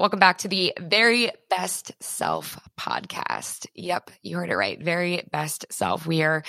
Welcome 0.00 0.18
back 0.18 0.38
to 0.38 0.48
the 0.48 0.72
Very 0.80 1.30
Best 1.50 1.92
Self 2.00 2.58
podcast. 2.80 3.66
Yep, 3.74 4.10
you 4.22 4.38
heard 4.38 4.48
it 4.48 4.56
right. 4.56 4.82
Very 4.82 5.28
Best 5.30 5.66
Self. 5.68 6.06
We 6.06 6.22
are 6.22 6.42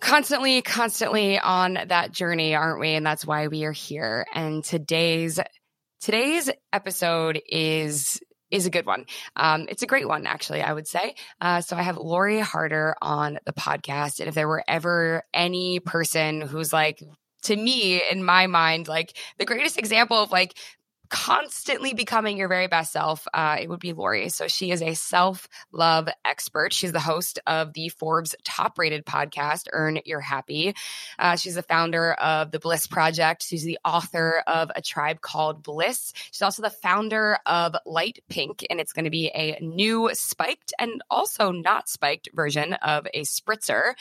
constantly, 0.00 0.62
constantly 0.62 1.38
on 1.38 1.78
that 1.88 2.12
journey, 2.12 2.54
aren't 2.54 2.80
we? 2.80 2.94
And 2.94 3.04
that's 3.04 3.26
why 3.26 3.48
we 3.48 3.64
are 3.64 3.72
here. 3.72 4.26
And 4.32 4.64
today's 4.64 5.38
today's 6.00 6.48
episode 6.72 7.38
is 7.46 8.22
is 8.50 8.64
a 8.64 8.70
good 8.70 8.86
one. 8.86 9.04
Um, 9.36 9.66
it's 9.68 9.82
a 9.82 9.86
great 9.86 10.08
one, 10.08 10.26
actually, 10.26 10.62
I 10.62 10.72
would 10.72 10.88
say. 10.88 11.14
Uh, 11.42 11.60
so 11.60 11.76
I 11.76 11.82
have 11.82 11.98
Lori 11.98 12.40
Harder 12.40 12.96
on 13.02 13.38
the 13.44 13.52
podcast. 13.52 14.18
And 14.20 14.30
if 14.30 14.34
there 14.34 14.48
were 14.48 14.64
ever 14.66 15.24
any 15.34 15.78
person 15.80 16.40
who's 16.40 16.72
like, 16.72 17.02
to 17.42 17.54
me, 17.54 18.00
in 18.10 18.24
my 18.24 18.46
mind, 18.46 18.88
like 18.88 19.14
the 19.38 19.44
greatest 19.44 19.78
example 19.78 20.16
of 20.16 20.32
like 20.32 20.54
constantly 21.08 21.94
becoming 21.94 22.36
your 22.36 22.48
very 22.48 22.66
best 22.66 22.92
self, 22.92 23.26
uh, 23.32 23.56
it 23.60 23.68
would 23.68 23.80
be 23.80 23.92
Lori. 23.92 24.28
So 24.28 24.48
she 24.48 24.70
is 24.70 24.82
a 24.82 24.94
self 24.94 25.48
love 25.72 26.08
expert. 26.24 26.72
She's 26.72 26.92
the 26.92 27.00
host 27.00 27.38
of 27.46 27.72
the 27.72 27.88
Forbes 27.88 28.34
top 28.44 28.78
rated 28.78 29.06
podcast, 29.06 29.68
Earn 29.72 30.00
Your 30.04 30.20
Happy. 30.20 30.74
Uh, 31.18 31.36
she's 31.36 31.54
the 31.54 31.62
founder 31.62 32.12
of 32.12 32.50
the 32.50 32.58
Bliss 32.58 32.86
Project. 32.86 33.42
She's 33.42 33.64
the 33.64 33.78
author 33.84 34.42
of 34.46 34.70
A 34.74 34.82
Tribe 34.82 35.20
Called 35.20 35.62
Bliss. 35.62 36.12
She's 36.30 36.42
also 36.42 36.62
the 36.62 36.70
founder 36.70 37.38
of 37.46 37.74
Light 37.86 38.20
Pink, 38.28 38.66
and 38.68 38.80
it's 38.80 38.92
going 38.92 39.04
to 39.04 39.10
be 39.10 39.28
a 39.28 39.58
new 39.60 40.10
spiked 40.12 40.72
and 40.78 41.02
also 41.10 41.50
not 41.50 41.88
spiked 41.88 42.28
version 42.34 42.74
of 42.74 43.06
a 43.14 43.22
spritzer. 43.22 43.94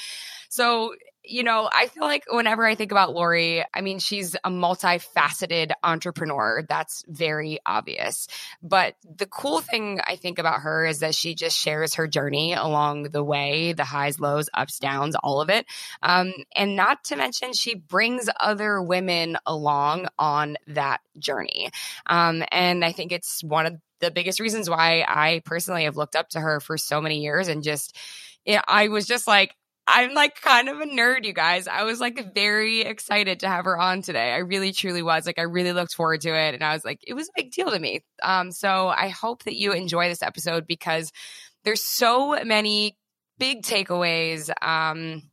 So 0.49 0.93
you 1.27 1.43
know, 1.43 1.69
I 1.71 1.87
feel 1.87 2.03
like 2.03 2.23
whenever 2.29 2.65
I 2.65 2.75
think 2.75 2.91
about 2.91 3.13
Lori, 3.13 3.63
I 3.73 3.81
mean, 3.81 3.99
she's 3.99 4.35
a 4.35 4.49
multifaceted 4.49 5.71
entrepreneur. 5.83 6.63
That's 6.67 7.03
very 7.07 7.59
obvious. 7.65 8.27
But 8.61 8.95
the 9.03 9.25
cool 9.25 9.61
thing 9.61 9.99
I 10.05 10.15
think 10.15 10.39
about 10.39 10.61
her 10.61 10.85
is 10.85 10.99
that 10.99 11.15
she 11.15 11.35
just 11.35 11.57
shares 11.57 11.95
her 11.95 12.07
journey 12.07 12.53
along 12.53 13.03
the 13.03 13.23
way 13.23 13.73
the 13.73 13.83
highs, 13.83 14.19
lows, 14.19 14.49
ups, 14.53 14.79
downs, 14.79 15.15
all 15.15 15.41
of 15.41 15.49
it. 15.49 15.65
Um, 16.01 16.33
and 16.55 16.75
not 16.75 17.03
to 17.05 17.15
mention, 17.15 17.53
she 17.53 17.75
brings 17.75 18.29
other 18.39 18.81
women 18.81 19.37
along 19.45 20.07
on 20.17 20.57
that 20.67 21.01
journey. 21.19 21.71
Um, 22.05 22.43
and 22.51 22.83
I 22.83 22.91
think 22.91 23.11
it's 23.11 23.43
one 23.43 23.65
of 23.65 23.75
the 23.99 24.11
biggest 24.11 24.39
reasons 24.39 24.69
why 24.69 25.03
I 25.07 25.41
personally 25.43 25.85
have 25.85 25.97
looked 25.97 26.15
up 26.15 26.29
to 26.29 26.39
her 26.39 26.59
for 26.59 26.77
so 26.77 27.01
many 27.01 27.21
years 27.21 27.47
and 27.47 27.63
just, 27.63 27.95
I 28.67 28.87
was 28.87 29.05
just 29.05 29.27
like, 29.27 29.55
I'm 29.87 30.13
like 30.13 30.41
kind 30.41 30.67
of 30.67 30.81
a 30.81 30.85
nerd, 30.85 31.23
you 31.23 31.33
guys. 31.33 31.67
I 31.67 31.83
was 31.83 32.01
like 32.01 32.33
very 32.33 32.81
excited 32.81 33.39
to 33.39 33.47
have 33.47 33.65
her 33.65 33.79
on 33.79 34.01
today. 34.01 34.33
I 34.33 34.39
really, 34.39 34.73
truly 34.73 35.01
was. 35.01 35.25
Like, 35.25 35.39
I 35.39 35.43
really 35.43 35.71
looked 35.71 35.93
forward 35.95 36.21
to 36.21 36.29
it. 36.29 36.53
And 36.53 36.63
I 36.63 36.73
was 36.73 36.83
like, 36.83 36.99
it 37.07 37.13
was 37.13 37.29
a 37.29 37.31
big 37.41 37.51
deal 37.51 37.71
to 37.71 37.79
me. 37.79 38.03
Um, 38.21 38.51
so 38.51 38.89
I 38.89 39.07
hope 39.07 39.43
that 39.43 39.55
you 39.55 39.71
enjoy 39.71 40.09
this 40.09 40.21
episode 40.21 40.67
because 40.67 41.11
there's 41.63 41.83
so 41.83 42.37
many 42.43 42.97
big 43.39 43.63
takeaways. 43.63 44.49
Um, 44.61 45.23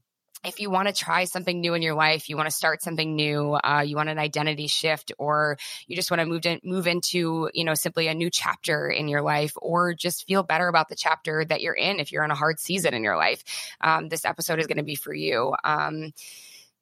if 0.44 0.60
you 0.60 0.70
want 0.70 0.88
to 0.88 0.94
try 0.94 1.24
something 1.24 1.60
new 1.60 1.74
in 1.74 1.82
your 1.82 1.94
life, 1.94 2.28
you 2.28 2.36
want 2.36 2.48
to 2.48 2.54
start 2.54 2.82
something 2.82 3.14
new, 3.14 3.54
uh, 3.54 3.82
you 3.86 3.96
want 3.96 4.08
an 4.08 4.18
identity 4.18 4.66
shift, 4.66 5.12
or 5.18 5.56
you 5.86 5.96
just 5.96 6.10
want 6.10 6.20
to 6.20 6.26
move 6.26 6.44
in, 6.46 6.60
move 6.64 6.86
into 6.86 7.50
you 7.54 7.64
know 7.64 7.74
simply 7.74 8.08
a 8.08 8.14
new 8.14 8.30
chapter 8.30 8.88
in 8.88 9.08
your 9.08 9.22
life, 9.22 9.52
or 9.60 9.94
just 9.94 10.26
feel 10.26 10.42
better 10.42 10.68
about 10.68 10.88
the 10.88 10.96
chapter 10.96 11.44
that 11.44 11.60
you're 11.60 11.74
in 11.74 12.00
if 12.00 12.12
you're 12.12 12.24
in 12.24 12.30
a 12.30 12.36
hard 12.36 12.58
season 12.58 12.94
in 12.94 13.02
your 13.02 13.16
life, 13.16 13.42
um, 13.80 14.08
this 14.08 14.24
episode 14.24 14.58
is 14.58 14.66
going 14.66 14.78
to 14.78 14.84
be 14.84 14.96
for 14.96 15.14
you. 15.14 15.54
Um, 15.64 16.12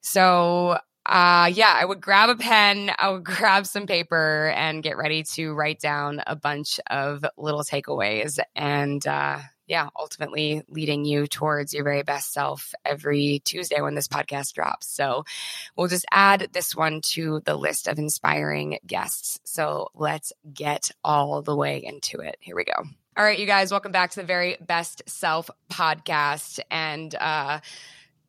so 0.00 0.78
uh 1.06 1.50
yeah 1.52 1.76
i 1.76 1.84
would 1.84 2.00
grab 2.00 2.28
a 2.28 2.36
pen 2.36 2.90
i 2.98 3.10
would 3.10 3.24
grab 3.24 3.66
some 3.66 3.86
paper 3.86 4.52
and 4.56 4.82
get 4.84 4.96
ready 4.96 5.24
to 5.24 5.52
write 5.52 5.80
down 5.80 6.22
a 6.26 6.36
bunch 6.36 6.78
of 6.90 7.24
little 7.36 7.62
takeaways 7.62 8.38
and 8.54 9.04
uh 9.06 9.38
yeah, 9.72 9.88
ultimately 9.98 10.62
leading 10.68 11.06
you 11.06 11.26
towards 11.26 11.72
your 11.72 11.82
very 11.82 12.02
best 12.02 12.30
self 12.30 12.74
every 12.84 13.40
Tuesday 13.42 13.80
when 13.80 13.94
this 13.94 14.06
podcast 14.06 14.52
drops. 14.52 14.86
So 14.86 15.24
we'll 15.74 15.88
just 15.88 16.04
add 16.12 16.48
this 16.52 16.76
one 16.76 17.00
to 17.12 17.40
the 17.46 17.56
list 17.56 17.88
of 17.88 17.98
inspiring 17.98 18.76
guests. 18.86 19.40
So 19.44 19.88
let's 19.94 20.30
get 20.52 20.90
all 21.02 21.40
the 21.40 21.56
way 21.56 21.82
into 21.82 22.20
it. 22.20 22.36
Here 22.40 22.54
we 22.54 22.64
go. 22.64 22.84
All 23.16 23.24
right, 23.24 23.38
you 23.38 23.46
guys, 23.46 23.70
welcome 23.70 23.92
back 23.92 24.10
to 24.10 24.20
the 24.20 24.26
very 24.26 24.58
best 24.60 25.04
self 25.06 25.50
podcast. 25.70 26.60
And, 26.70 27.14
uh, 27.14 27.60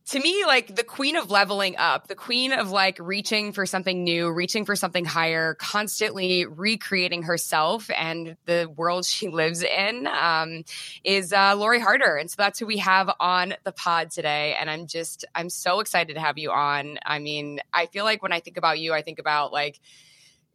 to 0.06 0.20
me 0.20 0.44
like 0.46 0.76
the 0.76 0.84
queen 0.84 1.16
of 1.16 1.32
leveling 1.32 1.78
up 1.78 2.08
the 2.08 2.16
queen 2.16 2.52
of 2.52 2.72
like 2.72 2.98
reaching 3.00 3.54
for 3.54 3.66
something 3.66 4.04
new 4.04 4.30
reaching 4.32 4.66
for 4.66 4.76
something 4.76 5.06
higher 5.06 5.54
constantly 5.56 6.46
recreating 6.46 7.24
herself 7.24 7.90
and 7.98 8.36
the 8.46 8.72
world 8.76 9.06
she 9.14 9.30
lives 9.30 9.64
in 9.64 10.08
um, 10.08 10.64
is 11.04 11.32
uh, 11.34 11.56
lori 11.56 11.80
harder. 11.80 12.16
And 12.16 12.30
so 12.30 12.36
that's 12.38 12.60
who 12.60 12.66
we 12.66 12.78
have 12.78 13.10
on 13.20 13.56
the 13.64 13.72
pod 13.72 14.12
today. 14.12 14.56
And 14.60 14.70
i'm 14.70 14.88
just 14.88 15.26
i'm 15.36 15.50
so 15.50 15.80
excited 15.80 16.16
to 16.16 16.20
have 16.20 16.38
you 16.38 16.52
on. 16.52 16.98
I 17.06 17.20
mean 17.20 17.60
i 17.72 17.86
feel 17.88 18.04
like 18.04 18.22
when 18.22 18.34
i 18.34 18.40
think 18.40 18.58
about 18.58 18.80
you 18.80 18.94
i 18.94 19.02
think 19.02 19.20
about 19.20 19.54
like 19.54 19.80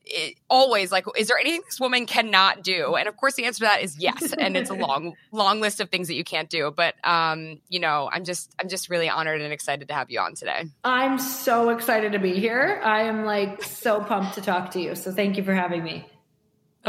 it, 0.04 0.36
always 0.48 0.90
like 0.90 1.04
is 1.16 1.28
there 1.28 1.38
anything 1.38 1.62
this 1.64 1.80
woman 1.80 2.06
cannot 2.06 2.62
do? 2.62 2.94
And 2.96 3.08
of 3.08 3.16
course 3.16 3.34
the 3.34 3.44
answer 3.44 3.60
to 3.60 3.64
that 3.64 3.82
is 3.82 3.98
yes. 3.98 4.32
And 4.32 4.56
it's 4.56 4.70
a 4.70 4.74
long 4.88 5.14
long 5.32 5.60
list 5.60 5.80
of 5.80 5.90
things 5.90 6.08
that 6.08 6.14
you 6.14 6.24
can't 6.24 6.48
do. 6.48 6.72
But 6.74 6.94
um 7.04 7.60
you 7.68 7.80
know 7.80 8.08
i'm 8.12 8.24
just 8.24 8.54
i'm 8.60 8.68
just 8.68 8.90
really 8.90 9.08
honored 9.08 9.40
and 9.40 9.52
excited 9.52 9.88
to 9.88 9.94
have 9.94 10.10
you 10.10 10.20
on 10.20 10.34
today. 10.34 10.64
I'm 10.84 11.18
so 11.18 11.70
excited 11.70 12.12
to 12.12 12.18
be 12.18 12.38
here. 12.38 12.80
I 12.82 13.02
am 13.02 13.24
like 13.24 13.62
so 13.62 14.00
pumped 14.00 14.34
to 14.34 14.40
talk 14.40 14.70
to 14.72 14.80
you. 14.80 14.94
So 14.94 15.12
thank 15.12 15.36
you 15.36 15.42
for 15.42 15.54
having 15.54 15.82
me 15.82 16.06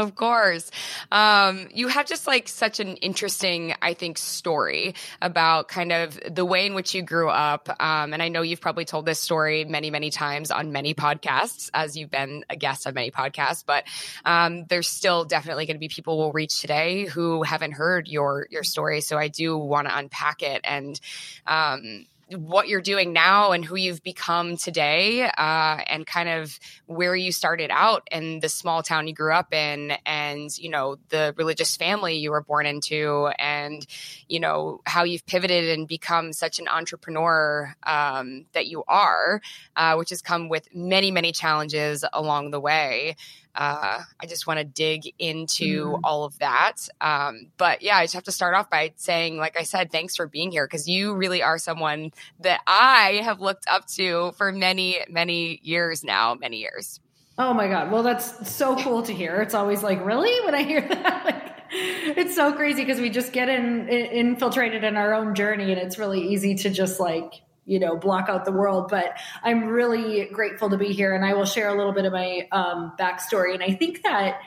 of 0.00 0.14
course. 0.14 0.70
Um, 1.12 1.68
you 1.74 1.88
have 1.88 2.06
just 2.06 2.26
like 2.26 2.48
such 2.48 2.80
an 2.80 2.96
interesting, 2.96 3.74
I 3.80 3.94
think, 3.94 4.18
story 4.18 4.94
about 5.22 5.68
kind 5.68 5.92
of 5.92 6.18
the 6.28 6.44
way 6.44 6.66
in 6.66 6.74
which 6.74 6.94
you 6.94 7.02
grew 7.02 7.28
up. 7.28 7.68
Um, 7.80 8.12
and 8.12 8.22
I 8.22 8.28
know 8.28 8.42
you've 8.42 8.60
probably 8.60 8.84
told 8.84 9.06
this 9.06 9.18
story 9.18 9.64
many, 9.64 9.90
many 9.90 10.10
times 10.10 10.50
on 10.50 10.72
many 10.72 10.94
podcasts 10.94 11.70
as 11.72 11.96
you've 11.96 12.10
been 12.10 12.44
a 12.50 12.56
guest 12.56 12.86
on 12.86 12.94
many 12.94 13.10
podcasts, 13.10 13.64
but 13.64 13.84
um, 14.24 14.64
there's 14.64 14.88
still 14.88 15.24
definitely 15.24 15.66
going 15.66 15.76
to 15.76 15.80
be 15.80 15.88
people 15.88 16.18
we'll 16.18 16.32
reach 16.32 16.60
today 16.60 17.06
who 17.06 17.42
haven't 17.42 17.72
heard 17.72 18.08
your, 18.08 18.46
your 18.50 18.64
story. 18.64 19.00
So 19.00 19.16
I 19.18 19.28
do 19.28 19.56
want 19.56 19.88
to 19.88 19.96
unpack 19.96 20.42
it 20.42 20.60
and, 20.64 21.00
um, 21.46 22.06
what 22.36 22.68
you're 22.68 22.80
doing 22.80 23.12
now 23.12 23.52
and 23.52 23.64
who 23.64 23.76
you've 23.76 24.02
become 24.02 24.56
today 24.56 25.22
uh, 25.22 25.80
and 25.86 26.06
kind 26.06 26.28
of 26.28 26.58
where 26.86 27.16
you 27.16 27.32
started 27.32 27.70
out 27.72 28.06
in 28.10 28.40
the 28.40 28.48
small 28.48 28.82
town 28.82 29.08
you 29.08 29.14
grew 29.14 29.32
up 29.32 29.52
in 29.52 29.92
and 30.06 30.56
you 30.58 30.68
know 30.68 30.96
the 31.08 31.34
religious 31.36 31.76
family 31.76 32.16
you 32.16 32.30
were 32.30 32.42
born 32.42 32.66
into 32.66 33.28
and 33.38 33.86
you 34.28 34.38
know 34.38 34.80
how 34.86 35.02
you've 35.02 35.26
pivoted 35.26 35.76
and 35.76 35.88
become 35.88 36.32
such 36.32 36.58
an 36.58 36.68
entrepreneur 36.68 37.74
um, 37.82 38.44
that 38.52 38.66
you 38.66 38.84
are 38.86 39.40
uh, 39.76 39.94
which 39.96 40.10
has 40.10 40.22
come 40.22 40.48
with 40.48 40.68
many 40.74 41.10
many 41.10 41.32
challenges 41.32 42.04
along 42.12 42.50
the 42.50 42.60
way 42.60 43.16
uh, 43.54 44.00
I 44.20 44.26
just 44.26 44.46
want 44.46 44.58
to 44.58 44.64
dig 44.64 45.12
into 45.18 45.86
mm. 45.86 46.00
all 46.04 46.24
of 46.24 46.38
that. 46.38 46.88
Um, 47.00 47.46
but 47.56 47.82
yeah, 47.82 47.96
I 47.96 48.04
just 48.04 48.14
have 48.14 48.24
to 48.24 48.32
start 48.32 48.54
off 48.54 48.70
by 48.70 48.92
saying, 48.96 49.38
like 49.38 49.58
I 49.58 49.64
said, 49.64 49.90
thanks 49.90 50.16
for 50.16 50.26
being 50.26 50.50
here 50.50 50.66
because 50.66 50.88
you 50.88 51.14
really 51.14 51.42
are 51.42 51.58
someone 51.58 52.12
that 52.40 52.60
I 52.66 53.20
have 53.24 53.40
looked 53.40 53.66
up 53.68 53.86
to 53.88 54.32
for 54.32 54.52
many, 54.52 54.98
many 55.08 55.60
years 55.62 56.04
now, 56.04 56.34
many 56.34 56.58
years. 56.58 57.00
Oh 57.38 57.54
my 57.54 57.68
God. 57.68 57.90
Well, 57.90 58.02
that's 58.02 58.50
so 58.50 58.76
cool 58.76 59.02
to 59.02 59.12
hear. 59.12 59.40
It's 59.40 59.54
always 59.54 59.82
like, 59.82 60.04
really? 60.04 60.44
When 60.44 60.54
I 60.54 60.62
hear 60.62 60.80
that, 60.88 61.24
like, 61.24 61.50
it's 61.72 62.34
so 62.34 62.52
crazy 62.52 62.84
because 62.84 63.00
we 63.00 63.10
just 63.10 63.32
get 63.32 63.48
in, 63.48 63.88
in, 63.88 64.06
infiltrated 64.06 64.84
in 64.84 64.96
our 64.96 65.14
own 65.14 65.34
journey 65.34 65.72
and 65.72 65.80
it's 65.80 65.98
really 65.98 66.32
easy 66.32 66.54
to 66.56 66.70
just 66.70 67.00
like 67.00 67.42
you 67.70 67.78
know 67.78 67.96
block 67.96 68.28
out 68.28 68.44
the 68.44 68.52
world 68.52 68.88
but 68.90 69.16
i'm 69.44 69.66
really 69.66 70.26
grateful 70.32 70.68
to 70.68 70.76
be 70.76 70.92
here 70.92 71.14
and 71.14 71.24
i 71.24 71.32
will 71.32 71.44
share 71.44 71.68
a 71.68 71.74
little 71.76 71.92
bit 71.92 72.04
of 72.04 72.12
my 72.12 72.46
um, 72.50 72.92
backstory. 72.98 73.54
And 73.54 73.62
i 73.62 73.72
think 73.72 74.02
that 74.02 74.40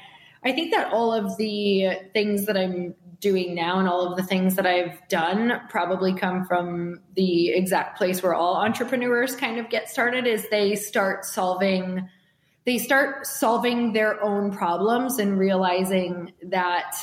i 0.44 0.52
think 0.52 0.72
that 0.72 0.92
all 0.92 1.14
of 1.14 1.38
the 1.38 1.90
things 2.14 2.46
that 2.46 2.58
i'm 2.58 2.94
doing 3.20 3.56
now 3.56 3.80
and 3.80 3.88
all 3.88 4.12
of 4.12 4.18
the 4.18 4.24
things 4.24 4.56
that 4.56 4.66
i've 4.66 5.00
done 5.08 5.62
probably 5.70 6.14
come 6.14 6.46
from 6.46 7.00
the 7.16 7.50
exact 7.50 7.98
place 7.98 8.22
where 8.22 8.34
all 8.34 8.58
entrepreneurs 8.58 9.38
kind 9.38 9.58
of 9.58 9.70
get 9.70 9.90
started 9.90 10.28
is 10.28 10.46
they 10.50 10.76
start 10.76 11.24
solving 11.24 12.10
they 12.66 12.78
start 12.78 13.26
solving 13.26 13.94
their 13.94 14.22
own 14.22 14.52
problems 14.52 15.20
and 15.20 15.40
realizing 15.40 16.34
that 16.44 16.94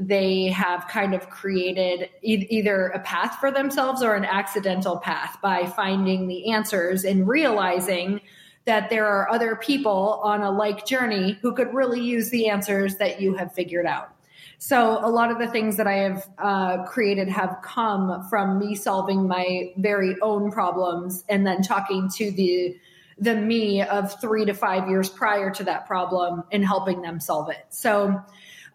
they 0.00 0.48
have 0.48 0.88
kind 0.88 1.14
of 1.14 1.28
created 1.28 2.08
e- 2.22 2.46
either 2.48 2.88
a 2.88 3.00
path 3.00 3.36
for 3.38 3.50
themselves 3.50 4.02
or 4.02 4.14
an 4.14 4.24
accidental 4.24 4.98
path 4.98 5.36
by 5.42 5.66
finding 5.66 6.26
the 6.26 6.52
answers 6.52 7.04
and 7.04 7.28
realizing 7.28 8.20
that 8.64 8.90
there 8.90 9.06
are 9.06 9.30
other 9.30 9.56
people 9.56 10.20
on 10.22 10.42
a 10.42 10.50
like 10.50 10.86
journey 10.86 11.38
who 11.42 11.54
could 11.54 11.72
really 11.74 12.00
use 12.00 12.30
the 12.30 12.48
answers 12.48 12.96
that 12.96 13.20
you 13.20 13.34
have 13.34 13.52
figured 13.52 13.86
out. 13.86 14.14
So 14.58 14.98
a 15.02 15.08
lot 15.08 15.30
of 15.30 15.38
the 15.38 15.48
things 15.48 15.76
that 15.78 15.86
I 15.86 15.96
have 15.96 16.28
uh, 16.38 16.84
created 16.84 17.28
have 17.28 17.56
come 17.62 18.26
from 18.28 18.58
me 18.58 18.74
solving 18.74 19.26
my 19.26 19.72
very 19.78 20.16
own 20.20 20.50
problems 20.50 21.24
and 21.28 21.46
then 21.46 21.62
talking 21.62 22.08
to 22.16 22.30
the 22.30 22.76
the 23.18 23.34
me 23.34 23.82
of 23.82 24.18
three 24.18 24.46
to 24.46 24.54
five 24.54 24.88
years 24.88 25.10
prior 25.10 25.50
to 25.50 25.64
that 25.64 25.86
problem 25.86 26.42
and 26.52 26.64
helping 26.64 27.02
them 27.02 27.20
solve 27.20 27.50
it. 27.50 27.66
So 27.68 28.18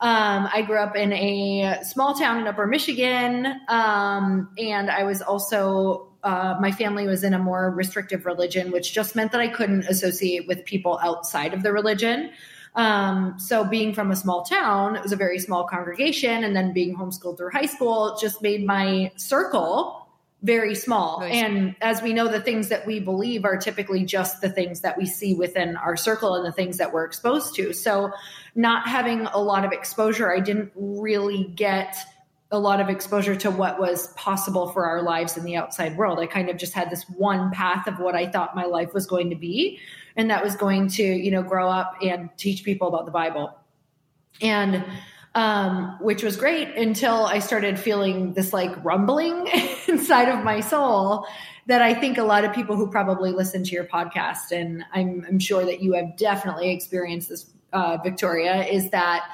um, 0.06 0.48
I 0.54 0.62
grew 0.62 0.78
up 0.78 0.96
in 0.96 1.12
a 1.14 1.80
small 1.82 2.14
town 2.14 2.38
in 2.38 2.46
Upper 2.46 2.68
Michigan, 2.68 3.48
um, 3.68 4.52
and 4.56 4.92
I 4.92 5.04
was 5.04 5.24
also 5.24 6.12
uh, 6.24 6.58
my 6.62 6.72
family 6.72 7.08
was 7.08 7.24
in 7.24 7.34
a 7.34 7.40
more 7.40 7.72
restrictive 7.72 8.28
religion, 8.28 8.72
which 8.72 8.94
just 8.94 9.16
meant 9.16 9.32
that 9.32 9.42
I 9.42 9.48
couldn't 9.48 9.86
associate 9.86 10.48
with 10.48 10.64
people 10.64 11.00
outside 11.02 11.56
of 11.56 11.64
the 11.64 11.72
religion. 11.72 12.30
Um, 12.76 13.40
so 13.40 13.64
being 13.64 13.96
from 13.96 14.12
a 14.12 14.16
small 14.16 14.44
town, 14.44 14.96
it 14.96 15.02
was 15.02 15.12
a 15.12 15.16
very 15.16 15.40
small 15.40 15.64
congregation, 15.64 16.44
and 16.44 16.56
then 16.56 16.72
being 16.72 16.96
homeschooled 16.96 17.38
through 17.38 17.50
high 17.50 17.66
school 17.66 18.16
just 18.22 18.44
made 18.44 18.64
my 18.64 19.12
circle 19.16 20.05
very 20.46 20.76
small. 20.76 21.20
Very 21.20 21.32
and 21.34 21.58
small. 21.58 21.76
as 21.82 22.02
we 22.02 22.14
know, 22.14 22.28
the 22.28 22.40
things 22.40 22.70
that 22.70 22.86
we 22.86 23.00
believe 23.00 23.46
are 23.46 23.58
typically 23.58 24.06
just 24.06 24.42
the 24.42 24.50
things 24.50 24.82
that 24.82 24.98
we 24.98 25.06
see 25.06 25.34
within 25.34 25.76
our 25.76 25.98
circle 25.98 26.36
and 26.36 26.46
the 26.46 26.52
things 26.52 26.78
that 26.78 26.94
we're 26.94 27.04
exposed 27.04 27.56
to. 27.56 27.74
So, 27.74 28.12
not 28.54 28.88
having 28.88 29.26
a 29.26 29.40
lot 29.40 29.66
of 29.66 29.72
exposure, 29.72 30.32
I 30.32 30.40
didn't 30.40 30.72
really 30.76 31.46
get 31.56 31.98
a 32.52 32.60
lot 32.60 32.80
of 32.80 32.90
exposure 32.90 33.36
to 33.36 33.50
what 33.50 33.80
was 33.80 34.14
possible 34.14 34.70
for 34.70 34.86
our 34.86 35.02
lives 35.02 35.36
in 35.36 35.44
the 35.44 35.56
outside 35.56 35.98
world. 35.98 36.20
I 36.20 36.28
kind 36.28 36.50
of 36.50 36.58
just 36.58 36.74
had 36.74 36.92
this 36.92 37.04
one 37.10 37.52
path 37.52 37.88
of 37.88 38.00
what 38.00 38.16
I 38.16 38.28
thought 38.28 38.56
my 38.56 38.66
life 38.66 38.94
was 38.94 39.08
going 39.08 39.32
to 39.32 39.36
be, 39.36 39.80
and 40.16 40.30
that 40.30 40.44
was 40.44 40.56
going 40.56 40.90
to, 40.90 41.04
you 41.04 41.32
know, 41.32 41.42
grow 41.42 41.68
up 41.68 41.96
and 42.04 42.30
teach 42.38 42.64
people 42.64 42.88
about 42.88 43.06
the 43.06 43.12
Bible. 43.12 43.58
And 44.42 44.86
um, 45.36 45.98
which 46.00 46.24
was 46.24 46.38
great 46.38 46.70
until 46.76 47.26
I 47.26 47.40
started 47.40 47.78
feeling 47.78 48.34
this 48.34 48.54
like 48.54 48.72
rumbling 48.84 49.48
inside 49.88 50.30
of 50.30 50.44
my 50.44 50.62
soul 50.62 51.28
that 51.68 51.82
I 51.82 51.94
think 51.94 52.18
a 52.18 52.24
lot 52.24 52.46
of 52.46 52.54
people 52.54 52.76
who 52.76 52.90
probably 52.90 53.32
listen 53.32 53.64
to 53.64 53.72
your 53.72 53.86
podcast, 53.86 54.52
and 54.52 54.86
I'm, 54.94 55.26
I'm 55.28 55.40
sure 55.40 55.66
that 55.66 55.82
you 55.82 55.94
have 55.94 56.16
definitely 56.16 56.72
experienced 56.72 57.30
this, 57.30 57.52
uh, 57.74 57.98
Victoria, 58.04 58.66
is 58.66 58.90
that 58.92 59.30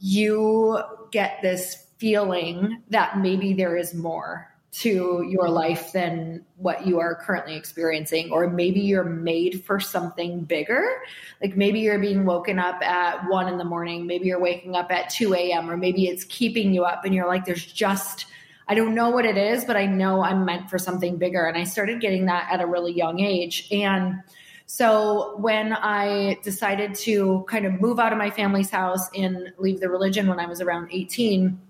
you 0.00 0.80
get 1.10 1.38
this 1.42 1.86
feeling 1.98 2.82
that 2.88 3.18
maybe 3.18 3.52
there 3.52 3.76
is 3.76 3.94
more 3.94 4.51
to 4.72 5.22
your 5.28 5.50
life 5.50 5.92
than 5.92 6.42
what 6.56 6.86
you 6.86 6.98
are 6.98 7.14
currently 7.14 7.54
experiencing 7.54 8.32
or 8.32 8.48
maybe 8.48 8.80
you're 8.80 9.04
made 9.04 9.62
for 9.64 9.78
something 9.78 10.44
bigger. 10.44 11.02
Like 11.42 11.58
maybe 11.58 11.80
you're 11.80 11.98
being 11.98 12.24
woken 12.24 12.58
up 12.58 12.80
at 12.82 13.28
one 13.28 13.48
in 13.48 13.58
the 13.58 13.64
morning 13.64 14.06
maybe 14.06 14.28
you're 14.28 14.40
waking 14.40 14.74
up 14.74 14.90
at 14.90 15.10
2 15.10 15.34
a.m 15.34 15.70
or 15.70 15.76
maybe 15.76 16.06
it's 16.06 16.24
keeping 16.24 16.72
you 16.72 16.84
up 16.84 17.04
and 17.04 17.14
you're 17.14 17.26
like 17.26 17.44
there's 17.44 17.66
just 17.66 18.24
i 18.66 18.74
don't 18.74 18.94
know 18.94 19.10
what 19.10 19.26
it 19.26 19.36
is 19.36 19.64
but 19.66 19.76
i 19.76 19.84
know 19.84 20.22
i'm 20.22 20.46
meant 20.46 20.70
for 20.70 20.78
something 20.78 21.18
bigger. 21.18 21.44
And 21.44 21.58
i 21.58 21.64
started 21.64 22.00
getting 22.00 22.24
that 22.26 22.48
at 22.50 22.62
a 22.62 22.66
really 22.66 22.92
young 22.92 23.20
age. 23.20 23.68
And 23.70 24.22
so 24.64 25.36
when 25.36 25.74
i 25.74 26.38
decided 26.42 26.94
to 26.94 27.44
kind 27.46 27.66
of 27.66 27.78
move 27.78 28.00
out 28.00 28.12
of 28.12 28.18
my 28.18 28.30
family's 28.30 28.70
house 28.70 29.10
and 29.14 29.52
leave 29.58 29.80
the 29.80 29.90
religion 29.90 30.28
when 30.28 30.40
i 30.40 30.46
was 30.46 30.62
around 30.62 30.88
18 30.90 31.60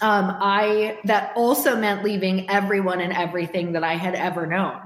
um, 0.00 0.36
I 0.40 0.98
that 1.04 1.32
also 1.36 1.76
meant 1.76 2.02
leaving 2.02 2.48
everyone 2.50 3.00
and 3.00 3.12
everything 3.12 3.72
that 3.72 3.84
I 3.84 3.94
had 3.94 4.14
ever 4.14 4.46
known. 4.46 4.80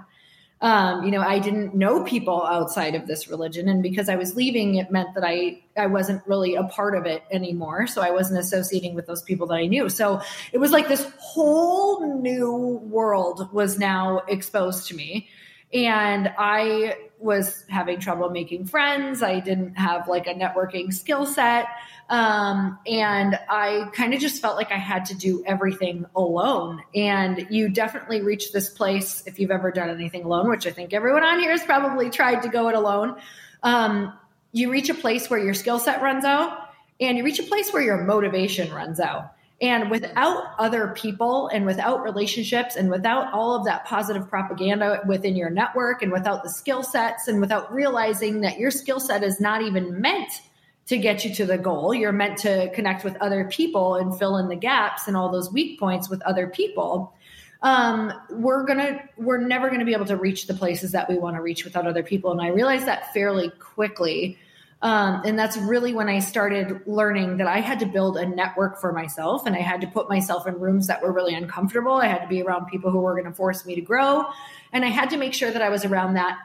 Um, 0.61 1.05
you 1.05 1.11
know, 1.11 1.21
I 1.21 1.41
didn't 1.41 1.75
know 1.75 2.05
people 2.05 2.43
outside 2.43 2.95
of 2.95 3.07
this 3.07 3.29
religion, 3.29 3.69
and 3.69 3.83
because 3.83 4.09
I 4.09 4.17
was 4.17 4.35
leaving, 4.35 4.77
it 4.77 4.91
meant 4.91 5.15
that 5.15 5.23
I 5.23 5.63
I 5.77 5.87
wasn't 5.87 6.27
really 6.27 6.55
a 6.55 6.65
part 6.65 6.97
of 6.97 7.07
it 7.07 7.23
anymore. 7.31 7.87
So 7.87 8.01
I 8.01 8.11
wasn't 8.11 8.41
associating 8.41 8.95
with 8.95 9.07
those 9.07 9.23
people 9.23 9.47
that 9.49 9.57
I 9.57 9.67
knew. 9.67 9.89
So 9.89 10.23
it 10.53 10.59
was 10.59 10.71
like 10.71 10.89
this 10.89 11.07
whole 11.19 12.21
new 12.21 12.81
world 12.85 13.53
was 13.53 13.79
now 13.79 14.23
exposed 14.27 14.89
to 14.89 14.97
me, 14.97 15.29
and 15.73 16.33
I 16.39 16.97
was 17.25 17.65
having 17.71 17.99
trouble 17.99 18.29
making 18.29 18.67
friends. 18.67 19.23
I 19.23 19.41
didn't 19.41 19.75
have 19.77 20.07
like 20.09 20.27
a 20.27 20.35
networking 20.35 20.93
skill 20.93 21.25
set. 21.25 21.67
Um, 22.11 22.79
and 22.87 23.39
I 23.49 23.89
kind 23.95 24.13
of 24.13 24.21
just 24.21 24.43
felt 24.43 24.57
like 24.57 24.71
I 24.71 24.77
had 24.77 25.07
to 25.07 25.15
do 25.15 25.43
everything 25.47 26.05
alone. 26.15 26.83
And 26.95 27.47
you 27.49 27.71
definitely 27.71 28.21
reach 28.21 28.53
this 28.53 28.69
place 28.69 29.23
if 29.27 29.41
you've 29.41 29.51
ever 29.51 29.73
done 29.73 29.89
anything 29.89 30.25
alone, 30.25 30.51
which 30.51 30.67
I 30.67 30.71
think 30.71 30.93
everyone 30.93 31.25
on 31.25 31.41
here 31.41 31.51
has 31.51 31.65
probably 31.65 32.11
tried 32.11 32.43
to 32.43 32.49
go 32.51 32.69
it 32.69 32.75
alone. 32.75 33.17
Um, 33.63 34.13
you 34.53 34.71
reach 34.71 34.91
a 34.91 34.95
place 34.95 35.31
where 35.31 35.41
your 35.41 35.55
skill 35.55 35.79
set 35.79 36.03
runs 36.03 36.27
out 36.27 36.59
and 37.01 37.17
you 37.17 37.25
reach 37.25 37.39
a 37.39 37.45
place 37.45 37.73
where 37.73 37.83
your 37.83 38.05
motivation 38.05 38.71
runs 38.71 39.01
out. 39.01 39.34
And 39.65 39.91
without 39.91 40.45
other 40.59 40.89
people 40.89 41.49
and 41.49 41.65
without 41.65 42.03
relationships 42.03 42.77
and 42.77 42.91
without 42.91 43.33
all 43.33 43.55
of 43.55 43.65
that 43.65 43.87
positive 43.87 44.29
propaganda 44.29 45.01
within 45.07 45.37
your 45.37 45.49
network 45.49 46.03
and 46.03 46.13
without 46.13 46.43
the 46.43 46.51
skill 46.51 46.83
sets 46.83 47.29
and 47.29 47.41
without 47.41 47.73
realizing 47.73 48.43
that 48.43 48.59
your 48.59 48.71
skill 48.71 49.01
set 49.01 49.25
is 49.25 49.41
not 49.41 49.63
even 49.63 50.03
meant 50.03 50.43
to 50.89 50.99
get 50.99 51.25
you 51.25 51.35
to 51.37 51.47
the 51.47 51.57
goal. 51.57 51.95
You're 51.95 52.13
meant 52.13 52.37
to 52.41 52.71
connect 52.75 53.05
with 53.05 53.17
other 53.23 53.47
people 53.47 53.95
and 53.95 54.15
fill 54.19 54.37
in 54.37 54.49
the 54.49 54.57
gaps 54.57 55.09
and 55.09 55.17
all 55.17 55.31
those 55.31 55.51
weak 55.51 55.81
points 55.81 56.11
with 56.11 56.21
other 56.25 56.47
people. 56.47 57.15
Um, 57.63 58.13
we're 58.29 58.65
gonna 58.65 59.01
we're 59.17 59.39
never 59.39 59.71
gonna 59.71 59.87
be 59.87 59.95
able 59.95 60.05
to 60.05 60.19
reach 60.19 60.47
the 60.47 60.53
places 60.53 60.93
that 60.93 61.09
we 61.09 61.17
want 61.17 61.37
to 61.37 61.41
reach 61.41 61.65
without 61.65 61.87
other 61.87 62.03
people. 62.03 62.33
And 62.33 62.43
I 62.43 62.49
realized 62.49 62.85
that 62.85 63.15
fairly 63.15 63.49
quickly. 63.59 64.37
Um, 64.85 65.23
and 65.25 65.39
that's 65.39 65.57
really 65.57 65.95
when 65.95 66.11
I 66.11 66.19
started 66.19 66.83
learning 66.87 67.39
that 67.39 67.47
I 67.47 67.61
had 67.61 67.81
to 67.81 67.87
build 67.87 68.19
a 68.19 68.27
network 68.27 68.79
for 68.79 68.93
myself 68.93 69.47
and 69.47 69.57
I 69.57 69.61
had 69.61 69.81
to 69.81 69.87
put 69.87 70.11
myself 70.11 70.47
in 70.47 70.61
rooms 70.61 70.89
that 70.89 71.01
were 71.01 71.11
really 71.11 71.35
uncomfortable. 71.35 71.95
I 71.95 72.07
had 72.07 72.19
to 72.19 72.29
be 72.29 72.43
around 72.43 72.67
people 72.67 72.91
who 72.91 73.01
were 73.01 73.15
going 73.15 73.25
to 73.25 73.33
force 73.33 73.65
me 73.65 73.75
to 73.77 73.81
grow. 73.81 74.27
And 74.75 74.85
I 74.85 74.89
had 74.89 75.09
to 75.11 75.17
make 75.17 75.33
sure 75.33 75.51
that 75.51 75.63
I 75.63 75.71
was 75.71 75.87
around 75.87 76.15
that 76.15 76.39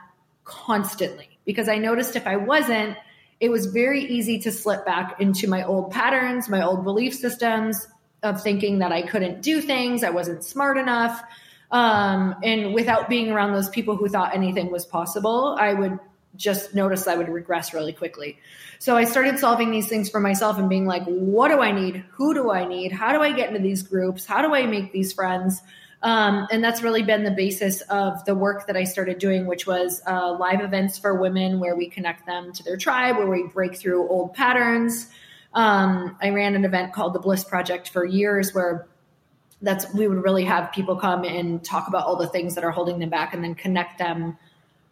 constantly 0.45 1.38
because 1.44 1.68
I 1.68 1.80
noticed 1.80 2.15
if 2.15 2.25
I 2.25 2.38
wasn't, 2.38 2.95
it 3.41 3.50
was 3.50 3.65
very 3.65 4.06
easy 4.06 4.39
to 4.39 4.53
slip 4.53 4.85
back 4.85 5.19
into 5.19 5.50
my 5.50 5.65
old 5.65 5.92
patterns, 5.92 6.47
my 6.47 6.62
old 6.62 6.85
belief 6.85 7.13
systems 7.13 7.90
of 8.23 8.42
thinking 8.42 8.80
that 8.80 8.94
I 8.94 9.02
couldn't 9.02 9.42
do 9.42 9.59
things, 9.59 10.02
I 10.02 10.11
wasn't 10.11 10.45
smart 10.45 10.78
enough. 10.78 11.21
Um, 11.71 12.35
and 12.42 12.73
without 12.73 13.09
being 13.09 13.31
around 13.31 13.52
those 13.52 13.69
people 13.69 13.97
who 13.97 14.07
thought 14.07 14.33
anything 14.33 14.71
was 14.71 14.85
possible, 14.85 15.57
I 15.59 15.73
would 15.73 15.99
just 16.36 16.74
notice 16.76 17.07
I 17.07 17.16
would 17.16 17.30
regress 17.30 17.74
really 17.74 17.94
quickly. 17.94 18.38
So 18.80 18.95
I 18.95 19.04
started 19.04 19.40
solving 19.40 19.71
these 19.71 19.88
things 19.88 20.09
for 20.09 20.19
myself 20.19 20.57
and 20.57 20.69
being 20.69 20.86
like, 20.86 21.04
what 21.06 21.50
do 21.50 21.59
I 21.59 21.71
need? 21.71 22.06
Who 22.12 22.33
do 22.33 22.52
I 22.52 22.66
need? 22.66 22.92
How 22.92 23.12
do 23.12 23.21
I 23.21 23.33
get 23.33 23.50
into 23.50 23.62
these 23.62 23.83
groups? 23.83 24.26
How 24.26 24.42
do 24.42 24.54
I 24.54 24.66
make 24.66 24.94
these 24.94 25.12
friends? 25.12 25.62
Um, 26.02 26.48
and 26.50 26.64
that's 26.64 26.81
really 26.81 27.04
been 27.04 27.24
the 27.24 27.31
basis 27.31 27.81
of 27.81 28.24
the 28.24 28.33
work 28.33 28.68
that 28.68 28.78
I 28.78 28.86
started 28.86 29.19
doing, 29.19 29.48
which 29.48 29.68
was 29.68 30.02
uh, 30.07 30.31
live 30.33 30.62
events 30.62 30.98
for 30.98 31.19
women 31.19 31.59
where 31.59 31.76
we 31.76 31.90
connect 31.90 32.26
them 32.26 32.54
to 32.54 32.64
their 32.64 32.78
tribe, 32.78 33.18
where 33.18 33.28
we 33.28 33.48
break 33.48 33.76
through 33.76 34.07
old 34.07 34.33
patterns. 34.33 35.09
Um, 35.54 36.16
I 36.21 36.30
ran 36.30 36.56
an 36.56 36.64
event 36.64 36.94
called 36.94 37.14
the 37.14 37.19
Bliss 37.19 37.44
Project 37.44 37.90
for 37.90 38.06
years 38.06 38.54
where 38.54 38.88
that's 39.62 39.94
we 39.94 40.07
would 40.07 40.24
really 40.24 40.45
have 40.45 40.71
people 40.71 40.95
come 40.95 41.26
and 41.26 41.62
talk 41.66 41.90
about 41.90 42.06
all 42.06 42.16
the 42.16 42.28
things 42.28 42.56
that 42.56 42.64
are 42.64 42.71
holding 42.71 43.00
them 43.00 43.09
back 43.09 43.33
and 43.33 43.44
then 43.44 43.56
connect 43.56 43.98
them 43.98 44.38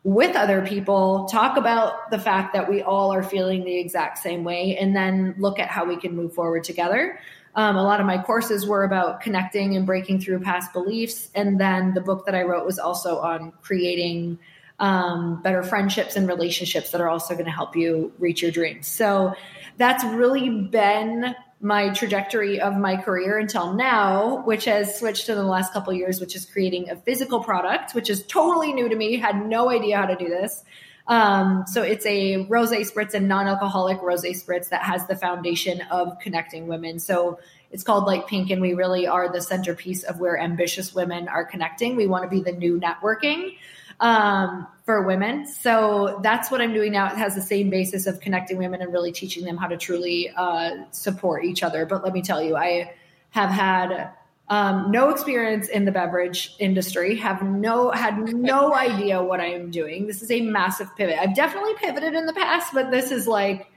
with 0.04 0.36
other 0.36 0.66
people, 0.66 1.26
talk 1.26 1.58
about 1.58 2.12
the 2.12 2.20
fact 2.20 2.54
that 2.54 2.70
we 2.70 2.82
all 2.82 3.14
are 3.14 3.24
feeling 3.24 3.66
the 3.66 3.78
exact 3.78 4.20
same 4.20 4.44
way, 4.44 4.78
and 4.78 4.96
then 4.96 5.36
look 5.38 5.60
at 5.60 5.68
how 5.68 5.86
we 5.86 5.98
can 5.98 6.16
move 6.16 6.34
forward 6.34 6.64
together. 6.64 7.20
Um, 7.56 7.76
a 7.76 7.84
lot 7.84 8.00
of 8.00 8.06
my 8.06 8.22
courses 8.22 8.68
were 8.68 8.84
about 8.84 9.20
connecting 9.20 9.76
and 9.76 9.86
breaking 9.86 10.22
through 10.22 10.42
past 10.42 10.72
beliefs. 10.74 11.30
And 11.34 11.60
then 11.60 11.96
the 11.96 12.02
book 12.02 12.26
that 12.28 12.36
I 12.36 12.44
wrote 12.44 12.66
was 12.66 12.78
also 12.78 13.18
on 13.18 13.52
creating 13.64 14.38
um, 14.80 15.42
better 15.42 15.64
friendships 15.64 16.16
and 16.16 16.28
relationships 16.28 16.92
that 16.92 17.02
are 17.02 17.10
also 17.10 17.34
going 17.34 17.46
to 17.46 17.52
help 17.52 17.76
you 17.76 18.14
reach 18.20 18.44
your 18.44 18.52
dreams. 18.52 18.86
So 18.86 19.34
that's 19.78 20.04
really 20.04 20.50
been 20.50 21.36
my 21.60 21.90
trajectory 21.90 22.62
of 22.62 22.78
my 22.78 22.96
career 22.98 23.40
until 23.40 23.74
now, 23.74 24.44
which 24.46 24.66
has 24.66 25.00
switched 25.00 25.28
in 25.28 25.36
the 25.36 25.44
last 25.44 25.74
couple 25.74 25.92
years, 25.92 26.20
which 26.20 26.36
is 26.36 26.46
creating 26.46 26.90
a 26.90 26.96
physical 26.96 27.44
product, 27.44 27.96
which 27.96 28.10
is 28.10 28.24
totally 28.28 28.74
new 28.74 28.88
to 28.88 28.96
me. 28.96 29.18
Had 29.18 29.48
no 29.48 29.70
idea 29.70 29.98
how 29.98 30.06
to 30.06 30.16
do 30.16 30.28
this. 30.28 30.64
Um, 31.08 31.64
so 31.68 31.82
it's 31.84 32.06
a 32.06 32.46
rose 32.46 32.72
spritz 32.72 33.14
and 33.14 33.28
non-alcoholic 33.28 34.02
rose 34.02 34.24
spritz 34.24 34.70
that 34.70 34.84
has 34.84 35.08
the 35.08 35.16
foundation 35.16 35.82
of 35.90 36.20
connecting 36.20 36.68
women. 36.68 37.00
So 37.00 37.40
it's 37.72 37.84
called 37.84 38.06
Light 38.06 38.28
Pink, 38.28 38.50
and 38.50 38.62
we 38.62 38.74
really 38.74 39.08
are 39.08 39.32
the 39.32 39.42
centerpiece 39.42 40.04
of 40.04 40.20
where 40.20 40.38
ambitious 40.38 40.94
women 40.94 41.28
are 41.28 41.46
connecting. 41.46 41.96
We 41.96 42.08
want 42.08 42.24
to 42.24 42.30
be 42.30 42.42
the 42.42 42.56
new 42.56 42.80
networking. 42.80 43.58
Um, 44.00 44.68
for 44.86 45.02
women. 45.04 45.46
So 45.46 46.20
that's 46.24 46.50
what 46.52 46.62
I'm 46.62 46.74
doing 46.74 46.92
now. 46.92 47.08
It 47.08 47.18
has 47.18 47.36
the 47.36 47.42
same 47.42 47.70
basis 47.70 48.08
of 48.08 48.20
connecting 48.20 48.58
women 48.58 48.82
and 48.82 48.94
really 48.94 49.12
teaching 49.12 49.44
them 49.44 49.58
how 49.58 49.68
to 49.68 49.78
truly 49.78 50.30
uh, 50.36 50.86
support 50.92 51.44
each 51.44 51.64
other. 51.64 51.86
But 51.86 52.04
let 52.04 52.14
me 52.14 52.22
tell 52.22 52.42
you, 52.42 52.56
I 52.56 52.94
have 53.32 53.50
had 53.50 54.12
um, 54.50 54.92
no 54.92 55.10
experience 55.10 55.68
in 55.68 55.86
the 55.86 55.92
beverage 55.92 56.56
industry, 56.60 57.18
have 57.18 57.42
no 57.42 57.92
had 57.92 58.18
no 58.34 58.74
idea 58.76 59.22
what 59.22 59.40
I 59.40 59.48
am 59.48 59.72
doing. 59.72 60.08
This 60.08 60.22
is 60.22 60.32
a 60.32 60.42
massive 60.42 60.96
pivot. 60.96 61.18
I've 61.20 61.36
definitely 61.36 61.74
pivoted 61.76 62.14
in 62.14 62.26
the 62.26 62.34
past, 62.34 62.74
but 62.74 62.92
this 62.92 63.12
is 63.12 63.28
like 63.28 63.70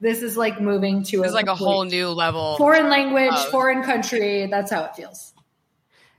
this 0.00 0.22
is 0.22 0.36
like 0.36 0.60
moving 0.60 1.02
to 1.04 1.22
it's 1.22 1.32
a 1.32 1.34
like 1.34 1.46
a 1.48 1.54
whole 1.54 1.84
new 1.84 2.08
level. 2.08 2.56
Foreign 2.56 2.88
language, 2.88 3.32
of- 3.32 3.48
foreign 3.48 3.82
country. 3.82 4.46
That's 4.46 4.70
how 4.70 4.84
it 4.84 4.94
feels. 4.94 5.32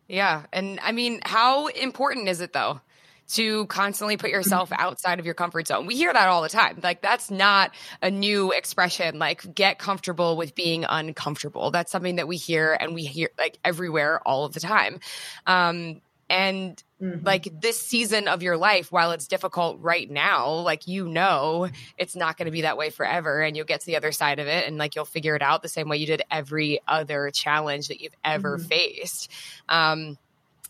Yeah, 0.07 0.43
and 0.51 0.79
I 0.83 0.91
mean, 0.91 1.21
how 1.23 1.67
important 1.67 2.27
is 2.27 2.41
it 2.41 2.51
though? 2.51 2.81
To 3.29 3.65
constantly 3.67 4.17
put 4.17 4.29
yourself 4.29 4.71
outside 4.71 5.19
of 5.19 5.25
your 5.25 5.33
comfort 5.33 5.67
zone. 5.67 5.85
We 5.85 5.95
hear 5.95 6.11
that 6.11 6.27
all 6.27 6.41
the 6.41 6.49
time. 6.49 6.79
Like 6.83 7.01
that's 7.01 7.31
not 7.31 7.71
a 8.01 8.11
new 8.11 8.51
expression. 8.51 9.19
Like 9.19 9.53
get 9.53 9.79
comfortable 9.79 10.37
with 10.37 10.55
being 10.55 10.85
uncomfortable. 10.87 11.71
That's 11.71 11.91
something 11.91 12.17
that 12.17 12.27
we 12.27 12.37
hear 12.37 12.73
and 12.79 12.93
we 12.93 13.03
hear 13.03 13.29
like 13.37 13.57
everywhere 13.63 14.21
all 14.25 14.45
of 14.45 14.53
the 14.53 14.59
time. 14.59 14.99
Um, 15.47 16.01
and 16.29 16.81
mm-hmm. 17.01 17.25
like 17.25 17.61
this 17.61 17.79
season 17.79 18.27
of 18.27 18.41
your 18.41 18.57
life, 18.57 18.91
while 18.91 19.11
it's 19.11 19.27
difficult 19.27 19.79
right 19.81 20.09
now, 20.09 20.51
like 20.51 20.87
you 20.87 21.07
know, 21.07 21.69
it's 21.97 22.15
not 22.15 22.37
going 22.37 22.45
to 22.45 22.51
be 22.51 22.61
that 22.61 22.77
way 22.77 22.89
forever. 22.89 23.41
And 23.41 23.55
you'll 23.55 23.65
get 23.65 23.81
to 23.81 23.85
the 23.85 23.97
other 23.97 24.11
side 24.11 24.39
of 24.39 24.47
it 24.47 24.67
and 24.67 24.77
like 24.77 24.95
you'll 24.95 25.05
figure 25.05 25.35
it 25.35 25.41
out 25.41 25.61
the 25.61 25.69
same 25.69 25.89
way 25.89 25.97
you 25.97 26.07
did 26.07 26.23
every 26.31 26.79
other 26.87 27.29
challenge 27.31 27.89
that 27.89 28.01
you've 28.01 28.15
ever 28.23 28.57
mm-hmm. 28.57 28.67
faced. 28.67 29.31
Um, 29.69 30.17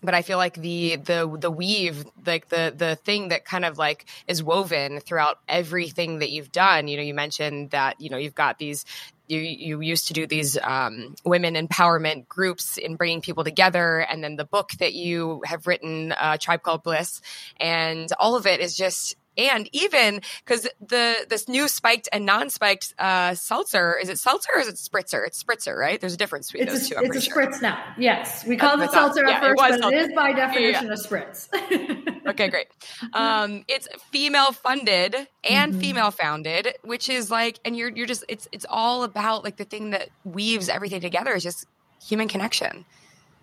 but 0.03 0.13
I 0.13 0.21
feel 0.21 0.37
like 0.37 0.55
the 0.55 0.97
the 0.97 1.37
the 1.39 1.51
weave, 1.51 2.05
like 2.25 2.49
the 2.49 2.73
the 2.75 2.95
thing 2.95 3.29
that 3.29 3.45
kind 3.45 3.65
of 3.65 3.77
like 3.77 4.05
is 4.27 4.43
woven 4.43 4.99
throughout 4.99 5.39
everything 5.47 6.19
that 6.19 6.31
you've 6.31 6.51
done. 6.51 6.87
You 6.87 6.97
know, 6.97 7.03
you 7.03 7.13
mentioned 7.13 7.71
that 7.71 7.99
you 8.01 8.09
know 8.09 8.17
you've 8.17 8.35
got 8.35 8.59
these. 8.59 8.85
You, 9.25 9.39
you 9.39 9.79
used 9.79 10.09
to 10.09 10.13
do 10.13 10.27
these 10.27 10.57
um, 10.61 11.15
women 11.23 11.55
empowerment 11.55 12.27
groups 12.27 12.77
in 12.77 12.97
bringing 12.97 13.21
people 13.21 13.45
together, 13.45 13.99
and 13.99 14.21
then 14.21 14.35
the 14.35 14.43
book 14.43 14.71
that 14.79 14.93
you 14.93 15.41
have 15.45 15.65
written, 15.65 16.11
uh, 16.11 16.37
Tribe 16.39 16.61
Called 16.61 16.83
Bliss, 16.83 17.21
and 17.57 18.11
all 18.19 18.35
of 18.35 18.45
it 18.45 18.59
is 18.59 18.75
just 18.75 19.15
and 19.37 19.69
even 19.71 20.21
because 20.45 20.67
the 20.79 21.25
this 21.29 21.47
new 21.47 21.67
spiked 21.67 22.09
and 22.11 22.25
non-spiked 22.25 22.93
uh, 22.99 23.33
seltzer 23.35 23.97
is 24.01 24.09
it 24.09 24.19
seltzer 24.19 24.49
or 24.55 24.59
is 24.59 24.67
it 24.67 24.75
spritzer? 24.75 25.25
It's 25.25 25.41
spritzer, 25.41 25.77
right? 25.77 25.99
There's 25.99 26.13
a 26.13 26.17
difference 26.17 26.51
between 26.51 26.67
it's 26.67 26.79
those 26.79 26.91
a, 26.91 26.93
two. 26.93 26.97
I'm 26.99 27.05
it's 27.05 27.17
a 27.17 27.21
sure. 27.21 27.35
spritz 27.35 27.61
now. 27.61 27.81
Yes, 27.97 28.45
we 28.45 28.57
call 28.57 28.79
it 28.81 28.91
seltzer 28.91 29.25
yeah, 29.25 29.35
at 29.35 29.41
first, 29.41 29.53
it 29.53 29.57
but 29.57 29.79
seltzer. 29.79 29.97
it 29.97 30.09
is 30.09 30.15
by 30.15 30.33
definition 30.33 30.87
yeah. 30.87 30.93
a 30.93 30.97
spritz. 30.97 32.25
okay, 32.27 32.49
great. 32.49 32.67
Um, 33.13 33.63
it's 33.67 33.87
female 34.11 34.51
funded 34.51 35.15
and 35.49 35.73
mm-hmm. 35.73 35.81
female 35.81 36.11
founded, 36.11 36.69
which 36.83 37.09
is 37.09 37.31
like, 37.31 37.59
and 37.65 37.75
you're 37.75 37.89
you're 37.89 38.07
just 38.07 38.23
it's 38.27 38.47
it's 38.51 38.65
all 38.69 39.03
about 39.03 39.43
like 39.43 39.57
the 39.57 39.65
thing 39.65 39.91
that 39.91 40.09
weaves 40.23 40.69
everything 40.69 41.01
together 41.01 41.33
is 41.33 41.43
just 41.43 41.65
human 42.01 42.27
connection 42.27 42.85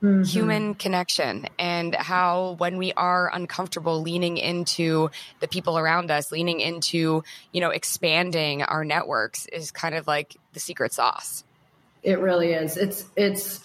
mm-hmm. 0.02 0.23
human 0.23 0.75
connection 0.75 1.47
and 1.59 1.95
how 1.95 2.54
when 2.59 2.76
we 2.76 2.92
are 2.95 3.30
uncomfortable 3.33 4.02
leaning 4.02 4.37
into 4.37 5.11
the 5.40 5.49
people 5.49 5.78
around 5.78 6.11
us 6.11 6.33
leaning 6.33 6.61
into 6.61 7.23
you 7.52 7.61
know 7.61 7.71
expanding 7.71 8.62
our 8.62 8.85
networks 8.85 9.47
is 9.47 9.71
kind 9.71 9.95
of 9.95 10.07
like 10.07 10.37
the 10.52 10.61
secret 10.61 10.92
sauce 10.92 11.45
it 12.02 12.19
really 12.19 12.52
is 12.52 12.76
it's 12.76 13.04
it's 13.16 13.64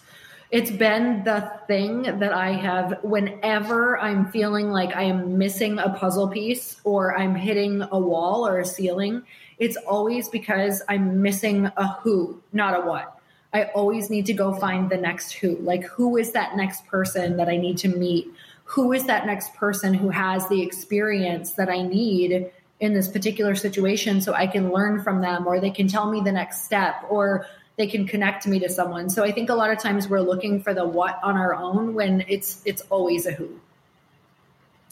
it's 0.51 0.71
been 0.71 1.23
the 1.23 1.51
thing 1.67 2.03
that 2.03 2.31
I 2.31 2.51
have 2.51 2.99
whenever 3.03 3.99
I'm 3.99 4.27
feeling 4.27 4.69
like 4.69 4.95
I 4.95 5.03
am 5.03 5.37
missing 5.37 5.79
a 5.79 5.89
puzzle 5.89 6.27
piece 6.27 6.79
or 6.83 7.17
I'm 7.17 7.35
hitting 7.35 7.81
a 7.81 7.99
wall 7.99 8.47
or 8.47 8.59
a 8.59 8.65
ceiling. 8.65 9.23
It's 9.57 9.75
always 9.75 10.29
because 10.29 10.83
I'm 10.87 11.21
missing 11.21 11.65
a 11.65 11.87
who, 11.95 12.41
not 12.53 12.79
a 12.79 12.85
what. 12.85 13.14
I 13.55 13.71
always 13.73 14.09
need 14.09 14.25
to 14.25 14.33
go 14.33 14.53
find 14.53 14.89
the 14.89 14.97
next 14.97 15.31
who. 15.31 15.55
Like, 15.55 15.85
who 15.85 16.17
is 16.17 16.33
that 16.33 16.57
next 16.57 16.85
person 16.87 17.37
that 17.37 17.47
I 17.47 17.55
need 17.55 17.77
to 17.79 17.87
meet? 17.87 18.27
Who 18.65 18.91
is 18.91 19.05
that 19.05 19.25
next 19.25 19.53
person 19.53 19.93
who 19.93 20.09
has 20.09 20.45
the 20.49 20.61
experience 20.61 21.53
that 21.53 21.69
I 21.69 21.81
need 21.81 22.51
in 22.81 22.93
this 22.93 23.07
particular 23.07 23.55
situation 23.55 24.19
so 24.19 24.33
I 24.33 24.45
can 24.45 24.73
learn 24.73 25.01
from 25.01 25.21
them 25.21 25.47
or 25.47 25.61
they 25.61 25.71
can 25.71 25.87
tell 25.87 26.11
me 26.11 26.19
the 26.19 26.33
next 26.33 26.65
step 26.65 27.05
or 27.07 27.47
they 27.77 27.87
can 27.87 28.05
connect 28.05 28.45
me 28.45 28.59
to 28.59 28.67
someone. 28.67 29.09
So 29.09 29.23
I 29.23 29.31
think 29.31 29.49
a 29.49 29.55
lot 29.55 29.71
of 29.71 29.79
times 29.79 30.09
we're 30.09 30.19
looking 30.19 30.61
for 30.61 30.73
the 30.73 30.85
what 30.85 31.17
on 31.23 31.37
our 31.37 31.55
own 31.55 31.93
when 31.93 32.25
it's 32.27 32.61
it's 32.65 32.81
always 32.89 33.25
a 33.25 33.31
who. 33.31 33.57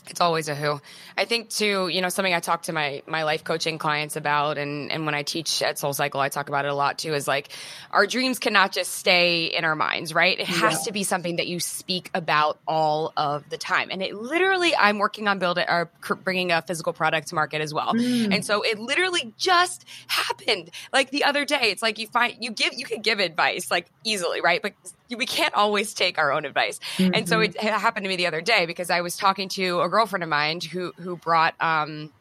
It's 0.10 0.20
always 0.22 0.50
a 0.50 0.56
who. 0.56 0.82
I 1.18 1.26
think 1.26 1.50
too, 1.50 1.88
you 1.88 2.02
know, 2.02 2.10
something 2.10 2.34
I 2.34 2.40
talk 2.40 2.64
to 2.64 2.74
my 2.74 3.04
my 3.08 3.24
life 3.24 3.44
coaching 3.44 3.78
clients 3.78 4.16
about 4.16 4.58
and 4.58 4.92
and 4.92 5.06
when 5.06 5.16
I 5.16 5.24
teach 5.24 5.62
at 5.62 5.80
Soul 5.80 5.94
Cycle, 5.94 6.20
I 6.20 6.30
talk 6.30 6.50
about 6.50 6.66
it 6.66 6.72
a 6.72 6.76
lot 6.76 6.98
too 6.98 7.14
is 7.14 7.28
like 7.28 7.50
our 7.92 8.06
dreams 8.06 8.40
cannot 8.40 8.74
just 8.74 8.94
stay 8.94 9.46
in 9.46 9.64
our 9.64 9.76
minds, 9.76 10.14
right? 10.14 10.38
It 10.38 10.48
has 10.48 10.80
yeah. 10.80 10.86
to 10.86 10.92
be 10.92 11.04
something 11.04 11.38
that 11.38 11.48
you 11.48 11.60
speak 11.60 12.10
about 12.14 12.60
all 12.68 13.14
of 13.16 13.50
the 13.50 13.58
time. 13.58 13.90
And 13.92 14.02
it 14.02 14.14
literally 14.14 14.76
I'm 14.76 14.98
working 14.98 15.28
on 15.28 15.40
building 15.40 15.66
or 15.70 15.90
bringing 16.24 16.52
a 16.52 16.62
physical 16.62 16.92
product 16.92 17.30
to 17.30 17.36
market 17.36 17.62
as 17.62 17.74
well. 17.74 17.94
Mm. 17.94 18.34
And 18.36 18.46
so 18.46 18.62
it 18.62 18.80
literally 18.80 19.34
just 19.38 19.86
happened 20.08 20.70
like 20.92 21.12
the 21.12 21.24
other 21.24 21.46
day. 21.46 21.72
It's 21.72 21.82
like 21.82 21.98
you 21.98 22.08
find 22.08 22.36
you 22.42 22.52
give 22.52 22.74
you 22.74 22.86
can 22.86 23.02
give 23.02 23.20
advice 23.20 23.72
like 23.72 23.88
easily, 24.04 24.42
right? 24.42 24.62
But 24.62 24.74
we 25.16 25.26
can't 25.26 25.54
always 25.54 25.94
take 25.94 26.18
our 26.18 26.32
own 26.32 26.46
advice. 26.46 26.80
Mm-hmm. 26.98 27.14
And 27.14 27.30
so 27.30 27.40
mm-hmm. 27.40 27.66
it 27.66 27.74
happened 27.74 28.06
to 28.06 28.10
me 28.10 28.16
the 28.16 28.28
other 28.28 28.42
day 28.42 28.66
because 28.66 28.90
I 28.90 29.02
was 29.02 29.18
talking 29.18 29.50
to 29.50 29.82
a 29.82 29.90
girlfriend 29.90 30.24
of 30.24 30.30
mine 30.30 30.62
who 30.62 30.94
who 30.98 31.16
brought 31.18 31.56
um 31.60 32.12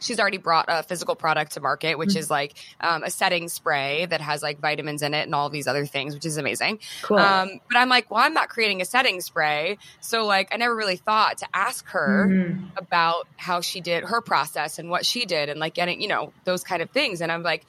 she's 0.00 0.18
already 0.18 0.38
brought 0.38 0.66
a 0.68 0.82
physical 0.82 1.14
product 1.14 1.52
to 1.52 1.60
market, 1.60 1.96
which 1.98 2.10
mm-hmm. 2.10 2.18
is 2.18 2.30
like 2.30 2.54
um, 2.80 3.02
a 3.02 3.10
setting 3.10 3.48
spray 3.48 4.06
that 4.06 4.20
has 4.20 4.42
like 4.42 4.58
vitamins 4.58 5.02
in 5.02 5.14
it 5.14 5.22
and 5.22 5.34
all 5.34 5.50
these 5.50 5.66
other 5.66 5.86
things, 5.86 6.14
which 6.14 6.26
is 6.26 6.36
amazing. 6.36 6.80
Cool. 7.02 7.18
Um, 7.18 7.60
but 7.68 7.76
I'm 7.76 7.88
like, 7.88 8.10
well, 8.10 8.20
I'm 8.20 8.34
not 8.34 8.48
creating 8.48 8.80
a 8.80 8.84
setting 8.84 9.20
spray. 9.20 9.78
So 10.00 10.24
like, 10.24 10.48
I 10.52 10.56
never 10.56 10.74
really 10.74 10.96
thought 10.96 11.38
to 11.38 11.46
ask 11.52 11.86
her 11.88 12.26
mm-hmm. 12.28 12.66
about 12.76 13.28
how 13.36 13.60
she 13.60 13.80
did 13.80 14.04
her 14.04 14.20
process 14.20 14.78
and 14.78 14.90
what 14.90 15.06
she 15.06 15.26
did 15.26 15.48
and 15.48 15.60
like 15.60 15.74
getting, 15.74 16.00
you 16.00 16.08
know, 16.08 16.32
those 16.44 16.64
kind 16.64 16.82
of 16.82 16.90
things. 16.90 17.20
And 17.20 17.30
I'm 17.30 17.42
like, 17.42 17.66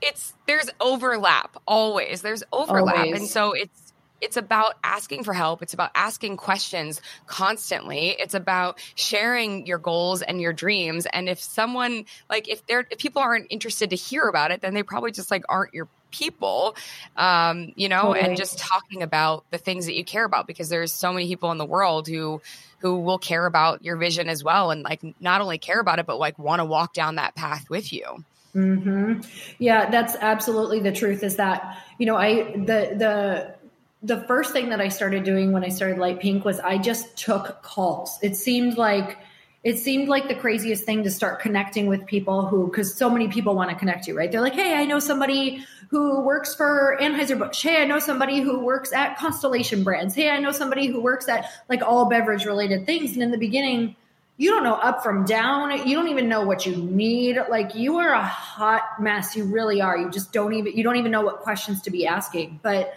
it's, 0.00 0.34
there's 0.46 0.68
overlap 0.80 1.56
always. 1.66 2.22
There's 2.22 2.42
overlap. 2.52 2.96
Always. 2.96 3.20
And 3.20 3.28
so 3.28 3.52
it's, 3.52 3.83
it's 4.24 4.38
about 4.38 4.74
asking 4.82 5.22
for 5.22 5.34
help. 5.34 5.62
It's 5.62 5.74
about 5.74 5.90
asking 5.94 6.38
questions 6.38 7.02
constantly. 7.26 8.16
It's 8.18 8.32
about 8.32 8.80
sharing 8.94 9.66
your 9.66 9.76
goals 9.76 10.22
and 10.22 10.40
your 10.40 10.54
dreams. 10.54 11.06
And 11.12 11.28
if 11.28 11.40
someone 11.40 12.06
like 12.30 12.48
if 12.48 12.66
they're 12.66 12.86
if 12.90 12.98
people 12.98 13.20
aren't 13.20 13.48
interested 13.50 13.90
to 13.90 13.96
hear 13.96 14.26
about 14.26 14.50
it, 14.50 14.62
then 14.62 14.72
they 14.72 14.82
probably 14.82 15.12
just 15.12 15.30
like 15.30 15.44
aren't 15.48 15.74
your 15.74 15.88
people 16.10 16.76
um, 17.16 17.72
you 17.74 17.88
know 17.88 18.02
totally. 18.02 18.20
and 18.20 18.36
just 18.36 18.56
talking 18.56 19.02
about 19.02 19.44
the 19.50 19.58
things 19.58 19.86
that 19.86 19.96
you 19.96 20.04
care 20.04 20.24
about 20.24 20.46
because 20.46 20.68
there's 20.68 20.92
so 20.92 21.12
many 21.12 21.26
people 21.26 21.50
in 21.50 21.58
the 21.58 21.64
world 21.64 22.06
who 22.06 22.40
who 22.78 23.00
will 23.00 23.18
care 23.18 23.46
about 23.46 23.84
your 23.84 23.96
vision 23.96 24.28
as 24.28 24.44
well 24.44 24.70
and 24.70 24.84
like 24.84 25.02
not 25.18 25.40
only 25.40 25.58
care 25.58 25.80
about 25.80 25.98
it 25.98 26.06
but 26.06 26.16
like 26.16 26.38
want 26.38 26.60
to 26.60 26.64
walk 26.64 26.92
down 26.92 27.16
that 27.16 27.34
path 27.34 27.68
with 27.68 27.92
you 27.92 28.24
Mm-hmm. 28.54 29.20
Yeah, 29.58 29.90
that's 29.90 30.14
absolutely 30.20 30.78
the 30.78 30.92
truth. 30.92 31.24
Is 31.24 31.36
that 31.36 31.76
you 31.98 32.06
know 32.06 32.16
I 32.16 32.52
the 32.52 32.94
the 32.96 33.54
the 34.04 34.20
first 34.24 34.52
thing 34.52 34.68
that 34.68 34.82
I 34.82 34.88
started 34.88 35.24
doing 35.24 35.50
when 35.50 35.64
I 35.64 35.70
started 35.70 35.98
Light 35.98 36.20
Pink 36.20 36.44
was 36.44 36.60
I 36.60 36.76
just 36.76 37.16
took 37.16 37.62
calls. 37.62 38.18
It 38.22 38.36
seemed 38.36 38.76
like 38.76 39.18
it 39.62 39.78
seemed 39.78 40.08
like 40.08 40.28
the 40.28 40.34
craziest 40.34 40.84
thing 40.84 41.04
to 41.04 41.10
start 41.10 41.40
connecting 41.40 41.86
with 41.86 42.04
people 42.04 42.46
who 42.46 42.66
because 42.66 42.94
so 42.94 43.08
many 43.08 43.28
people 43.28 43.54
want 43.54 43.70
to 43.70 43.76
connect 43.76 44.06
you, 44.06 44.14
right? 44.14 44.30
They're 44.30 44.42
like, 44.42 44.52
"Hey, 44.52 44.74
I 44.74 44.84
know 44.84 44.98
somebody 44.98 45.64
who 45.88 46.20
works 46.20 46.54
for 46.54 46.98
Anheuser-Busch. 47.00 47.62
Hey, 47.62 47.80
I 47.80 47.86
know 47.86 47.98
somebody 47.98 48.40
who 48.40 48.58
works 48.58 48.92
at 48.92 49.16
Constellation 49.16 49.82
Brands. 49.84 50.14
Hey, 50.14 50.28
I 50.28 50.38
know 50.38 50.52
somebody 50.52 50.88
who 50.88 51.00
works 51.00 51.26
at 51.26 51.46
like 51.70 51.80
all 51.80 52.04
beverage 52.04 52.44
related 52.44 52.84
things." 52.84 53.14
And 53.14 53.22
in 53.22 53.30
the 53.30 53.38
beginning, 53.38 53.96
you 54.36 54.50
don't 54.50 54.64
know 54.64 54.74
up 54.74 55.02
from 55.02 55.24
down. 55.24 55.88
You 55.88 55.96
don't 55.96 56.08
even 56.08 56.28
know 56.28 56.42
what 56.44 56.66
you 56.66 56.76
need. 56.76 57.38
Like 57.48 57.74
you 57.74 57.96
are 57.96 58.12
a 58.12 58.22
hot 58.22 59.00
mess. 59.00 59.34
You 59.34 59.44
really 59.44 59.80
are. 59.80 59.96
You 59.96 60.10
just 60.10 60.30
don't 60.30 60.52
even 60.52 60.76
you 60.76 60.82
don't 60.82 60.96
even 60.96 61.10
know 61.10 61.22
what 61.22 61.40
questions 61.40 61.80
to 61.82 61.90
be 61.90 62.06
asking. 62.06 62.60
But 62.62 62.92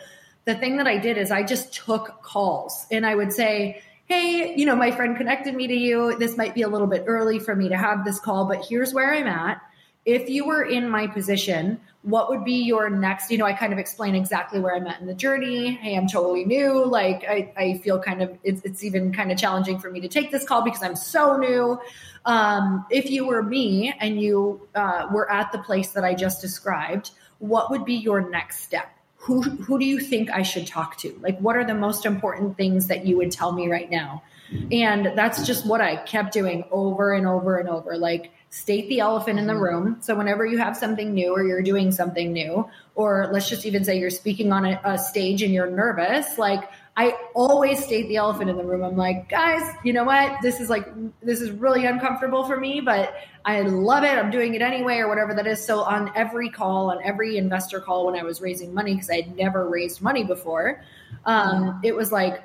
the 0.48 0.56
thing 0.56 0.78
that 0.78 0.88
I 0.88 0.98
did 0.98 1.18
is 1.18 1.30
I 1.30 1.44
just 1.44 1.74
took 1.74 2.24
calls 2.24 2.88
and 2.90 3.06
I 3.06 3.16
would 3.16 3.34
say, 3.34 3.82
Hey, 4.06 4.56
you 4.56 4.66
know, 4.66 4.78
my 4.78 4.92
friend 4.92 5.18
connected 5.18 5.54
me 5.54 5.68
to 5.68 5.76
you. 5.76 6.18
This 6.18 6.38
might 6.38 6.56
be 6.56 6.62
a 6.62 6.70
little 6.70 6.88
bit 6.88 7.04
early 7.06 7.38
for 7.38 7.54
me 7.54 7.68
to 7.68 7.76
have 7.76 8.06
this 8.06 8.18
call, 8.18 8.46
but 8.46 8.66
here's 8.66 8.94
where 8.94 9.14
I'm 9.14 9.28
at. 9.28 9.62
If 10.06 10.30
you 10.30 10.48
were 10.48 10.64
in 10.64 10.90
my 10.90 11.06
position, 11.08 11.82
what 12.04 12.30
would 12.30 12.46
be 12.46 12.64
your 12.64 12.90
next? 12.90 13.30
You 13.30 13.38
know, 13.38 13.46
I 13.46 13.52
kind 13.52 13.74
of 13.74 13.80
explain 13.80 14.16
exactly 14.16 14.62
where 14.62 14.74
I'm 14.74 14.88
at 14.88 15.02
in 15.02 15.08
the 15.08 15.14
journey. 15.14 15.72
Hey, 15.72 15.98
I'm 15.98 16.08
totally 16.08 16.46
new. 16.46 16.86
Like, 16.86 17.26
I, 17.28 17.52
I 17.58 17.78
feel 17.80 18.00
kind 18.00 18.22
of, 18.22 18.38
it's, 18.46 18.62
it's 18.64 18.86
even 18.86 19.12
kind 19.12 19.34
of 19.34 19.38
challenging 19.38 19.80
for 19.80 19.92
me 19.92 20.00
to 20.00 20.08
take 20.08 20.32
this 20.32 20.46
call 20.46 20.62
because 20.62 20.82
I'm 20.82 20.96
so 20.96 21.36
new. 21.36 21.78
Um, 22.24 22.86
if 22.90 23.12
you 23.12 23.28
were 23.28 23.44
me 23.44 23.94
and 24.00 24.22
you 24.22 24.66
uh, 24.76 25.08
were 25.12 25.30
at 25.30 25.52
the 25.52 25.60
place 25.60 25.90
that 25.90 26.06
I 26.06 26.14
just 26.14 26.40
described, 26.40 27.12
what 27.40 27.70
would 27.70 27.84
be 27.84 27.96
your 27.96 28.30
next 28.30 28.62
step? 28.62 28.97
Who 29.28 29.42
who 29.42 29.78
do 29.78 29.84
you 29.84 30.00
think 30.00 30.32
I 30.32 30.42
should 30.42 30.66
talk 30.66 30.96
to? 31.00 31.20
Like 31.22 31.38
what 31.40 31.58
are 31.58 31.66
the 31.66 31.74
most 31.74 32.06
important 32.06 32.56
things 32.56 32.88
that 32.88 33.06
you 33.06 33.18
would 33.18 33.30
tell 33.30 33.52
me 33.52 33.68
right 33.68 33.92
now? 33.92 34.24
And 34.72 35.12
that's 35.18 35.46
just 35.46 35.68
what 35.68 35.82
I 35.82 35.98
kept 35.98 36.32
doing 36.32 36.64
over 36.72 37.14
and 37.14 37.28
over 37.28 37.58
and 37.58 37.68
over. 37.68 37.98
Like 37.98 38.32
state 38.52 38.88
the 38.88 39.02
elephant 39.02 39.38
in 39.38 39.46
the 39.46 39.52
mm-hmm. 39.52 39.64
room. 39.64 39.98
So 40.00 40.16
whenever 40.16 40.46
you 40.46 40.58
have 40.60 40.78
something 40.78 41.14
new 41.14 41.34
or 41.34 41.44
you're 41.44 41.62
doing 41.62 41.92
something 41.92 42.32
new, 42.32 42.70
or 42.96 43.30
let's 43.34 43.50
just 43.50 43.66
even 43.66 43.84
say 43.84 44.00
you're 44.00 44.10
speaking 44.10 44.54
on 44.54 44.66
a, 44.66 44.80
a 44.86 44.98
stage 44.98 45.44
and 45.44 45.54
you're 45.54 45.70
nervous, 45.70 46.38
like 46.38 46.64
I 47.00 47.16
always 47.36 47.84
state 47.84 48.08
the 48.08 48.16
elephant 48.16 48.50
in 48.50 48.58
the 48.58 48.64
room. 48.64 48.84
I'm 48.84 48.98
like, 48.98 49.30
guys, 49.30 49.62
you 49.84 49.94
know 49.94 50.04
what? 50.04 50.42
This 50.42 50.60
is 50.60 50.68
like, 50.68 50.88
this 51.22 51.42
is 51.42 51.52
really 51.52 51.86
uncomfortable 51.86 52.44
for 52.44 52.60
me, 52.60 52.82
but 52.82 53.14
I 53.46 53.62
love 53.62 54.04
it. 54.04 54.18
I'm 54.18 54.32
doing 54.32 54.56
it 54.56 54.64
anyway, 54.64 54.98
or 54.98 55.08
whatever 55.08 55.36
that 55.36 55.46
is. 55.46 55.64
So, 55.64 55.82
on 55.82 56.12
every 56.16 56.50
call, 56.50 56.90
on 56.90 56.98
every 57.04 57.38
investor 57.38 57.80
call 57.80 58.08
when 58.08 58.16
I 58.20 58.24
was 58.24 58.42
raising 58.42 58.74
money, 58.74 58.96
because 58.96 59.12
I 59.12 59.18
had 59.18 59.38
never 59.38 59.70
raised 59.70 60.02
money 60.02 60.24
before, 60.24 60.84
um, 61.26 61.80
it 61.84 61.96
was 61.96 62.12
like, 62.12 62.44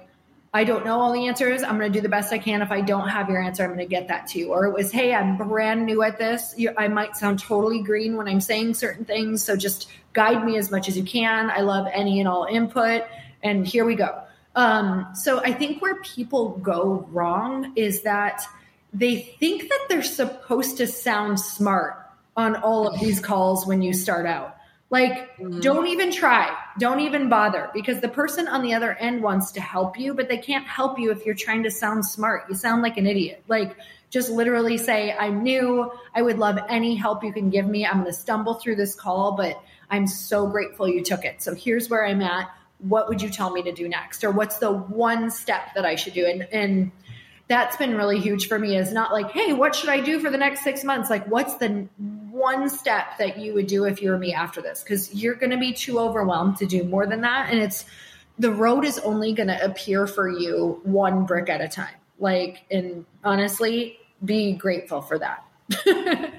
I 0.52 0.64
don't 0.64 0.84
know 0.84 1.00
all 1.00 1.14
the 1.14 1.28
answers. 1.28 1.62
I'm 1.62 1.78
going 1.78 1.90
to 1.90 1.98
do 1.98 2.02
the 2.02 2.10
best 2.10 2.30
I 2.30 2.36
can. 2.38 2.60
If 2.60 2.70
I 2.70 2.82
don't 2.82 3.08
have 3.08 3.30
your 3.30 3.42
answer, 3.42 3.62
I'm 3.62 3.70
going 3.70 3.78
to 3.78 3.86
get 3.86 4.08
that 4.08 4.26
to 4.28 4.38
you. 4.38 4.52
Or 4.52 4.66
it 4.66 4.74
was, 4.74 4.92
hey, 4.92 5.14
I'm 5.14 5.38
brand 5.38 5.86
new 5.86 6.02
at 6.02 6.18
this. 6.18 6.54
I 6.76 6.88
might 6.88 7.16
sound 7.16 7.38
totally 7.38 7.82
green 7.82 8.18
when 8.18 8.28
I'm 8.28 8.42
saying 8.42 8.74
certain 8.74 9.06
things. 9.06 9.42
So 9.42 9.56
just 9.56 9.88
guide 10.12 10.44
me 10.44 10.58
as 10.58 10.70
much 10.70 10.88
as 10.88 10.96
you 10.98 11.04
can. 11.04 11.48
I 11.48 11.60
love 11.60 11.86
any 11.90 12.20
and 12.20 12.28
all 12.28 12.44
input. 12.44 13.04
And 13.42 13.66
here 13.66 13.86
we 13.86 13.94
go. 13.94 14.24
Um, 14.54 15.08
so 15.14 15.40
I 15.40 15.52
think 15.52 15.80
where 15.80 16.00
people 16.02 16.50
go 16.58 17.06
wrong 17.10 17.72
is 17.76 18.02
that 18.02 18.42
they 18.92 19.20
think 19.40 19.68
that 19.68 19.86
they're 19.88 20.02
supposed 20.02 20.76
to 20.78 20.86
sound 20.86 21.40
smart 21.40 21.96
on 22.36 22.56
all 22.56 22.86
of 22.86 23.00
these 23.00 23.20
calls 23.20 23.66
when 23.66 23.82
you 23.82 23.92
start 23.92 24.26
out. 24.26 24.56
Like, 24.90 25.38
mm-hmm. 25.38 25.60
don't 25.60 25.86
even 25.86 26.12
try. 26.12 26.54
Don't 26.78 27.00
even 27.00 27.30
bother 27.30 27.70
because 27.72 28.00
the 28.00 28.08
person 28.08 28.46
on 28.46 28.62
the 28.62 28.74
other 28.74 28.92
end 28.92 29.22
wants 29.22 29.50
to 29.52 29.60
help 29.60 29.98
you, 29.98 30.12
but 30.12 30.28
they 30.28 30.36
can't 30.36 30.66
help 30.66 30.98
you 30.98 31.10
if 31.10 31.24
you're 31.24 31.34
trying 31.34 31.62
to 31.62 31.70
sound 31.70 32.04
smart. 32.04 32.44
You 32.50 32.54
sound 32.54 32.82
like 32.82 32.98
an 32.98 33.06
idiot. 33.06 33.42
Like, 33.48 33.74
just 34.10 34.28
literally 34.28 34.76
say, 34.76 35.16
I'm 35.18 35.42
new. 35.42 35.90
I 36.14 36.20
would 36.20 36.38
love 36.38 36.58
any 36.68 36.94
help 36.94 37.24
you 37.24 37.32
can 37.32 37.48
give 37.48 37.66
me. 37.66 37.86
I'm 37.86 38.02
going 38.02 38.06
to 38.06 38.12
stumble 38.12 38.54
through 38.54 38.76
this 38.76 38.94
call, 38.94 39.32
but 39.32 39.58
I'm 39.88 40.06
so 40.06 40.46
grateful 40.46 40.86
you 40.86 41.02
took 41.02 41.24
it. 41.24 41.40
So 41.40 41.54
here's 41.54 41.88
where 41.88 42.06
I'm 42.06 42.20
at. 42.20 42.50
What 42.82 43.08
would 43.08 43.22
you 43.22 43.30
tell 43.30 43.50
me 43.50 43.62
to 43.62 43.72
do 43.72 43.88
next? 43.88 44.24
Or 44.24 44.30
what's 44.30 44.58
the 44.58 44.72
one 44.72 45.30
step 45.30 45.74
that 45.74 45.84
I 45.84 45.94
should 45.94 46.14
do? 46.14 46.26
And, 46.26 46.42
and 46.52 46.92
that's 47.48 47.76
been 47.76 47.96
really 47.96 48.18
huge 48.18 48.48
for 48.48 48.58
me 48.58 48.76
is 48.76 48.92
not 48.92 49.12
like, 49.12 49.30
hey, 49.30 49.52
what 49.52 49.74
should 49.74 49.88
I 49.88 50.00
do 50.00 50.18
for 50.20 50.30
the 50.30 50.38
next 50.38 50.62
six 50.64 50.84
months? 50.84 51.10
Like, 51.10 51.26
what's 51.26 51.54
the 51.56 51.88
one 52.30 52.68
step 52.68 53.18
that 53.18 53.38
you 53.38 53.54
would 53.54 53.66
do 53.66 53.84
if 53.84 54.00
you 54.00 54.10
were 54.10 54.18
me 54.18 54.32
after 54.32 54.62
this? 54.62 54.82
Because 54.82 55.14
you're 55.14 55.34
going 55.34 55.50
to 55.50 55.58
be 55.58 55.72
too 55.72 55.98
overwhelmed 55.98 56.56
to 56.58 56.66
do 56.66 56.84
more 56.84 57.06
than 57.06 57.20
that. 57.22 57.50
And 57.50 57.60
it's 57.60 57.84
the 58.38 58.50
road 58.50 58.84
is 58.84 58.98
only 59.00 59.32
going 59.32 59.48
to 59.48 59.64
appear 59.64 60.06
for 60.06 60.28
you 60.28 60.80
one 60.84 61.26
brick 61.26 61.48
at 61.48 61.60
a 61.60 61.68
time. 61.68 61.94
Like, 62.18 62.64
and 62.70 63.04
honestly, 63.24 63.98
be 64.24 64.52
grateful 64.52 65.02
for 65.02 65.18
that. 65.18 65.44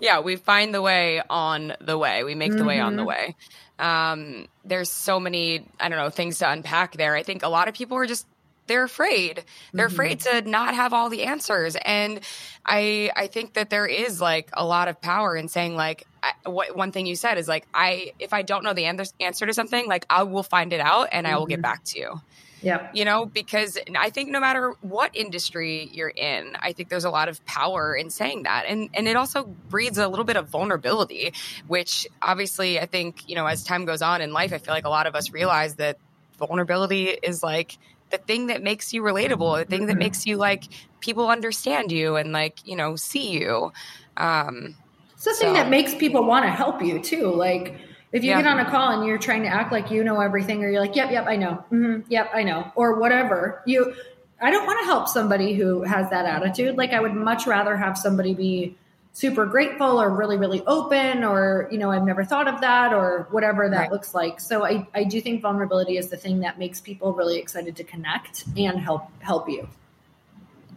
yeah, 0.00 0.20
we 0.20 0.36
find 0.36 0.74
the 0.74 0.82
way 0.82 1.22
on 1.28 1.74
the 1.80 1.96
way. 1.96 2.24
We 2.24 2.34
make 2.34 2.52
the 2.52 2.58
mm-hmm. 2.58 2.66
way 2.66 2.80
on 2.80 2.96
the 2.96 3.02
mm-hmm. 3.02 3.08
way. 3.08 3.36
Um, 3.80 4.46
there's 4.64 4.90
so 4.90 5.18
many, 5.18 5.66
I 5.78 5.88
don't 5.88 5.98
know, 5.98 6.10
things 6.10 6.38
to 6.38 6.50
unpack 6.50 6.96
there. 6.96 7.14
I 7.14 7.22
think 7.22 7.42
a 7.42 7.48
lot 7.48 7.68
of 7.68 7.74
people 7.74 7.96
are 7.96 8.06
just 8.06 8.26
they're 8.66 8.84
afraid. 8.84 9.44
They're 9.72 9.88
mm-hmm. 9.88 9.94
afraid 9.94 10.20
to 10.20 10.42
not 10.42 10.76
have 10.76 10.92
all 10.92 11.10
the 11.10 11.24
answers. 11.24 11.76
And 11.84 12.20
I 12.64 13.10
I 13.16 13.26
think 13.26 13.54
that 13.54 13.68
there 13.68 13.86
is 13.86 14.20
like 14.20 14.50
a 14.52 14.64
lot 14.64 14.86
of 14.86 15.00
power 15.00 15.36
in 15.36 15.48
saying 15.48 15.74
like 15.74 16.06
I, 16.22 16.32
what 16.48 16.76
one 16.76 16.92
thing 16.92 17.06
you 17.06 17.16
said 17.16 17.36
is 17.36 17.48
like 17.48 17.66
I 17.74 18.12
if 18.20 18.32
I 18.32 18.42
don't 18.42 18.62
know 18.62 18.72
the 18.72 18.84
answer 18.86 19.46
to 19.46 19.52
something, 19.52 19.88
like 19.88 20.06
I 20.08 20.22
will 20.22 20.44
find 20.44 20.72
it 20.72 20.80
out 20.80 21.08
and 21.10 21.26
mm-hmm. 21.26 21.34
I 21.34 21.38
will 21.38 21.46
get 21.46 21.56
mm-hmm. 21.56 21.62
back 21.62 21.84
to 21.84 21.98
you. 21.98 22.20
Yeah. 22.62 22.90
You 22.92 23.04
know, 23.04 23.26
because 23.26 23.78
I 23.96 24.10
think 24.10 24.30
no 24.30 24.40
matter 24.40 24.74
what 24.82 25.16
industry 25.16 25.88
you're 25.92 26.08
in, 26.08 26.56
I 26.60 26.72
think 26.72 26.88
there's 26.88 27.04
a 27.04 27.10
lot 27.10 27.28
of 27.28 27.44
power 27.46 27.94
in 27.94 28.10
saying 28.10 28.42
that. 28.44 28.66
And 28.66 28.90
and 28.94 29.08
it 29.08 29.16
also 29.16 29.44
breeds 29.44 29.98
a 29.98 30.08
little 30.08 30.24
bit 30.24 30.36
of 30.36 30.48
vulnerability, 30.48 31.32
which 31.66 32.06
obviously 32.20 32.78
I 32.78 32.86
think, 32.86 33.28
you 33.28 33.34
know, 33.34 33.46
as 33.46 33.64
time 33.64 33.84
goes 33.84 34.02
on 34.02 34.20
in 34.20 34.32
life, 34.32 34.52
I 34.52 34.58
feel 34.58 34.74
like 34.74 34.84
a 34.84 34.90
lot 34.90 35.06
of 35.06 35.14
us 35.14 35.32
realize 35.32 35.76
that 35.76 35.98
vulnerability 36.38 37.08
is 37.08 37.42
like 37.42 37.78
the 38.10 38.18
thing 38.18 38.48
that 38.48 38.62
makes 38.62 38.92
you 38.92 39.02
relatable, 39.02 39.58
the 39.58 39.64
thing 39.64 39.86
that 39.86 39.92
mm-hmm. 39.92 40.00
makes 40.00 40.26
you 40.26 40.36
like 40.36 40.64
people 41.00 41.28
understand 41.28 41.92
you 41.92 42.16
and 42.16 42.32
like, 42.32 42.66
you 42.66 42.76
know, 42.76 42.96
see 42.96 43.38
you. 43.38 43.72
Um, 44.16 44.74
it's 45.14 45.24
the 45.24 45.34
so. 45.34 45.44
thing 45.44 45.54
that 45.54 45.68
makes 45.68 45.94
people 45.94 46.24
want 46.24 46.44
to 46.44 46.50
help 46.50 46.82
you 46.82 47.00
too. 47.00 47.32
Like 47.32 47.76
if 48.12 48.24
you 48.24 48.30
yeah. 48.30 48.42
get 48.42 48.50
on 48.50 48.58
a 48.58 48.70
call 48.70 48.90
and 48.90 49.06
you're 49.06 49.18
trying 49.18 49.42
to 49.42 49.48
act 49.48 49.72
like 49.72 49.90
you 49.90 50.02
know 50.02 50.20
everything, 50.20 50.64
or 50.64 50.70
you're 50.70 50.80
like, 50.80 50.96
yep, 50.96 51.10
yep, 51.10 51.26
I 51.26 51.36
know. 51.36 51.64
Mm-hmm, 51.70 52.10
yep, 52.10 52.30
I 52.34 52.42
know. 52.42 52.72
Or 52.74 52.98
whatever 52.98 53.62
you, 53.66 53.94
I 54.40 54.50
don't 54.50 54.66
want 54.66 54.80
to 54.80 54.86
help 54.86 55.08
somebody 55.08 55.54
who 55.54 55.82
has 55.82 56.10
that 56.10 56.26
attitude. 56.26 56.76
Like 56.76 56.92
I 56.92 57.00
would 57.00 57.14
much 57.14 57.46
rather 57.46 57.76
have 57.76 57.96
somebody 57.96 58.34
be 58.34 58.76
super 59.12 59.44
grateful 59.44 60.00
or 60.00 60.08
really 60.08 60.36
really 60.36 60.62
open 60.66 61.24
or 61.24 61.68
you 61.70 61.78
know 61.78 61.90
i've 61.90 62.04
never 62.04 62.24
thought 62.24 62.46
of 62.46 62.60
that 62.60 62.92
or 62.92 63.26
whatever 63.30 63.68
that 63.68 63.76
right. 63.76 63.90
looks 63.90 64.14
like 64.14 64.38
so 64.38 64.64
I, 64.64 64.86
I 64.94 65.02
do 65.02 65.20
think 65.20 65.42
vulnerability 65.42 65.96
is 65.96 66.10
the 66.10 66.16
thing 66.16 66.40
that 66.40 66.60
makes 66.60 66.80
people 66.80 67.12
really 67.12 67.36
excited 67.36 67.74
to 67.76 67.84
connect 67.84 68.44
and 68.56 68.78
help 68.78 69.08
help 69.20 69.48
you 69.48 69.68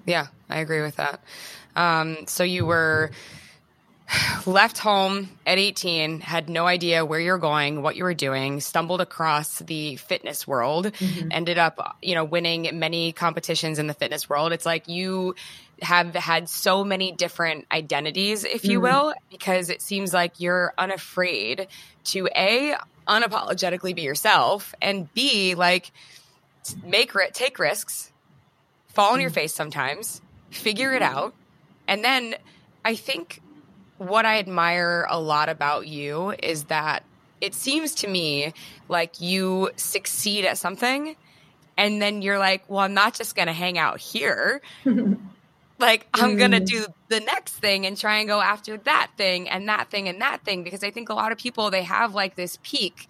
yeah 0.08 0.28
i 0.50 0.60
agree 0.60 0.82
with 0.82 0.96
that 0.96 1.24
um, 1.76 2.18
so 2.28 2.44
you 2.44 2.66
were 2.66 3.12
left 4.46 4.78
home 4.78 5.30
at 5.46 5.58
18 5.58 6.20
had 6.20 6.50
no 6.50 6.68
idea 6.68 7.06
where 7.06 7.20
you're 7.20 7.38
going 7.38 7.82
what 7.82 7.96
you 7.96 8.04
were 8.04 8.14
doing 8.14 8.60
stumbled 8.60 9.02
across 9.02 9.60
the 9.60 9.96
fitness 9.96 10.46
world 10.46 10.86
mm-hmm. 10.86 11.30
ended 11.32 11.58
up 11.58 11.98
you 12.02 12.14
know 12.14 12.24
winning 12.24 12.70
many 12.78 13.12
competitions 13.12 13.80
in 13.80 13.88
the 13.88 13.94
fitness 13.94 14.30
world 14.30 14.52
it's 14.52 14.66
like 14.66 14.88
you 14.88 15.34
have 15.84 16.16
had 16.16 16.50
so 16.50 16.84
many 16.84 17.12
different 17.12 17.66
identities, 17.72 18.44
if 18.44 18.66
you 18.66 18.80
mm 18.80 18.84
will, 18.84 19.14
because 19.30 19.70
it 19.70 19.82
seems 19.82 20.14
like 20.14 20.40
you're 20.40 20.74
unafraid 20.78 21.68
to 22.04 22.28
A, 22.36 22.76
unapologetically 23.08 23.96
be 23.96 24.02
yourself, 24.02 24.76
and 24.82 25.14
B, 25.14 25.56
like 25.56 25.92
make 26.84 27.14
take 27.34 27.60
risks, 27.60 28.12
fall 28.90 29.14
on 29.14 29.20
mm 29.20 29.22
your 29.22 29.30
face 29.30 29.54
sometimes, 29.54 30.22
figure 30.50 30.94
it 30.94 31.02
out. 31.02 31.34
And 31.88 32.04
then 32.04 32.36
I 32.84 32.96
think 32.96 33.42
what 33.98 34.26
I 34.26 34.40
admire 34.40 35.08
a 35.10 35.20
lot 35.20 35.50
about 35.50 35.88
you 35.88 36.34
is 36.42 36.66
that 36.66 37.04
it 37.42 37.54
seems 37.54 37.96
to 37.96 38.08
me 38.08 38.54
like 38.88 39.20
you 39.22 39.70
succeed 39.76 40.46
at 40.46 40.58
something 40.58 41.16
and 41.78 42.02
then 42.02 42.22
you're 42.22 42.40
like, 42.40 42.64
well, 42.68 42.80
I'm 42.80 42.94
not 42.94 43.14
just 43.16 43.36
going 43.36 43.48
to 43.48 43.54
hang 43.54 43.78
out 43.78 44.00
here. 44.00 44.62
Like, 45.80 46.08
I'm 46.14 46.38
going 46.38 46.52
to 46.52 46.62
mm-hmm. 46.62 46.86
do 46.86 46.94
the 47.10 47.20
next 47.20 47.56
thing 47.56 47.86
and 47.86 47.98
try 47.98 48.20
and 48.20 48.28
go 48.28 48.40
after 48.40 48.78
that 48.78 49.12
thing 49.18 49.50
and 49.50 49.68
that 49.68 49.90
thing 49.90 50.08
and 50.08 50.22
that 50.22 50.46
thing. 50.46 50.64
Because 50.64 50.82
I 50.82 50.92
think 50.92 51.10
a 51.10 51.14
lot 51.14 51.34
of 51.34 51.38
people, 51.38 51.72
they 51.72 51.84
have 51.84 52.14
like 52.14 52.36
this 52.36 52.58
peak 52.64 53.10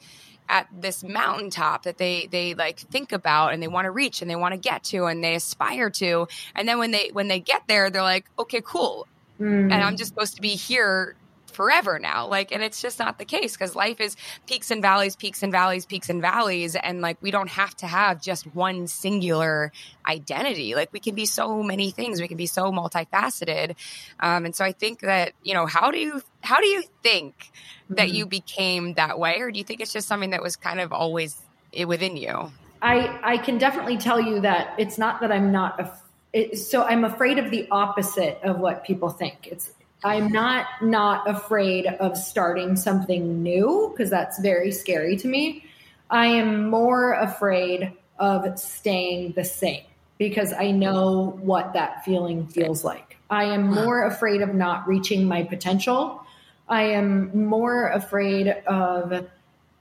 at 0.50 0.67
this 0.76 1.04
mountaintop 1.04 1.84
that 1.84 1.98
they 1.98 2.28
they 2.28 2.54
like 2.54 2.80
think 2.80 3.12
about 3.12 3.54
and 3.54 3.62
they 3.62 3.67
want 3.67 3.86
to 3.86 3.91
reach 3.91 4.22
and 4.22 4.30
they 4.30 4.36
want 4.36 4.54
to 4.54 4.58
get 4.58 4.84
to 4.84 5.06
and 5.06 5.24
they 5.24 5.36
aspire 5.36 5.89
to 5.89 6.28
and 6.54 6.67
then 6.67 6.78
when 6.78 6.91
they 6.91 7.10
when 7.13 7.30
they 7.30 7.39
get 7.39 7.63
there 7.67 7.89
they're 7.89 8.02
like 8.02 8.26
okay 8.38 8.62
cool 8.62 9.08
mm. 9.44 9.72
and 9.72 9.74
i'm 9.74 9.98
just 9.98 10.10
supposed 10.10 10.36
to 10.36 10.42
be 10.42 10.56
here 10.56 11.16
forever 11.54 12.00
now. 12.00 12.28
Like, 12.28 12.52
and 12.52 12.62
it's 12.62 12.82
just 12.82 13.00
not 13.00 13.18
the 13.18 13.26
case 13.26 13.54
because 13.54 13.76
life 13.76 14.02
is 14.02 14.18
peaks 14.48 14.72
and 14.72 14.82
valleys, 14.82 15.16
peaks 15.16 15.44
and 15.44 15.52
valleys, 15.52 15.86
peaks 15.86 16.10
and 16.10 16.22
valleys. 16.22 16.76
And 16.76 17.02
like, 17.02 17.18
we 17.22 17.32
don't 17.32 17.50
have 17.50 17.76
to 17.78 17.88
have 17.88 18.22
just 18.22 18.46
one 18.56 18.88
singular 18.88 19.72
identity. 20.06 20.76
Like, 20.76 20.92
we 20.92 21.00
can 21.00 21.16
be 21.16 21.26
so 21.26 21.64
many 21.64 21.92
things. 21.92 22.20
We 22.20 22.28
can 22.28 22.38
be 22.38 22.48
so 22.48 22.72
multifaceted. 22.72 23.76
Um, 24.20 24.46
and 24.46 24.56
so 24.56 24.66
I 24.66 24.74
think 24.74 25.02
that, 25.02 25.34
you 25.44 25.54
know, 25.54 25.66
how 25.66 25.92
do 25.92 26.00
you, 26.00 26.22
how 26.42 26.60
do 26.60 26.68
you 26.68 26.84
think 27.02 27.36
mm-hmm. 27.38 27.96
that 27.96 28.12
you 28.12 28.26
became 28.26 28.96
that 28.96 29.18
way? 29.18 29.40
Or 29.40 29.52
do 29.52 29.58
you 29.58 29.64
think 29.64 29.80
it's 29.80 29.94
just 29.94 30.08
something 30.08 30.32
that 30.32 30.42
was 30.42 30.56
kind 30.56 30.80
of 30.80 30.92
always 30.92 31.40
within 31.86 32.18
you? 32.18 32.52
I, 32.82 33.20
I 33.24 33.38
can 33.38 33.58
definitely 33.58 33.98
tell 33.98 34.20
you 34.20 34.42
that 34.42 34.76
it's 34.78 34.98
not 34.98 35.22
that 35.22 35.32
I'm 35.32 35.54
not 35.54 35.80
a 35.80 35.86
it, 36.34 36.58
so 36.58 36.84
I'm 36.84 37.06
afraid 37.06 37.38
of 37.38 37.52
the 37.52 37.67
opposite 37.72 38.39
of 38.43 38.60
what 38.60 38.84
people 38.84 39.10
think. 39.10 39.48
It's 39.48 39.72
I'm 40.04 40.32
not 40.32 40.65
not 40.82 41.30
afraid 41.30 41.86
of 41.86 42.17
starting 42.17 42.76
something 42.76 43.41
new 43.41 43.89
because 43.91 44.10
that's 44.10 44.39
very 44.39 44.72
scary 44.72 45.15
to 45.17 45.28
me. 45.28 45.65
I 46.10 46.26
am 46.26 46.69
more 46.69 47.13
afraid 47.13 47.93
of 48.19 48.60
staying 48.60 49.34
the 49.34 49.46
same 49.46 49.84
because 50.17 50.54
I 50.54 50.72
know 50.72 51.38
what 51.41 51.74
that 51.74 52.04
feeling 52.04 52.48
feels 52.48 52.84
like. 52.84 53.17
I 53.30 53.46
am 53.46 53.67
more 53.67 54.06
afraid 54.06 54.41
of 54.41 54.54
not 54.54 54.88
reaching 54.88 55.26
my 55.26 55.43
potential. 55.43 56.22
I 56.67 56.84
am 56.84 57.48
more 57.48 57.89
afraid 57.89 58.48
of 58.67 59.28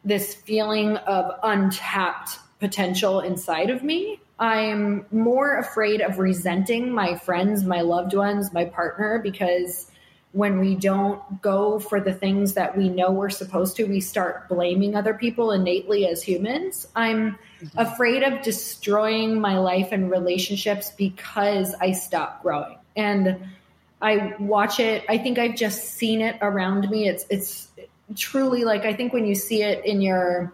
this 0.04 0.34
feeling 0.34 0.96
of 0.98 1.38
untapped 1.42 2.38
potential 2.60 3.20
inside 3.20 3.70
of 3.70 3.82
me. 3.82 4.20
I 4.42 4.62
am 4.62 5.06
more 5.12 5.56
afraid 5.58 6.00
of 6.00 6.18
resenting 6.18 6.90
my 6.90 7.14
friends, 7.14 7.62
my 7.62 7.82
loved 7.82 8.12
ones, 8.12 8.52
my 8.52 8.64
partner 8.64 9.20
because 9.22 9.88
when 10.32 10.58
we 10.58 10.74
don't 10.74 11.40
go 11.40 11.78
for 11.78 12.00
the 12.00 12.12
things 12.12 12.54
that 12.54 12.76
we 12.76 12.88
know 12.88 13.12
we're 13.12 13.30
supposed 13.30 13.76
to, 13.76 13.84
we 13.84 14.00
start 14.00 14.48
blaming 14.48 14.96
other 14.96 15.14
people 15.14 15.52
innately 15.52 16.08
as 16.08 16.24
humans. 16.24 16.88
I'm 16.96 17.38
mm-hmm. 17.60 17.78
afraid 17.78 18.24
of 18.24 18.42
destroying 18.42 19.40
my 19.40 19.58
life 19.58 19.90
and 19.92 20.10
relationships 20.10 20.90
because 20.90 21.76
I 21.80 21.92
stop 21.92 22.42
growing. 22.42 22.78
And 22.96 23.46
I 24.00 24.34
watch 24.40 24.80
it. 24.80 25.04
I 25.08 25.18
think 25.18 25.38
I've 25.38 25.54
just 25.54 25.84
seen 25.84 26.20
it 26.20 26.36
around 26.42 26.90
me. 26.90 27.06
It's 27.06 27.24
it's 27.30 27.68
truly 28.16 28.64
like 28.64 28.86
I 28.86 28.92
think 28.92 29.12
when 29.12 29.24
you 29.24 29.36
see 29.36 29.62
it 29.62 29.84
in 29.84 30.02
your 30.02 30.52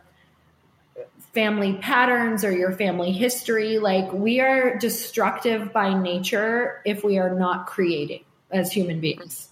family 1.38 1.74
patterns 1.74 2.44
or 2.44 2.51
your 2.51 2.72
family 2.72 3.12
history, 3.12 3.79
like 3.79 4.12
we 4.12 4.40
are 4.40 4.77
destructive 4.77 5.72
by 5.72 5.94
nature 5.94 6.83
if 6.85 7.05
we 7.05 7.16
are 7.16 7.33
not 7.33 7.68
creating 7.68 8.24
as 8.51 8.72
human 8.72 8.98
beings. 8.98 9.48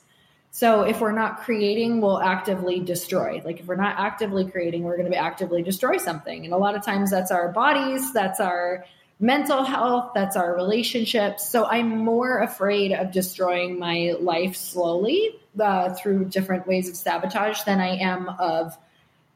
So 0.50 0.82
if 0.82 1.00
we're 1.00 1.12
not 1.12 1.42
creating, 1.42 2.00
we'll 2.00 2.20
actively 2.20 2.80
destroy. 2.80 3.40
Like 3.44 3.60
if 3.60 3.66
we're 3.66 3.76
not 3.76 4.00
actively 4.00 4.50
creating, 4.50 4.82
we're 4.82 4.96
going 4.96 5.06
to 5.06 5.12
be 5.12 5.16
actively 5.16 5.62
destroy 5.62 5.96
something. 5.98 6.44
And 6.44 6.52
a 6.52 6.56
lot 6.56 6.74
of 6.74 6.84
times 6.84 7.12
that's 7.12 7.30
our 7.30 7.52
bodies, 7.52 8.12
that's 8.12 8.40
our 8.40 8.84
mental 9.20 9.62
health, 9.62 10.10
that's 10.12 10.34
our 10.34 10.56
relationships. 10.56 11.48
So 11.48 11.66
I'm 11.66 11.98
more 11.98 12.40
afraid 12.40 12.94
of 12.94 13.12
destroying 13.12 13.78
my 13.78 14.16
life 14.18 14.56
slowly 14.56 15.38
uh, 15.60 15.94
through 15.94 16.30
different 16.30 16.66
ways 16.66 16.88
of 16.88 16.96
sabotage 16.96 17.62
than 17.62 17.78
I 17.78 17.98
am 17.98 18.28
of 18.40 18.76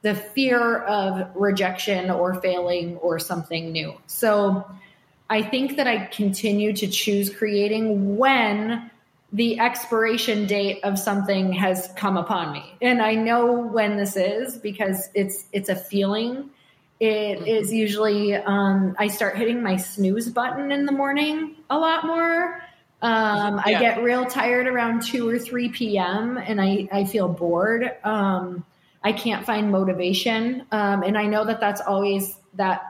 the 0.03 0.15
fear 0.15 0.79
of 0.79 1.31
rejection 1.35 2.11
or 2.11 2.35
failing 2.41 2.97
or 2.99 3.19
something 3.19 3.73
new. 3.73 3.95
So 4.07 4.65
I 5.29 5.43
think 5.43 5.77
that 5.77 5.87
I 5.87 6.07
continue 6.07 6.73
to 6.75 6.89
choose 6.89 7.35
creating 7.35 8.17
when 8.17 8.91
the 9.33 9.61
expiration 9.61 10.47
date 10.47 10.81
of 10.83 10.99
something 10.99 11.53
has 11.53 11.89
come 11.97 12.17
upon 12.17 12.53
me 12.53 12.65
and 12.83 13.01
i 13.01 13.15
know 13.15 13.53
when 13.53 13.97
this 13.97 14.17
is 14.17 14.57
because 14.59 15.09
it's 15.15 15.45
it's 15.53 15.69
a 15.69 15.77
feeling 15.77 16.51
It 16.99 17.39
mm-hmm. 17.39 17.47
is 17.47 17.73
usually 17.73 18.35
um, 18.35 18.97
i 18.99 19.07
start 19.07 19.37
hitting 19.37 19.63
my 19.63 19.77
snooze 19.77 20.29
button 20.29 20.73
in 20.73 20.85
the 20.85 20.93
morning 20.93 21.57
a 21.69 21.79
lot 21.79 22.05
more 22.05 22.61
um, 23.03 23.57
yeah. 23.57 23.63
i 23.65 23.81
get 23.81 24.03
real 24.03 24.27
tired 24.27 24.67
around 24.67 25.03
2 25.03 25.29
or 25.29 25.39
3 25.39 25.69
p.m 25.69 26.37
and 26.37 26.61
i 26.61 26.89
i 26.91 27.05
feel 27.05 27.29
bored 27.29 27.95
um, 28.03 28.65
i 29.03 29.13
can't 29.13 29.45
find 29.45 29.71
motivation 29.71 30.65
um, 30.73 31.03
and 31.03 31.17
i 31.17 31.27
know 31.27 31.45
that 31.45 31.61
that's 31.61 31.81
always 31.81 32.37
that 32.55 32.83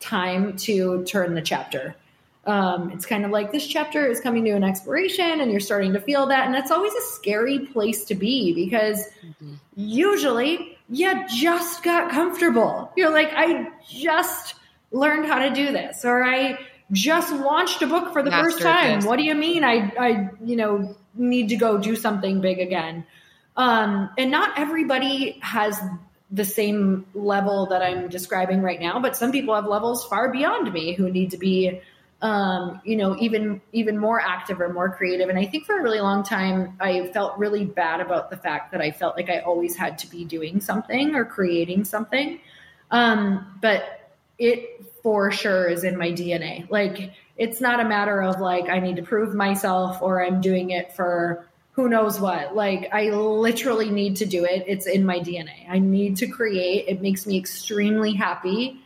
time 0.00 0.56
to 0.56 1.04
turn 1.04 1.34
the 1.34 1.42
chapter 1.42 1.94
um, 2.46 2.90
it's 2.90 3.06
kind 3.06 3.24
of 3.24 3.30
like 3.30 3.52
this 3.52 3.66
chapter 3.66 4.06
is 4.06 4.20
coming 4.20 4.44
to 4.44 4.50
an 4.50 4.64
expiration 4.64 5.40
and 5.40 5.50
you're 5.50 5.60
starting 5.60 5.92
to 5.94 6.00
feel 6.00 6.26
that. 6.26 6.46
And 6.46 6.54
that's 6.54 6.70
always 6.70 6.92
a 6.92 7.00
scary 7.00 7.60
place 7.60 8.04
to 8.04 8.14
be 8.14 8.52
because 8.52 9.06
mm-hmm. 9.24 9.54
usually 9.76 10.78
you 10.90 11.26
just 11.28 11.82
got 11.82 12.10
comfortable. 12.10 12.92
You're 12.96 13.10
like, 13.10 13.32
I 13.34 13.68
just 13.88 14.56
learned 14.92 15.26
how 15.26 15.38
to 15.38 15.50
do 15.50 15.72
this, 15.72 16.04
or 16.04 16.22
I 16.22 16.58
just 16.92 17.32
launched 17.32 17.80
a 17.82 17.86
book 17.86 18.12
for 18.12 18.22
the 18.22 18.30
first 18.30 18.60
time. 18.60 19.04
What 19.04 19.16
do 19.16 19.24
you 19.24 19.34
mean 19.34 19.64
I, 19.64 19.92
I, 19.98 20.30
you 20.44 20.56
know, 20.56 20.94
need 21.14 21.48
to 21.48 21.56
go 21.56 21.78
do 21.78 21.96
something 21.96 22.40
big 22.40 22.58
again? 22.60 23.06
Um, 23.56 24.10
and 24.18 24.30
not 24.30 24.58
everybody 24.58 25.38
has 25.40 25.80
the 26.30 26.44
same 26.44 27.06
level 27.14 27.66
that 27.66 27.82
I'm 27.82 28.08
describing 28.08 28.62
right 28.62 28.80
now, 28.80 29.00
but 29.00 29.16
some 29.16 29.30
people 29.30 29.54
have 29.54 29.66
levels 29.66 30.04
far 30.06 30.32
beyond 30.32 30.72
me 30.72 30.94
who 30.94 31.10
need 31.10 31.30
to 31.30 31.38
be 31.38 31.80
um, 32.24 32.80
you 32.84 32.96
know, 32.96 33.16
even 33.18 33.60
even 33.72 33.98
more 33.98 34.18
active 34.18 34.58
or 34.58 34.72
more 34.72 34.96
creative. 34.96 35.28
And 35.28 35.38
I 35.38 35.44
think 35.44 35.66
for 35.66 35.78
a 35.78 35.82
really 35.82 36.00
long 36.00 36.22
time, 36.22 36.74
I 36.80 37.08
felt 37.08 37.36
really 37.36 37.66
bad 37.66 38.00
about 38.00 38.30
the 38.30 38.38
fact 38.38 38.72
that 38.72 38.80
I 38.80 38.92
felt 38.92 39.14
like 39.14 39.28
I 39.28 39.40
always 39.40 39.76
had 39.76 39.98
to 39.98 40.06
be 40.06 40.24
doing 40.24 40.60
something 40.62 41.14
or 41.14 41.26
creating 41.26 41.84
something. 41.84 42.40
Um, 42.90 43.58
but 43.60 44.10
it 44.38 44.86
for 45.02 45.30
sure 45.30 45.68
is 45.68 45.84
in 45.84 45.98
my 45.98 46.12
DNA. 46.12 46.68
Like 46.70 47.12
it's 47.36 47.60
not 47.60 47.80
a 47.80 47.84
matter 47.84 48.22
of 48.22 48.40
like 48.40 48.70
I 48.70 48.78
need 48.78 48.96
to 48.96 49.02
prove 49.02 49.34
myself 49.34 50.00
or 50.00 50.24
I'm 50.24 50.40
doing 50.40 50.70
it 50.70 50.94
for 50.94 51.46
who 51.74 51.88
knows 51.88 52.20
what. 52.20 52.54
Like 52.54 52.88
I 52.92 53.10
literally 53.10 53.90
need 53.90 54.16
to 54.16 54.26
do 54.26 54.44
it. 54.44 54.64
It's 54.66 54.86
in 54.86 55.04
my 55.04 55.18
DNA. 55.18 55.68
I 55.68 55.78
need 55.78 56.16
to 56.18 56.26
create. 56.26 56.86
It 56.88 57.02
makes 57.02 57.26
me 57.26 57.36
extremely 57.36 58.14
happy 58.14 58.80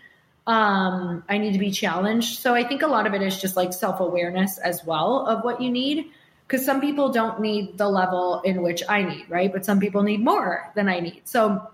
um, 0.49 1.23
I 1.29 1.37
need 1.37 1.53
to 1.53 1.59
be 1.59 1.71
challenged. 1.71 2.39
So 2.39 2.55
I 2.55 2.65
think 2.67 2.81
a 2.81 2.87
lot 2.87 3.07
of 3.07 3.13
it 3.13 3.21
is 3.21 3.39
just 3.39 3.55
like 3.55 3.75
self 3.75 4.01
awareness 4.01 4.57
as 4.57 4.83
well 4.85 5.27
of 5.27 5.45
what 5.45 5.61
you 5.61 5.71
need. 5.71 6.11
Because 6.47 6.65
some 6.65 6.81
people 6.81 7.13
don't 7.13 7.41
need 7.41 7.77
the 7.77 7.87
level 7.87 8.41
in 8.41 8.63
which 8.63 8.83
I 8.89 9.03
need, 9.03 9.27
right? 9.29 9.53
But 9.53 9.67
some 9.67 9.79
people 9.79 10.03
need 10.03 10.25
more 10.25 10.73
than 10.75 10.89
I 10.89 11.01
need. 11.01 11.21
So 11.25 11.69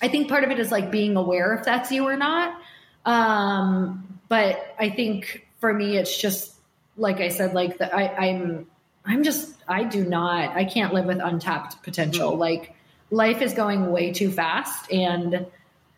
I 0.00 0.08
think 0.08 0.30
part 0.30 0.44
of 0.44 0.50
it 0.50 0.58
is 0.58 0.72
like 0.72 0.90
being 0.90 1.16
aware 1.16 1.52
if 1.52 1.66
that's 1.66 1.92
you 1.92 2.08
or 2.08 2.16
not. 2.16 2.58
Um, 3.04 4.18
but 4.28 4.74
I 4.78 4.88
think 4.88 5.46
for 5.60 5.74
me, 5.74 5.98
it's 5.98 6.16
just 6.16 6.54
like 6.96 7.20
I 7.20 7.28
said, 7.28 7.52
like 7.52 7.76
the, 7.76 7.94
I, 7.94 8.28
I'm, 8.28 8.66
I'm 9.08 9.22
just, 9.22 9.54
I 9.66 9.84
do 9.84 10.04
not, 10.04 10.50
I 10.50 10.64
can't 10.64 10.92
live 10.92 11.06
with 11.06 11.18
untapped 11.20 11.82
potential. 11.82 12.32
Mm-hmm. 12.32 12.40
Like 12.40 12.74
life 13.10 13.40
is 13.40 13.54
going 13.54 13.90
way 13.90 14.12
too 14.12 14.30
fast 14.30 14.92
and 14.92 15.46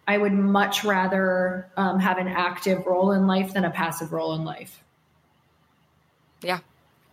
I 0.07 0.17
would 0.17 0.33
much 0.33 0.85
rather 0.85 1.69
um, 1.77 1.99
have 1.99 2.19
an 2.19 2.29
active 2.29 2.87
role 2.87 3.13
in 3.13 3.27
life 3.27 3.53
than 3.53 3.65
a 3.65 3.71
passive 3.71 4.13
role 4.13 4.35
in 4.35 4.45
life. 4.45 4.83
Yeah. 6.43 6.61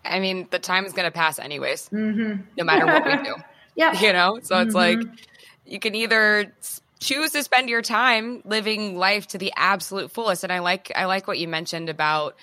I 0.06 0.20
mean, 0.20 0.48
the 0.52 0.60
time 0.60 0.86
is 0.86 0.94
going 0.94 1.06
to 1.06 1.12
pass 1.12 1.40
anyways, 1.40 1.90
mm-hmm. 1.90 2.44
no 2.58 2.64
matter 2.64 2.86
what 2.86 3.06
we 3.06 3.24
do. 3.24 3.36
yeah. 3.76 4.00
You 4.00 4.14
know, 4.14 4.40
so 4.42 4.60
it's 4.62 4.74
mm-hmm. 4.74 5.02
like 5.02 5.20
you 5.66 5.80
can 5.80 5.96
either 5.96 6.54
choose 7.00 7.32
to 7.32 7.44
spend 7.44 7.70
your 7.70 7.82
time 7.82 8.42
living 8.46 8.98
life 8.98 9.28
to 9.28 9.38
the 9.38 9.52
absolute 9.56 10.12
fullest. 10.12 10.44
And 10.44 10.54
I 10.54 10.60
like, 10.60 10.92
I 10.96 11.06
like 11.06 11.28
what 11.28 11.40
you 11.40 11.48
mentioned 11.48 11.90
about 11.90 12.36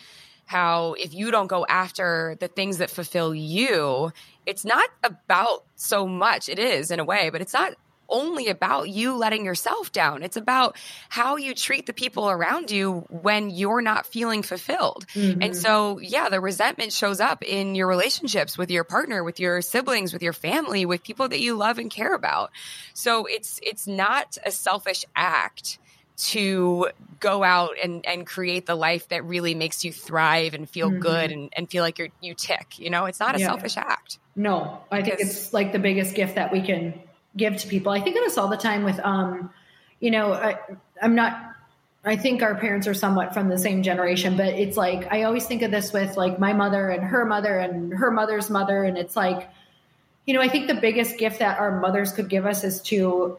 how 0.47 0.95
if 0.95 1.15
you 1.15 1.31
don't 1.31 1.47
go 1.47 1.65
after 1.67 2.37
the 2.41 2.49
things 2.49 2.79
that 2.79 2.91
fulfill 2.91 3.35
you, 3.35 4.13
it's 4.47 4.65
not 4.65 4.89
about 5.03 5.65
so 5.77 6.07
much. 6.07 6.49
It 6.49 6.59
is 6.59 6.91
in 6.91 7.01
a 7.01 7.05
way, 7.05 7.31
but 7.31 7.41
it's 7.41 7.55
not 7.55 7.75
only 8.09 8.49
about 8.49 8.89
you 8.89 9.17
letting 9.17 9.45
yourself 9.45 9.93
down. 9.93 10.23
It's 10.23 10.37
about 10.37 10.77
how 11.09 11.37
you 11.37 11.55
treat 11.55 11.87
the 11.87 11.93
people 11.93 12.31
around 12.31 12.71
you 12.71 13.07
when 13.09 13.51
you're 13.51 13.81
not 13.81 14.07
feeling 14.07 14.43
fulfilled. 14.43 15.07
Mm-hmm. 15.15 15.43
And 15.43 15.57
so, 15.57 15.99
yeah, 15.99 16.29
the 16.29 16.41
resentment 16.41 16.93
shows 16.93 17.21
up 17.21 17.43
in 17.43 17.75
your 17.75 17.87
relationships 17.87 18.59
with 18.59 18.71
your 18.71 18.85
partner, 18.85 19.25
with 19.25 19.41
your 19.41 19.63
siblings, 19.63 20.13
with 20.13 20.23
your 20.23 20.33
family, 20.33 20.87
with 20.87 21.03
people 21.03 21.29
that 21.29 21.41
you 21.41 21.57
love 21.57 21.79
and 21.79 21.91
care 21.91 22.15
about. 22.15 22.51
So 22.93 23.27
it's 23.27 23.59
it's 23.63 23.87
not 23.87 24.37
a 24.45 24.51
selfish 24.51 25.05
act 25.17 25.79
to 26.17 26.89
go 27.21 27.43
out 27.43 27.73
and, 27.83 28.07
and 28.07 28.27
create 28.27 28.67
the 28.67 28.75
life 28.75 29.09
that 29.09 29.25
really 29.25 29.55
makes 29.55 29.85
you 29.85 29.93
thrive 29.93 30.55
and 30.55 30.69
feel 30.69 30.91
mm-hmm. 30.91 31.01
good 31.01 31.33
and, 31.33 31.53
and 31.57 31.71
feel 31.71 31.83
like 31.83 31.99
you're 31.99 32.09
you 32.21 32.35
tick. 32.35 32.79
You 32.79 32.91
know, 32.91 33.07
it's 33.07 33.21
not 33.21 33.35
a 33.35 33.41
yeah. 33.41 33.47
selfish 33.47 33.77
act. 33.77 34.19
No, 34.37 34.81
I 34.91 35.03
because, 35.03 35.19
think 35.19 35.29
it's 35.29 35.53
like 35.53 35.73
the 35.73 35.79
biggest 35.79 36.15
gift 36.15 36.37
that 36.37 36.53
we 36.53 36.61
can 36.61 37.01
give 37.37 37.57
to 37.57 37.69
people. 37.69 37.93
I 37.93 38.01
think 38.01 38.17
of 38.17 38.23
this 38.25 38.39
all 38.39 38.49
the 38.49 38.57
time 38.57 38.85
with, 38.85 39.01
um, 39.01 39.51
you 40.01 40.11
know, 40.11 40.33
I, 40.33 40.59
I'm 41.03 41.15
not 41.15 41.55
I 42.07 42.17
think 42.17 42.43
our 42.43 42.55
parents 42.55 42.87
are 42.87 42.95
somewhat 42.95 43.33
from 43.33 43.49
the 43.49 43.57
same 43.57 43.83
generation, 43.83 44.37
but 44.37 44.49
it's 44.49 44.77
like 44.77 45.11
I 45.11 45.23
always 45.23 45.47
think 45.47 45.63
of 45.63 45.71
this 45.71 45.93
with 45.93 46.17
like 46.17 46.39
my 46.39 46.53
mother 46.53 46.91
and 46.91 47.03
her 47.03 47.25
mother 47.25 47.59
and 47.59 47.95
her 47.95 48.11
mother's 48.11 48.51
mother. 48.51 48.85
And 48.85 48.99
it's 48.99 49.17
like, 49.17 49.49
you 50.27 50.35
know, 50.35 50.43
I 50.43 50.49
think 50.49 50.67
the 50.67 50.75
biggest 50.75 51.17
gift 51.19 51.39
that 51.39 51.59
our 51.59 51.81
mothers 51.81 52.13
could 52.13 52.29
give 52.29 52.45
us 52.45 52.63
is 52.63 52.83
to 52.83 53.39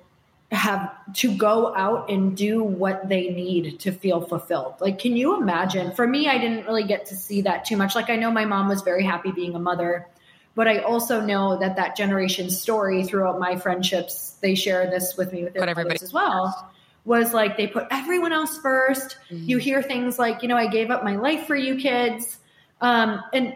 have 0.52 0.92
to 1.14 1.36
go 1.36 1.76
out 1.76 2.10
and 2.10 2.38
do 2.38 2.64
what 2.64 3.10
they 3.10 3.30
need 3.30 3.80
to 3.80 3.92
feel 3.92 4.22
fulfilled. 4.22 4.76
Like, 4.80 5.00
can 5.00 5.16
you 5.18 5.36
imagine? 5.36 5.92
For 5.92 6.08
me, 6.08 6.30
I 6.30 6.38
didn't 6.38 6.66
really 6.66 6.84
get 6.84 7.06
to 7.08 7.16
see 7.16 7.42
that 7.42 7.66
too 7.66 7.78
much. 7.78 7.96
Like, 7.96 8.10
I 8.10 8.16
know 8.16 8.32
my 8.32 8.46
mom 8.46 8.70
was 8.70 8.82
very 8.82 9.04
happy 9.04 9.32
being 9.32 9.56
a 9.56 9.60
mother 9.60 10.08
but 10.56 10.70
I 10.70 10.80
also 10.80 11.20
know 11.20 11.58
that 11.60 11.76
that 11.76 11.98
generation 11.98 12.50
story 12.50 13.04
throughout 13.04 13.40
my 13.40 13.58
friendships, 13.58 14.38
they 14.42 14.56
share 14.56 14.90
this 14.90 15.18
with 15.18 15.34
me 15.34 15.44
with 15.44 15.54
their 15.54 15.68
everybody 15.68 16.00
as 16.02 16.14
well. 16.14 16.72
Was 17.04 17.34
like 17.34 17.58
they 17.58 17.68
put 17.68 17.86
everyone 17.92 18.32
else 18.32 18.58
1st 18.58 19.16
mm-hmm. 19.30 19.44
You 19.46 19.58
hear 19.58 19.84
things 19.84 20.18
like, 20.18 20.42
you 20.42 20.48
know, 20.48 20.58
I 20.58 20.68
gave 20.68 20.90
up 20.90 21.04
my 21.04 21.18
life 21.18 21.46
for 21.46 21.56
you 21.56 21.76
kids, 21.76 22.40
um, 22.82 23.22
and 23.34 23.56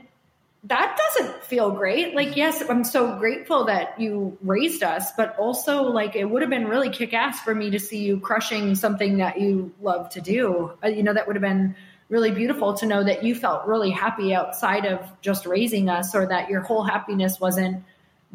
that 0.63 0.97
doesn't 0.97 1.43
feel 1.43 1.71
great. 1.71 2.13
Like, 2.13 2.35
yes, 2.35 2.61
I'm 2.69 2.83
so 2.83 3.17
grateful 3.17 3.65
that 3.65 3.99
you 3.99 4.37
raised 4.41 4.83
us, 4.83 5.11
but 5.13 5.37
also 5.37 5.83
like 5.83 6.15
it 6.15 6.25
would 6.25 6.41
have 6.41 6.51
been 6.51 6.67
really 6.67 6.89
kick 6.89 7.13
ass 7.13 7.39
for 7.39 7.55
me 7.55 7.69
to 7.69 7.79
see 7.79 7.99
you 7.99 8.19
crushing 8.19 8.75
something 8.75 9.17
that 9.17 9.39
you 9.39 9.73
love 9.81 10.09
to 10.09 10.21
do. 10.21 10.73
Uh, 10.83 10.89
you 10.89 11.01
know, 11.01 11.13
that 11.13 11.27
would 11.27 11.35
have 11.37 11.41
been 11.41 11.75
really 12.09 12.31
beautiful 12.31 12.73
to 12.73 12.85
know 12.85 13.03
that 13.03 13.23
you 13.23 13.35
felt 13.35 13.65
really 13.67 13.91
happy 13.91 14.33
outside 14.33 14.85
of 14.85 15.09
just 15.21 15.45
raising 15.45 15.89
us 15.89 16.13
or 16.13 16.25
that 16.25 16.49
your 16.49 16.61
whole 16.61 16.83
happiness 16.83 17.39
wasn't 17.39 17.83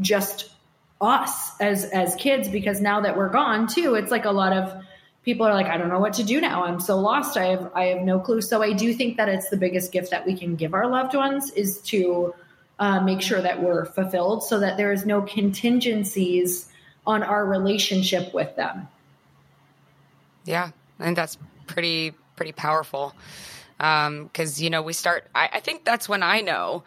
just 0.01 0.51
us 1.01 1.61
as 1.61 1.85
as 1.87 2.15
kids 2.15 2.49
because 2.49 2.81
now 2.81 3.01
that 3.01 3.17
we're 3.17 3.29
gone 3.29 3.67
too 3.67 3.95
it's 3.95 4.11
like 4.11 4.25
a 4.25 4.31
lot 4.31 4.53
of 4.53 4.83
people 5.25 5.47
are 5.47 5.55
like 5.55 5.67
I 5.67 5.77
don't 5.77 5.89
know 5.89 6.01
what 6.01 6.13
to 6.15 6.25
do 6.25 6.41
now 6.41 6.65
I'm 6.65 6.81
so 6.81 6.99
lost 6.99 7.37
I 7.37 7.47
have 7.47 7.71
I 7.75 7.85
have 7.87 8.03
no 8.03 8.19
clue 8.21 8.41
so 8.41 8.63
I 8.63 8.73
do 8.73 8.93
think 8.93 9.17
that 9.17 9.29
it's 9.29 9.49
the 9.49 9.57
biggest 9.57 9.93
gift 9.93 10.11
that 10.11 10.27
we 10.27 10.37
can 10.37 10.57
give 10.57 10.75
our 10.75 10.87
loved 10.87 11.15
ones 11.15 11.51
is 11.53 11.79
to 11.83 12.35
uh, 12.79 13.01
make 13.01 13.21
sure 13.21 13.41
that 13.41 13.63
we're 13.63 13.85
fulfilled 13.85 14.43
so 14.45 14.59
that 14.59 14.77
there 14.77 14.93
is 14.93 15.07
no 15.07 15.23
contingencies 15.23 16.69
on 17.07 17.23
our 17.23 17.45
relationship 17.45 18.33
with 18.35 18.55
them. 18.57 18.89
Yeah, 20.45 20.71
I 20.99 21.05
think 21.05 21.17
that's 21.17 21.39
pretty 21.67 22.13
pretty 22.37 22.53
powerful 22.53 23.15
because 23.79 24.59
um, 24.59 24.65
you 24.65 24.71
know 24.71 24.83
we 24.83 24.93
start. 24.93 25.27
I, 25.35 25.49
I 25.55 25.61
think 25.61 25.85
that's 25.85 26.09
when 26.09 26.23
I 26.23 26.41
know 26.41 26.85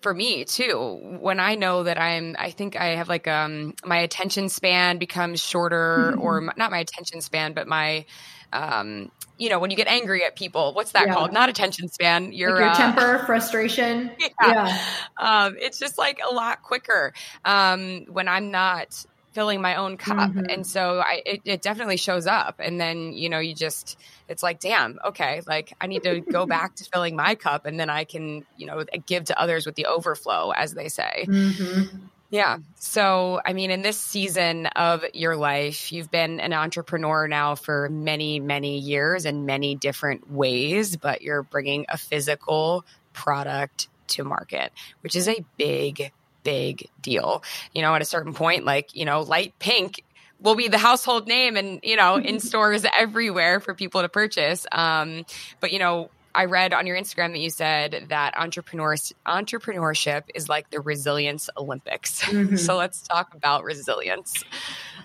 for 0.00 0.14
me 0.14 0.44
too 0.44 1.18
when 1.20 1.40
i 1.40 1.54
know 1.54 1.82
that 1.82 1.98
i'm 2.00 2.36
i 2.38 2.50
think 2.50 2.76
i 2.76 2.96
have 2.96 3.08
like 3.08 3.26
um 3.26 3.74
my 3.84 3.98
attention 3.98 4.48
span 4.48 4.98
becomes 4.98 5.40
shorter 5.40 6.12
mm-hmm. 6.12 6.20
or 6.20 6.52
not 6.56 6.70
my 6.70 6.78
attention 6.78 7.20
span 7.20 7.52
but 7.52 7.66
my 7.66 8.04
um 8.52 9.10
you 9.36 9.48
know 9.48 9.58
when 9.58 9.70
you 9.70 9.76
get 9.76 9.88
angry 9.88 10.24
at 10.24 10.36
people 10.36 10.72
what's 10.74 10.92
that 10.92 11.06
yeah. 11.06 11.14
called 11.14 11.32
not 11.32 11.48
attention 11.48 11.88
span 11.88 12.32
your, 12.32 12.50
like 12.50 12.60
your 12.60 12.68
uh, 12.68 12.74
temper 12.74 13.18
frustration 13.26 14.10
yeah, 14.18 14.28
yeah. 14.42 14.78
Um, 15.18 15.56
it's 15.60 15.78
just 15.78 15.98
like 15.98 16.20
a 16.28 16.32
lot 16.32 16.62
quicker 16.62 17.12
um 17.44 18.06
when 18.08 18.28
i'm 18.28 18.50
not 18.50 19.04
filling 19.38 19.62
my 19.62 19.76
own 19.76 19.96
cup 19.96 20.32
mm-hmm. 20.32 20.46
and 20.50 20.66
so 20.66 20.98
i 20.98 21.22
it, 21.24 21.40
it 21.44 21.62
definitely 21.62 21.96
shows 21.96 22.26
up 22.26 22.56
and 22.58 22.80
then 22.80 23.12
you 23.12 23.28
know 23.28 23.38
you 23.38 23.54
just 23.54 23.96
it's 24.26 24.42
like 24.42 24.58
damn 24.58 24.98
okay 25.06 25.42
like 25.46 25.72
i 25.80 25.86
need 25.86 26.02
to 26.02 26.18
go 26.18 26.44
back 26.56 26.74
to 26.74 26.82
filling 26.82 27.14
my 27.14 27.36
cup 27.36 27.64
and 27.64 27.78
then 27.78 27.88
i 27.88 28.02
can 28.02 28.44
you 28.56 28.66
know 28.66 28.82
give 29.06 29.26
to 29.26 29.40
others 29.40 29.64
with 29.64 29.76
the 29.76 29.86
overflow 29.86 30.50
as 30.50 30.74
they 30.74 30.88
say 30.88 31.24
mm-hmm. 31.28 31.98
yeah 32.30 32.58
so 32.74 33.40
i 33.46 33.52
mean 33.52 33.70
in 33.70 33.80
this 33.80 33.96
season 33.96 34.66
of 34.74 35.04
your 35.14 35.36
life 35.36 35.92
you've 35.92 36.10
been 36.10 36.40
an 36.40 36.52
entrepreneur 36.52 37.28
now 37.28 37.54
for 37.54 37.88
many 37.90 38.40
many 38.40 38.78
years 38.78 39.24
in 39.24 39.46
many 39.46 39.76
different 39.76 40.28
ways 40.28 40.96
but 40.96 41.22
you're 41.22 41.44
bringing 41.44 41.86
a 41.88 41.96
physical 41.96 42.84
product 43.12 43.86
to 44.08 44.24
market 44.24 44.72
which 45.02 45.14
is 45.14 45.28
a 45.28 45.44
big 45.56 46.10
big 46.48 46.88
deal. 47.02 47.42
You 47.74 47.82
know, 47.82 47.94
at 47.94 48.00
a 48.00 48.06
certain 48.06 48.32
point, 48.32 48.64
like, 48.64 48.94
you 48.96 49.04
know, 49.04 49.20
light 49.20 49.52
pink 49.58 50.02
will 50.40 50.54
be 50.54 50.68
the 50.68 50.78
household 50.78 51.26
name 51.26 51.56
and, 51.56 51.80
you 51.82 51.96
know, 51.96 52.16
in 52.16 52.40
stores 52.48 52.86
everywhere 52.96 53.60
for 53.60 53.74
people 53.74 54.00
to 54.00 54.08
purchase. 54.08 54.66
Um, 54.72 55.26
but, 55.60 55.72
you 55.72 55.78
know, 55.78 56.10
I 56.34 56.46
read 56.46 56.72
on 56.72 56.86
your 56.86 56.96
Instagram 56.96 57.32
that 57.32 57.40
you 57.40 57.50
said 57.50 58.06
that 58.08 58.38
entrepreneurs 58.38 59.12
entrepreneurship 59.26 60.24
is 60.34 60.48
like 60.48 60.70
the 60.70 60.80
resilience 60.80 61.50
Olympics. 61.56 62.22
Mm-hmm. 62.38 62.56
so 62.56 62.76
let's 62.76 63.02
talk 63.02 63.34
about 63.34 63.64
resilience. 63.64 64.44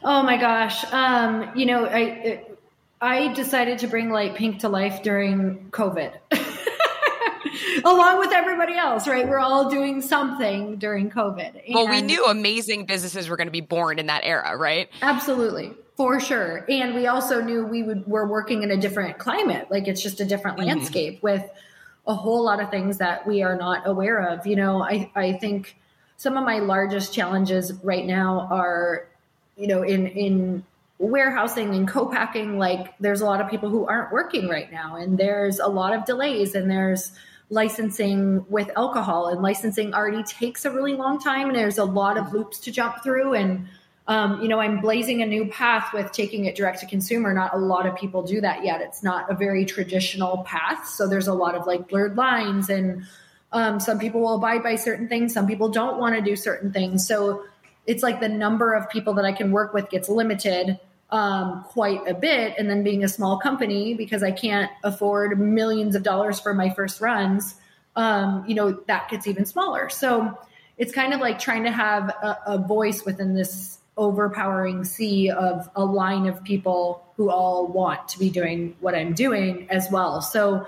Oh 0.03 0.21
my 0.23 0.37
gosh. 0.37 0.83
Um, 0.91 1.49
you 1.55 1.65
know, 1.65 1.85
I 1.85 2.43
I 3.01 3.33
decided 3.33 3.79
to 3.79 3.87
bring 3.87 4.11
light 4.11 4.35
pink 4.35 4.59
to 4.59 4.69
life 4.69 5.01
during 5.01 5.69
COVID. 5.71 6.11
along 7.85 8.19
with 8.19 8.31
everybody 8.31 8.75
else, 8.75 9.07
right? 9.07 9.27
We're 9.27 9.39
all 9.39 9.69
doing 9.69 10.01
something 10.01 10.77
during 10.77 11.09
COVID. 11.09 11.65
And 11.65 11.75
well, 11.75 11.87
we 11.87 12.01
knew 12.01 12.25
amazing 12.25 12.85
businesses 12.85 13.29
were 13.29 13.37
going 13.37 13.47
to 13.47 13.51
be 13.51 13.61
born 13.61 13.99
in 13.99 14.07
that 14.07 14.21
era, 14.23 14.55
right? 14.57 14.89
Absolutely. 15.01 15.73
For 15.95 16.19
sure. 16.19 16.65
And 16.69 16.95
we 16.95 17.07
also 17.07 17.41
knew 17.41 17.65
we 17.65 17.83
would 17.83 18.07
we're 18.07 18.25
working 18.25 18.63
in 18.63 18.71
a 18.71 18.77
different 18.77 19.19
climate. 19.19 19.67
Like 19.69 19.87
it's 19.87 20.01
just 20.01 20.19
a 20.19 20.25
different 20.25 20.57
mm-hmm. 20.57 20.67
landscape 20.67 21.21
with 21.21 21.47
a 22.07 22.15
whole 22.15 22.43
lot 22.43 22.61
of 22.61 22.69
things 22.69 22.97
that 22.97 23.27
we 23.27 23.43
are 23.43 23.55
not 23.55 23.87
aware 23.87 24.19
of. 24.19 24.45
You 24.47 24.55
know, 24.55 24.81
I, 24.83 25.11
I 25.15 25.33
think 25.33 25.77
some 26.17 26.35
of 26.37 26.43
my 26.43 26.59
largest 26.59 27.13
challenges 27.13 27.71
right 27.83 28.05
now 28.05 28.47
are, 28.51 29.07
you 29.55 29.67
know, 29.67 29.83
in 29.83 30.07
in 30.07 30.63
warehousing 31.03 31.75
and 31.75 31.87
co-packing, 31.87 32.57
like 32.57 32.97
there's 32.99 33.21
a 33.21 33.25
lot 33.25 33.41
of 33.41 33.49
people 33.49 33.69
who 33.69 33.85
aren't 33.85 34.11
working 34.11 34.47
right 34.47 34.71
now 34.71 34.95
and 34.95 35.17
there's 35.17 35.59
a 35.59 35.67
lot 35.67 35.93
of 35.93 36.05
delays 36.05 36.55
and 36.55 36.69
there's 36.69 37.11
licensing 37.53 38.43
with 38.49 38.69
alcohol 38.75 39.27
and 39.27 39.41
licensing 39.41 39.93
already 39.93 40.23
takes 40.23 40.65
a 40.65 40.71
really 40.71 40.95
long 40.95 41.19
time 41.19 41.47
and 41.47 41.55
there's 41.55 41.77
a 41.77 41.85
lot 41.85 42.17
of 42.17 42.33
loops 42.33 42.59
to 42.59 42.71
jump 42.71 43.03
through 43.03 43.33
and 43.33 43.67
um, 44.07 44.41
you 44.41 44.47
know 44.47 44.59
i'm 44.59 44.81
blazing 44.81 45.21
a 45.21 45.25
new 45.25 45.45
path 45.45 45.93
with 45.93 46.11
taking 46.11 46.45
it 46.45 46.55
direct 46.55 46.79
to 46.79 46.85
consumer. 46.87 47.33
Not 47.33 47.53
a 47.53 47.57
lot 47.57 47.85
of 47.85 47.95
people 47.95 48.23
do 48.23 48.41
that 48.41 48.65
yet. 48.65 48.81
It's 48.81 49.03
not 49.03 49.31
a 49.31 49.35
very 49.35 49.65
traditional 49.65 50.43
path 50.43 50.87
so 50.87 51.07
there's 51.07 51.27
a 51.27 51.33
lot 51.33 51.55
of 51.55 51.67
like 51.67 51.87
blurred 51.87 52.17
lines 52.17 52.69
and 52.69 53.03
um, 53.51 53.79
some 53.79 53.99
people 53.99 54.21
will 54.21 54.35
abide 54.35 54.63
by 54.63 54.75
certain 54.75 55.07
things 55.07 55.31
some 55.33 55.45
people 55.45 55.69
don't 55.69 55.99
want 55.99 56.15
to 56.15 56.21
do 56.21 56.35
certain 56.35 56.73
things. 56.73 57.07
So 57.07 57.43
it's 57.85 58.01
like 58.01 58.19
the 58.19 58.29
number 58.29 58.73
of 58.73 58.89
people 58.89 59.13
that 59.13 59.25
i 59.25 59.31
can 59.31 59.51
work 59.51 59.73
with 59.73 59.89
gets 59.89 60.09
limited 60.09 60.79
um, 61.13 61.63
quite 61.65 62.07
a 62.07 62.13
bit. 62.15 62.55
And 62.57 62.67
then 62.67 62.83
being 62.83 63.03
a 63.03 63.07
small 63.07 63.37
company, 63.37 63.93
because 63.93 64.23
I 64.23 64.31
can't 64.31 64.71
afford 64.83 65.39
millions 65.39 65.95
of 65.95 66.01
dollars 66.01 66.39
for 66.39 66.55
my 66.55 66.71
first 66.71 66.99
runs, 66.99 67.55
um, 67.95 68.43
you 68.47 68.55
know, 68.55 68.71
that 68.87 69.09
gets 69.09 69.27
even 69.27 69.45
smaller. 69.45 69.89
So 69.89 70.37
it's 70.75 70.91
kind 70.91 71.13
of 71.13 71.19
like 71.19 71.37
trying 71.37 71.65
to 71.65 71.71
have 71.71 72.09
a, 72.09 72.39
a 72.47 72.57
voice 72.57 73.05
within 73.05 73.35
this 73.35 73.77
overpowering 73.95 74.83
sea 74.85 75.29
of 75.29 75.69
a 75.75 75.85
line 75.85 76.25
of 76.25 76.43
people 76.43 77.05
who 77.15 77.29
all 77.29 77.67
want 77.67 78.07
to 78.07 78.17
be 78.17 78.31
doing 78.31 78.75
what 78.79 78.95
I'm 78.95 79.13
doing 79.13 79.67
as 79.69 79.87
well. 79.91 80.19
So 80.19 80.65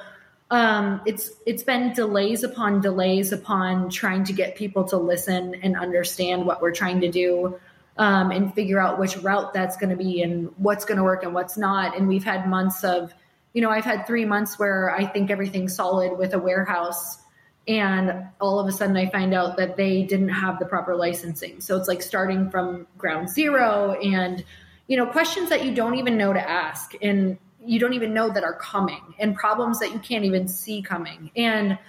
um, 0.52 1.02
it's 1.08 1.32
it's 1.48 1.64
been 1.64 1.94
delays 1.94 2.44
upon 2.44 2.82
delays 2.82 3.32
upon 3.32 3.90
trying 3.90 4.26
to 4.26 4.34
get 4.34 4.56
people 4.56 4.84
to 4.90 4.98
listen 4.98 5.56
and 5.64 5.76
understand 5.76 6.46
what 6.46 6.62
we're 6.62 6.72
trying 6.72 7.02
to 7.02 7.10
do 7.10 7.60
um, 7.98 8.32
and 8.32 8.54
figure 8.54 8.80
out 8.80 9.00
which 9.00 9.18
route 9.18 9.54
that's 9.54 9.78
going 9.78 9.90
to 9.90 9.96
be 9.96 10.22
and 10.22 10.52
what's 10.58 10.86
going 10.86 10.98
to 10.98 11.04
work 11.04 11.24
and 11.24 11.34
what's 11.34 11.58
not. 11.58 11.98
And 11.98 12.08
we've 12.08 12.24
had 12.24 12.48
months 12.48 12.84
of, 12.84 13.14
you 13.54 13.62
know, 13.62 13.70
I've 13.70 13.86
had 13.86 14.06
three 14.06 14.26
months 14.26 14.60
where 14.60 14.94
I 14.94 15.06
think 15.06 15.32
everything's 15.32 15.76
solid 15.76 16.18
with 16.18 16.34
a 16.34 16.40
warehouse. 16.40 17.20
And 17.68 18.28
all 18.40 18.60
of 18.60 18.68
a 18.68 18.72
sudden, 18.72 18.96
I 18.98 19.10
find 19.10 19.34
out 19.34 19.58
that 19.58 19.78
they 19.78 20.04
didn't 20.04 20.30
have 20.30 20.60
the 20.60 20.66
proper 20.66 20.96
licensing. 20.96 21.62
So 21.62 21.78
it's 21.78 21.88
like 21.88 22.02
starting 22.02 22.50
from 22.50 22.86
ground 22.98 23.30
zero 23.30 23.94
and, 23.94 24.44
you 24.88 24.98
know, 24.98 25.06
questions 25.06 25.50
that 25.50 25.64
you 25.64 25.74
don't 25.74 25.96
even 25.96 26.18
know 26.18 26.34
to 26.34 26.50
ask 26.50 26.94
and 27.02 27.38
you 27.64 27.80
don't 27.80 27.94
even 27.94 28.14
know 28.14 28.30
that 28.30 28.44
are 28.44 28.54
coming 28.54 29.16
and 29.18 29.36
problems 29.36 29.80
that 29.80 29.92
you 29.92 30.00
can't 30.00 30.26
even 30.26 30.48
see 30.48 30.82
coming. 30.82 31.32
And 31.36 31.80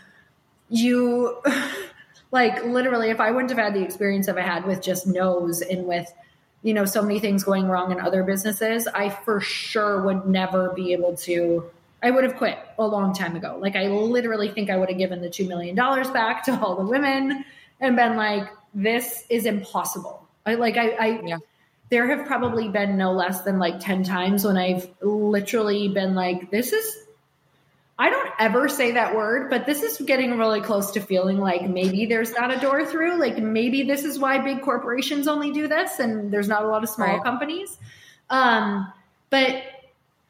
you, 0.70 1.42
like 2.36 2.62
literally 2.64 3.08
if 3.08 3.18
i 3.18 3.30
wouldn't 3.30 3.50
have 3.50 3.58
had 3.58 3.72
the 3.72 3.82
experience 3.82 4.26
that 4.26 4.36
i 4.36 4.42
had 4.42 4.66
with 4.66 4.82
just 4.82 5.06
no's 5.06 5.62
and 5.62 5.86
with 5.86 6.12
you 6.62 6.74
know 6.74 6.84
so 6.84 7.00
many 7.00 7.18
things 7.18 7.42
going 7.42 7.66
wrong 7.66 7.90
in 7.90 7.98
other 7.98 8.22
businesses 8.22 8.86
i 8.88 9.08
for 9.08 9.40
sure 9.40 10.02
would 10.02 10.26
never 10.26 10.68
be 10.74 10.92
able 10.92 11.16
to 11.16 11.64
i 12.02 12.10
would 12.10 12.24
have 12.24 12.36
quit 12.36 12.58
a 12.78 12.86
long 12.86 13.14
time 13.14 13.34
ago 13.36 13.56
like 13.58 13.74
i 13.74 13.86
literally 13.86 14.50
think 14.50 14.68
i 14.68 14.76
would 14.76 14.90
have 14.90 14.98
given 14.98 15.22
the 15.22 15.30
$2 15.30 15.48
million 15.48 15.74
back 15.74 16.44
to 16.44 16.60
all 16.60 16.76
the 16.76 16.84
women 16.84 17.42
and 17.80 17.96
been 17.96 18.16
like 18.16 18.46
this 18.74 19.24
is 19.30 19.46
impossible 19.46 20.28
i 20.44 20.54
like 20.56 20.76
i, 20.76 20.90
I 20.90 21.20
yeah. 21.24 21.38
there 21.88 22.06
have 22.14 22.26
probably 22.26 22.68
been 22.68 22.98
no 22.98 23.12
less 23.12 23.40
than 23.42 23.58
like 23.58 23.80
10 23.80 24.04
times 24.04 24.44
when 24.44 24.58
i've 24.58 24.86
literally 25.00 25.88
been 25.88 26.14
like 26.14 26.50
this 26.50 26.74
is 26.74 27.05
I 27.98 28.10
don't 28.10 28.30
ever 28.38 28.68
say 28.68 28.92
that 28.92 29.16
word, 29.16 29.48
but 29.48 29.64
this 29.64 29.82
is 29.82 29.96
getting 30.06 30.36
really 30.36 30.60
close 30.60 30.90
to 30.92 31.00
feeling 31.00 31.38
like 31.38 31.62
maybe 31.68 32.04
there's 32.04 32.32
not 32.32 32.54
a 32.54 32.60
door 32.60 32.84
through. 32.84 33.18
Like 33.18 33.38
maybe 33.38 33.84
this 33.84 34.04
is 34.04 34.18
why 34.18 34.38
big 34.38 34.60
corporations 34.60 35.26
only 35.26 35.50
do 35.50 35.66
this 35.66 35.98
and 35.98 36.30
there's 36.30 36.48
not 36.48 36.62
a 36.62 36.68
lot 36.68 36.82
of 36.82 36.90
small 36.90 37.08
right. 37.08 37.22
companies. 37.22 37.78
Um, 38.28 38.92
but 39.30 39.62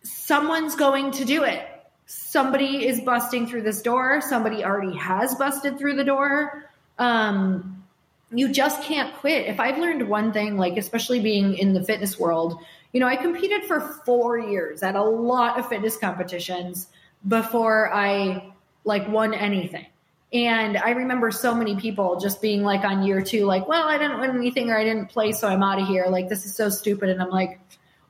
someone's 0.02 0.76
going 0.76 1.10
to 1.12 1.24
do 1.24 1.42
it. 1.42 1.66
Somebody 2.06 2.86
is 2.86 3.00
busting 3.00 3.48
through 3.48 3.62
this 3.62 3.82
door. 3.82 4.20
Somebody 4.20 4.64
already 4.64 4.96
has 4.96 5.34
busted 5.34 5.76
through 5.76 5.96
the 5.96 6.04
door. 6.04 6.70
Um, 7.00 7.84
you 8.30 8.52
just 8.52 8.82
can't 8.82 9.12
quit. 9.16 9.46
If 9.46 9.58
I've 9.58 9.78
learned 9.78 10.08
one 10.08 10.32
thing, 10.32 10.56
like 10.56 10.76
especially 10.76 11.18
being 11.18 11.54
in 11.54 11.72
the 11.72 11.82
fitness 11.82 12.16
world, 12.16 12.60
you 12.92 13.00
know, 13.00 13.08
I 13.08 13.16
competed 13.16 13.64
for 13.64 13.80
four 13.80 14.38
years 14.38 14.84
at 14.84 14.94
a 14.94 15.02
lot 15.02 15.58
of 15.58 15.68
fitness 15.68 15.96
competitions 15.96 16.86
before 17.26 17.92
I 17.92 18.52
like 18.84 19.08
won 19.08 19.34
anything. 19.34 19.86
And 20.32 20.76
I 20.76 20.90
remember 20.90 21.30
so 21.30 21.54
many 21.54 21.76
people 21.76 22.18
just 22.18 22.42
being 22.42 22.62
like 22.62 22.84
on 22.84 23.04
year 23.04 23.22
two, 23.22 23.44
like, 23.46 23.68
well, 23.68 23.88
I 23.88 23.96
didn't 23.96 24.20
win 24.20 24.30
anything 24.30 24.70
or 24.70 24.76
I 24.76 24.84
didn't 24.84 25.06
play, 25.06 25.32
so 25.32 25.48
I'm 25.48 25.62
out 25.62 25.80
of 25.80 25.86
here. 25.86 26.06
Like, 26.08 26.28
this 26.28 26.44
is 26.44 26.54
so 26.54 26.68
stupid. 26.68 27.10
And 27.10 27.22
I'm 27.22 27.30
like, 27.30 27.60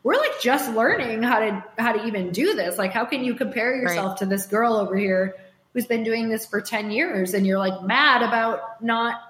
we're 0.03 0.17
like 0.17 0.41
just 0.41 0.73
learning 0.73 1.23
how 1.23 1.41
to 1.41 1.65
how 1.79 1.93
to 1.93 2.07
even 2.07 2.31
do 2.31 2.55
this. 2.55 2.79
Like, 2.79 2.93
how 2.93 3.05
can 3.05 3.25
you 3.25 3.35
compare 3.35 3.75
yourself 3.75 4.11
right. 4.11 4.19
to 4.19 4.27
this 4.27 4.47
girl 4.47 4.75
over 4.75 4.97
here 4.97 5.37
who's 5.73 5.87
been 5.87 6.05
doing 6.05 6.29
this 6.29 6.47
for 6.47 6.61
10 6.61 6.91
years 6.91 7.35
and 7.35 7.47
you're 7.47 7.59
like 7.59 7.83
mad 7.83 8.23
about 8.23 8.83
not 8.83 9.21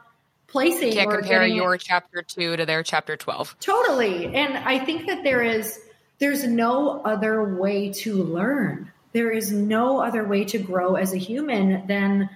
placing? 0.47 0.89
You 0.89 0.95
can't 0.95 1.11
compare 1.11 1.47
your 1.47 1.75
it. 1.75 1.81
chapter 1.81 2.23
two 2.23 2.57
to 2.57 2.67
their 2.67 2.83
chapter 2.83 3.17
12. 3.17 3.57
Totally. 3.59 4.27
And 4.35 4.59
I 4.59 4.79
think 4.79 5.07
that 5.07 5.25
there 5.25 5.43
is 5.43 5.81
there's 6.19 6.47
no 6.47 7.01
other 7.03 7.57
way 7.57 7.91
to 7.93 8.23
learn 8.23 8.93
there 9.17 9.31
is 9.31 9.51
no 9.51 10.03
other 10.03 10.25
way 10.25 10.45
to 10.45 10.59
grow 10.59 10.97
as 10.97 11.15
a 11.15 11.17
human 11.17 11.87
than 11.87 12.29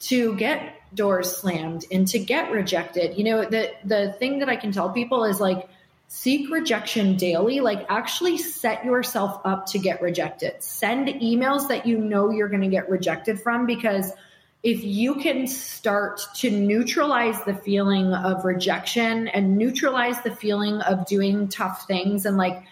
to 0.00 0.34
get 0.36 0.74
doors 0.94 1.36
slammed 1.36 1.84
and 1.92 2.08
to 2.08 2.18
get 2.18 2.50
rejected. 2.50 3.18
You 3.18 3.24
know, 3.24 3.44
the 3.44 3.72
the 3.84 4.14
thing 4.18 4.38
that 4.38 4.48
I 4.48 4.56
can 4.56 4.72
tell 4.72 4.88
people 4.88 5.24
is 5.24 5.38
like 5.38 5.68
seek 6.08 6.50
rejection 6.50 7.16
daily, 7.16 7.60
like 7.60 7.84
actually 7.90 8.38
set 8.38 8.86
yourself 8.86 9.38
up 9.44 9.66
to 9.66 9.78
get 9.78 10.00
rejected. 10.00 10.62
Send 10.62 11.08
emails 11.08 11.68
that 11.68 11.84
you 11.86 11.98
know 11.98 12.30
you're 12.30 12.48
going 12.48 12.62
to 12.62 12.68
get 12.68 12.88
rejected 12.88 13.38
from 13.38 13.66
because 13.66 14.10
if 14.62 14.82
you 14.82 15.16
can 15.16 15.46
start 15.46 16.22
to 16.36 16.50
neutralize 16.50 17.42
the 17.44 17.54
feeling 17.54 18.14
of 18.14 18.46
rejection 18.46 19.28
and 19.28 19.58
neutralize 19.58 20.22
the 20.22 20.34
feeling 20.34 20.80
of 20.80 21.04
doing 21.04 21.48
tough 21.48 21.86
things 21.86 22.24
and 22.24 22.38
like 22.38 22.64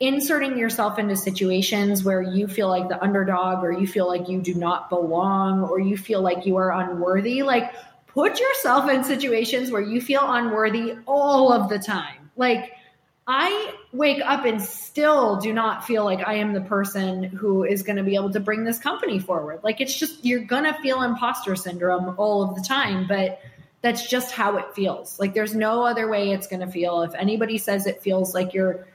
inserting 0.00 0.56
yourself 0.56 0.98
into 0.98 1.16
situations 1.16 2.04
where 2.04 2.22
you 2.22 2.46
feel 2.46 2.68
like 2.68 2.88
the 2.88 3.02
underdog 3.02 3.64
or 3.64 3.72
you 3.72 3.86
feel 3.86 4.06
like 4.06 4.28
you 4.28 4.40
do 4.40 4.54
not 4.54 4.88
belong 4.88 5.62
or 5.64 5.80
you 5.80 5.96
feel 5.96 6.22
like 6.22 6.46
you 6.46 6.56
are 6.56 6.70
unworthy, 6.72 7.42
like 7.42 7.72
put 8.06 8.38
yourself 8.38 8.88
in 8.88 9.02
situations 9.02 9.70
where 9.70 9.82
you 9.82 10.00
feel 10.00 10.22
unworthy 10.24 10.94
all 11.06 11.52
of 11.52 11.68
the 11.68 11.78
time. 11.78 12.30
Like, 12.36 12.72
I 13.30 13.74
wake 13.92 14.22
up 14.24 14.46
and 14.46 14.60
still 14.62 15.36
do 15.36 15.52
not 15.52 15.84
feel 15.84 16.02
like 16.02 16.26
I 16.26 16.36
am 16.36 16.54
the 16.54 16.62
person 16.62 17.24
who 17.24 17.62
is 17.62 17.82
going 17.82 17.96
to 17.96 18.02
be 18.02 18.14
able 18.14 18.32
to 18.32 18.40
bring 18.40 18.64
this 18.64 18.78
company 18.78 19.18
forward. 19.18 19.60
Like 19.62 19.82
it's 19.82 19.94
just, 19.94 20.24
you're 20.24 20.44
going 20.44 20.64
to 20.64 20.72
feel 20.80 21.02
imposter 21.02 21.54
syndrome 21.54 22.14
all 22.16 22.42
of 22.42 22.54
the 22.54 22.62
time, 22.62 23.06
but 23.06 23.38
that's 23.82 24.08
just 24.08 24.32
how 24.32 24.56
it 24.56 24.74
feels. 24.74 25.20
Like 25.20 25.34
there's 25.34 25.54
no 25.54 25.84
other 25.84 26.08
way 26.08 26.30
it's 26.30 26.46
going 26.46 26.60
to 26.60 26.72
feel. 26.72 27.02
If 27.02 27.14
anybody 27.14 27.58
says 27.58 27.86
it 27.86 28.00
feels 28.00 28.32
like 28.32 28.54
you're 28.54 28.86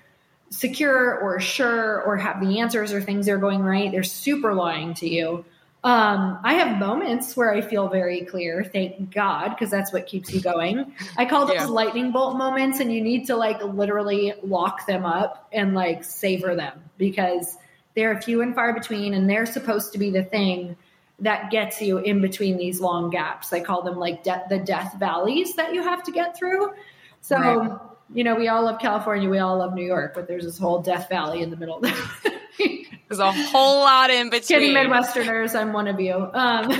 secure 0.53 1.17
or 1.19 1.39
sure 1.39 2.01
or 2.03 2.15
have 2.17 2.39
the 2.39 2.59
answers 2.59 2.93
or 2.93 3.01
things 3.01 3.27
are 3.27 3.37
going 3.37 3.61
right, 3.61 3.91
they're 3.91 4.03
super 4.03 4.53
lying 4.53 4.93
to 4.95 5.09
you. 5.09 5.43
Um, 5.83 6.39
I 6.43 6.53
have 6.53 6.79
moments 6.79 7.35
where 7.35 7.51
I 7.53 7.59
feel 7.59 7.89
very 7.89 8.21
clear, 8.21 8.63
thank 8.63 9.13
God, 9.13 9.49
because 9.49 9.69
that's 9.69 9.91
what 9.91 10.07
keeps 10.07 10.33
you 10.33 10.39
going. 10.39 10.93
I 11.17 11.25
call 11.25 11.45
those 11.45 11.55
yeah. 11.55 11.65
lightning 11.65 12.13
bolt 12.13 12.37
moments, 12.37 12.79
and 12.79 12.93
you 12.93 13.01
need 13.01 13.25
to 13.27 13.35
like 13.35 13.61
literally 13.61 14.33
lock 14.43 14.85
them 14.85 15.05
up 15.05 15.49
and 15.51 15.73
like 15.73 16.05
savor 16.05 16.55
them 16.55 16.81
because 16.97 17.57
they're 17.95 18.21
few 18.21 18.41
and 18.41 18.55
far 18.55 18.73
between, 18.73 19.13
and 19.13 19.29
they're 19.29 19.45
supposed 19.45 19.91
to 19.91 19.97
be 19.97 20.09
the 20.09 20.23
thing 20.23 20.77
that 21.19 21.51
gets 21.51 21.81
you 21.81 21.97
in 21.97 22.21
between 22.21 22.55
these 22.55 22.79
long 22.79 23.09
gaps. 23.09 23.51
I 23.51 23.59
call 23.59 23.81
them 23.81 23.97
like 23.97 24.23
de- 24.23 24.43
the 24.49 24.59
death 24.59 24.95
valleys 24.99 25.55
that 25.55 25.73
you 25.73 25.83
have 25.83 26.01
to 26.03 26.11
get 26.11 26.37
through. 26.37 26.71
So, 27.19 27.37
right. 27.37 27.79
You 28.13 28.23
know, 28.23 28.35
we 28.35 28.47
all 28.47 28.63
love 28.63 28.79
California, 28.79 29.29
we 29.29 29.39
all 29.39 29.57
love 29.57 29.73
New 29.73 29.85
York, 29.85 30.13
but 30.13 30.27
there's 30.27 30.45
this 30.45 30.57
whole 30.57 30.81
death 30.81 31.09
valley 31.09 31.41
in 31.41 31.49
the 31.49 31.57
middle. 31.57 31.79
There's 31.79 33.19
a 33.19 33.31
whole 33.31 33.79
lot 33.79 34.09
in 34.09 34.29
between. 34.31 34.59
Kidding, 34.59 34.75
Midwesterners, 34.75 35.55
I'm 35.55 35.73
one 35.73 35.87
of 35.87 35.99
you. 35.99 36.15
Um, 36.33 36.71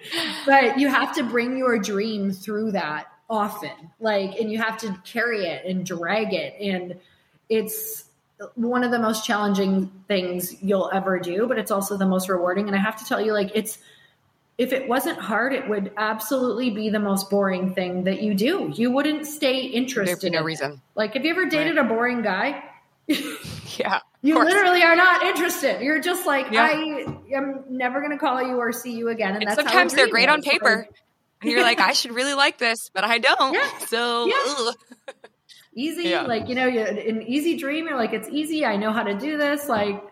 but 0.46 0.78
you 0.78 0.88
have 0.88 1.14
to 1.16 1.22
bring 1.22 1.56
your 1.56 1.78
dream 1.78 2.32
through 2.32 2.72
that 2.72 3.06
often, 3.28 3.92
like, 4.00 4.38
and 4.40 4.50
you 4.50 4.58
have 4.58 4.78
to 4.78 4.96
carry 5.04 5.46
it 5.46 5.64
and 5.64 5.84
drag 5.84 6.32
it, 6.32 6.54
and 6.60 6.98
it's 7.48 8.04
one 8.54 8.84
of 8.84 8.90
the 8.90 8.98
most 8.98 9.24
challenging 9.24 9.90
things 10.08 10.62
you'll 10.62 10.90
ever 10.92 11.18
do, 11.18 11.46
but 11.46 11.58
it's 11.58 11.70
also 11.70 11.96
the 11.96 12.06
most 12.06 12.28
rewarding. 12.28 12.66
And 12.66 12.76
I 12.76 12.80
have 12.80 12.96
to 12.96 13.04
tell 13.04 13.20
you, 13.20 13.32
like, 13.32 13.50
it's 13.54 13.78
if 14.58 14.72
it 14.72 14.88
wasn't 14.88 15.18
hard, 15.18 15.52
it 15.52 15.68
would 15.68 15.92
absolutely 15.96 16.70
be 16.70 16.88
the 16.88 16.98
most 16.98 17.28
boring 17.28 17.74
thing 17.74 18.04
that 18.04 18.22
you 18.22 18.34
do. 18.34 18.72
You 18.74 18.90
wouldn't 18.90 19.26
stay 19.26 19.60
interested. 19.60 20.18
There'd 20.20 20.32
be 20.32 20.38
no 20.38 20.42
reason. 20.42 20.80
Like, 20.94 21.14
have 21.14 21.24
you 21.24 21.30
ever 21.30 21.46
dated 21.46 21.76
right. 21.76 21.84
a 21.84 21.88
boring 21.88 22.22
guy? 22.22 22.64
yeah. 23.06 24.00
You 24.22 24.42
literally 24.42 24.82
are 24.82 24.96
not 24.96 25.22
interested. 25.22 25.82
You're 25.82 26.00
just 26.00 26.26
like, 26.26 26.50
yeah. 26.50 26.64
I 26.64 27.06
am 27.32 27.64
never 27.68 28.00
going 28.00 28.12
to 28.12 28.18
call 28.18 28.42
you 28.42 28.56
or 28.56 28.72
see 28.72 28.96
you 28.96 29.08
again. 29.08 29.34
And, 29.34 29.44
and 29.44 29.52
sometimes 29.52 29.94
they're 29.94 30.08
great 30.08 30.28
on 30.28 30.42
paper. 30.42 30.88
and 31.42 31.50
you're 31.50 31.62
like, 31.62 31.78
I 31.78 31.92
should 31.92 32.12
really 32.12 32.34
like 32.34 32.56
this, 32.56 32.90
but 32.94 33.04
I 33.04 33.18
don't. 33.18 33.54
Yeah. 33.54 33.70
So, 33.86 34.26
yeah. 34.26 34.72
easy. 35.74 36.16
Like, 36.16 36.48
you 36.48 36.54
know, 36.54 36.66
an 36.66 37.22
easy 37.22 37.56
dream. 37.58 37.86
You're 37.86 37.98
like, 37.98 38.14
it's 38.14 38.28
easy. 38.30 38.64
I 38.64 38.76
know 38.76 38.90
how 38.90 39.02
to 39.02 39.14
do 39.14 39.36
this. 39.36 39.68
Like, 39.68 40.02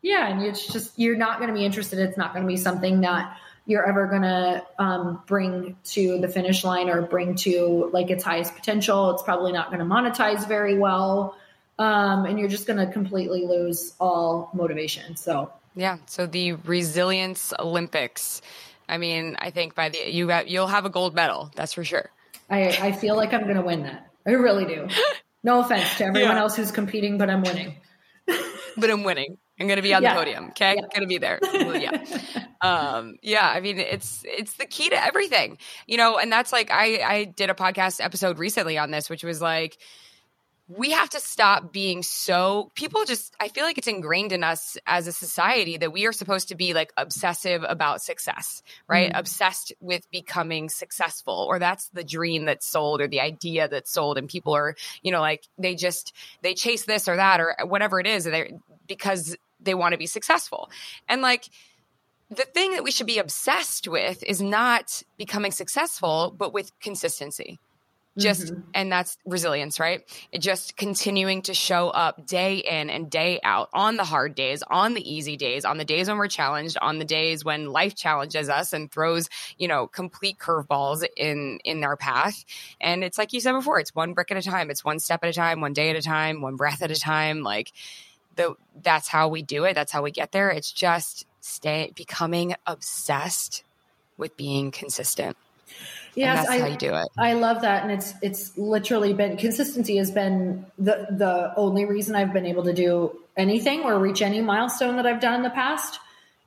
yeah. 0.00 0.28
And 0.28 0.42
it's 0.42 0.66
just, 0.66 0.98
you're 0.98 1.16
not 1.16 1.38
going 1.38 1.48
to 1.48 1.54
be 1.54 1.64
interested. 1.64 1.98
It's 1.98 2.16
not 2.16 2.32
going 2.32 2.44
to 2.44 2.48
be 2.48 2.56
something 2.56 3.02
that 3.02 3.36
you're 3.66 3.86
ever 3.86 4.06
going 4.06 4.22
to 4.22 4.66
um, 4.78 5.22
bring 5.26 5.76
to 5.84 6.18
the 6.18 6.28
finish 6.28 6.64
line 6.64 6.88
or 6.88 7.02
bring 7.02 7.36
to 7.36 7.90
like 7.92 8.10
its 8.10 8.24
highest 8.24 8.54
potential. 8.54 9.10
It's 9.10 9.22
probably 9.22 9.52
not 9.52 9.68
going 9.70 9.78
to 9.78 9.84
monetize 9.84 10.46
very 10.46 10.78
well 10.78 11.36
um, 11.78 12.26
and 12.26 12.38
you're 12.38 12.48
just 12.48 12.66
going 12.66 12.78
to 12.78 12.92
completely 12.92 13.44
lose 13.46 13.94
all 13.98 14.50
motivation. 14.54 15.16
So 15.16 15.52
yeah, 15.74 15.98
so 16.06 16.26
the 16.26 16.52
resilience 16.52 17.52
Olympics. 17.58 18.42
I 18.88 18.98
mean, 18.98 19.36
I 19.38 19.50
think 19.50 19.74
by 19.74 19.88
the 19.88 20.10
you 20.10 20.26
got 20.26 20.48
you'll 20.48 20.66
have 20.66 20.84
a 20.84 20.90
gold 20.90 21.14
medal. 21.14 21.50
That's 21.54 21.72
for 21.72 21.84
sure. 21.84 22.10
I 22.50 22.68
I 22.80 22.92
feel 22.92 23.16
like 23.16 23.32
I'm 23.32 23.44
going 23.44 23.56
to 23.56 23.62
win 23.62 23.84
that. 23.84 24.08
I 24.26 24.32
really 24.32 24.64
do. 24.64 24.88
No 25.44 25.58
offense 25.58 25.96
to 25.96 26.04
everyone 26.04 26.36
yeah. 26.36 26.40
else 26.40 26.54
who's 26.54 26.70
competing, 26.70 27.18
but 27.18 27.28
I'm 27.28 27.42
winning. 27.42 27.74
but 28.76 28.90
I'm 28.90 29.02
winning. 29.02 29.38
I'm 29.62 29.68
going 29.68 29.76
to 29.76 29.82
be 29.82 29.94
on 29.94 30.02
yeah. 30.02 30.14
the 30.14 30.20
podium. 30.20 30.44
Okay, 30.48 30.74
yeah. 30.74 30.80
going 30.80 31.02
to 31.02 31.06
be 31.06 31.18
there. 31.18 31.38
Well, 31.52 31.80
yeah, 31.80 32.02
um, 32.60 33.16
yeah. 33.22 33.48
I 33.48 33.60
mean, 33.60 33.78
it's 33.78 34.24
it's 34.26 34.54
the 34.54 34.66
key 34.66 34.88
to 34.88 35.04
everything, 35.04 35.58
you 35.86 35.96
know. 35.96 36.18
And 36.18 36.32
that's 36.32 36.50
like 36.50 36.72
I 36.72 37.00
I 37.02 37.24
did 37.24 37.50
a 37.50 37.54
podcast 37.54 38.04
episode 38.04 38.38
recently 38.38 38.78
on 38.78 38.90
this, 38.90 39.08
which 39.08 39.22
was 39.22 39.40
like 39.40 39.78
we 40.68 40.90
have 40.90 41.10
to 41.10 41.20
stop 41.20 41.72
being 41.72 42.02
so 42.02 42.70
people 42.74 43.04
just 43.04 43.34
i 43.40 43.48
feel 43.48 43.64
like 43.64 43.78
it's 43.78 43.88
ingrained 43.88 44.32
in 44.32 44.44
us 44.44 44.76
as 44.86 45.06
a 45.06 45.12
society 45.12 45.76
that 45.76 45.92
we 45.92 46.06
are 46.06 46.12
supposed 46.12 46.48
to 46.48 46.54
be 46.54 46.72
like 46.72 46.92
obsessive 46.96 47.64
about 47.68 48.00
success 48.00 48.62
right 48.88 49.10
mm-hmm. 49.10 49.18
obsessed 49.18 49.72
with 49.80 50.08
becoming 50.10 50.68
successful 50.68 51.46
or 51.48 51.58
that's 51.58 51.88
the 51.88 52.04
dream 52.04 52.44
that's 52.44 52.66
sold 52.66 53.00
or 53.00 53.08
the 53.08 53.20
idea 53.20 53.68
that's 53.68 53.92
sold 53.92 54.18
and 54.18 54.28
people 54.28 54.54
are 54.54 54.76
you 55.02 55.10
know 55.10 55.20
like 55.20 55.46
they 55.58 55.74
just 55.74 56.14
they 56.42 56.54
chase 56.54 56.84
this 56.84 57.08
or 57.08 57.16
that 57.16 57.40
or 57.40 57.56
whatever 57.64 57.98
it 57.98 58.06
is 58.06 58.28
because 58.86 59.36
they 59.62 59.74
want 59.74 59.92
to 59.92 59.98
be 59.98 60.06
successful. 60.06 60.70
And 61.08 61.22
like 61.22 61.48
the 62.30 62.44
thing 62.44 62.72
that 62.72 62.84
we 62.84 62.90
should 62.90 63.06
be 63.06 63.18
obsessed 63.18 63.86
with 63.88 64.22
is 64.24 64.40
not 64.40 65.02
becoming 65.16 65.52
successful 65.52 66.34
but 66.36 66.52
with 66.52 66.78
consistency. 66.80 67.58
Just 68.18 68.48
mm-hmm. 68.48 68.60
and 68.74 68.92
that's 68.92 69.16
resilience 69.24 69.80
right? 69.80 70.02
It 70.32 70.40
just 70.40 70.76
continuing 70.76 71.40
to 71.42 71.54
show 71.54 71.88
up 71.88 72.26
day 72.26 72.56
in 72.58 72.90
and 72.90 73.10
day 73.10 73.40
out 73.42 73.70
on 73.72 73.96
the 73.96 74.04
hard 74.04 74.34
days 74.34 74.62
on 74.62 74.92
the 74.92 75.14
easy 75.14 75.38
days 75.38 75.64
on 75.64 75.78
the 75.78 75.84
days 75.86 76.08
when 76.08 76.18
we're 76.18 76.28
challenged 76.28 76.76
on 76.82 76.98
the 76.98 77.06
days 77.06 77.42
when 77.42 77.70
life 77.70 77.94
challenges 77.94 78.50
us 78.50 78.74
and 78.74 78.92
throws 78.92 79.30
you 79.56 79.66
know 79.66 79.86
complete 79.86 80.36
curveballs 80.36 81.06
in 81.16 81.58
in 81.64 81.82
our 81.84 81.96
path. 81.96 82.44
And 82.82 83.02
it's 83.02 83.16
like 83.16 83.32
you 83.32 83.40
said 83.40 83.52
before 83.52 83.80
it's 83.80 83.94
one 83.94 84.12
brick 84.12 84.30
at 84.30 84.36
a 84.36 84.42
time 84.42 84.70
it's 84.70 84.84
one 84.84 84.98
step 84.98 85.24
at 85.24 85.30
a 85.30 85.32
time 85.32 85.62
one 85.62 85.72
day 85.72 85.88
at 85.88 85.96
a 85.96 86.02
time 86.02 86.42
one 86.42 86.56
breath 86.56 86.82
at 86.82 86.90
a 86.90 87.00
time 87.00 87.42
like 87.42 87.72
the 88.36 88.54
that's 88.82 89.08
how 89.08 89.28
we 89.28 89.42
do 89.42 89.64
it 89.64 89.74
that's 89.74 89.92
how 89.92 90.02
we 90.02 90.10
get 90.10 90.32
there 90.32 90.50
it's 90.50 90.72
just 90.72 91.26
stay 91.40 91.92
becoming 91.94 92.54
obsessed 92.66 93.64
with 94.16 94.36
being 94.36 94.70
consistent 94.70 95.36
Yes, 96.14 96.46
I, 96.46 96.58
how 96.58 96.66
you 96.66 96.76
do 96.76 96.94
it. 96.94 97.08
I 97.16 97.32
love 97.32 97.62
that, 97.62 97.82
and 97.82 97.92
it's 97.92 98.12
it's 98.20 98.58
literally 98.58 99.14
been 99.14 99.38
consistency 99.38 99.96
has 99.96 100.10
been 100.10 100.66
the 100.78 101.06
the 101.10 101.54
only 101.56 101.86
reason 101.86 102.14
I've 102.14 102.34
been 102.34 102.44
able 102.44 102.64
to 102.64 102.74
do 102.74 103.18
anything 103.36 103.82
or 103.82 103.98
reach 103.98 104.20
any 104.20 104.42
milestone 104.42 104.96
that 104.96 105.06
I've 105.06 105.20
done 105.20 105.34
in 105.34 105.42
the 105.42 105.50
past. 105.50 106.00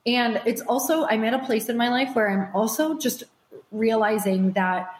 And 0.05 0.39
it's 0.45 0.61
also 0.61 1.05
I'm 1.05 1.23
at 1.23 1.33
a 1.33 1.39
place 1.39 1.67
in 1.67 1.77
my 1.77 1.89
life 1.89 2.15
where 2.15 2.29
I'm 2.29 2.55
also 2.55 2.99
just 2.99 3.23
realizing 3.71 4.51
that 4.51 4.95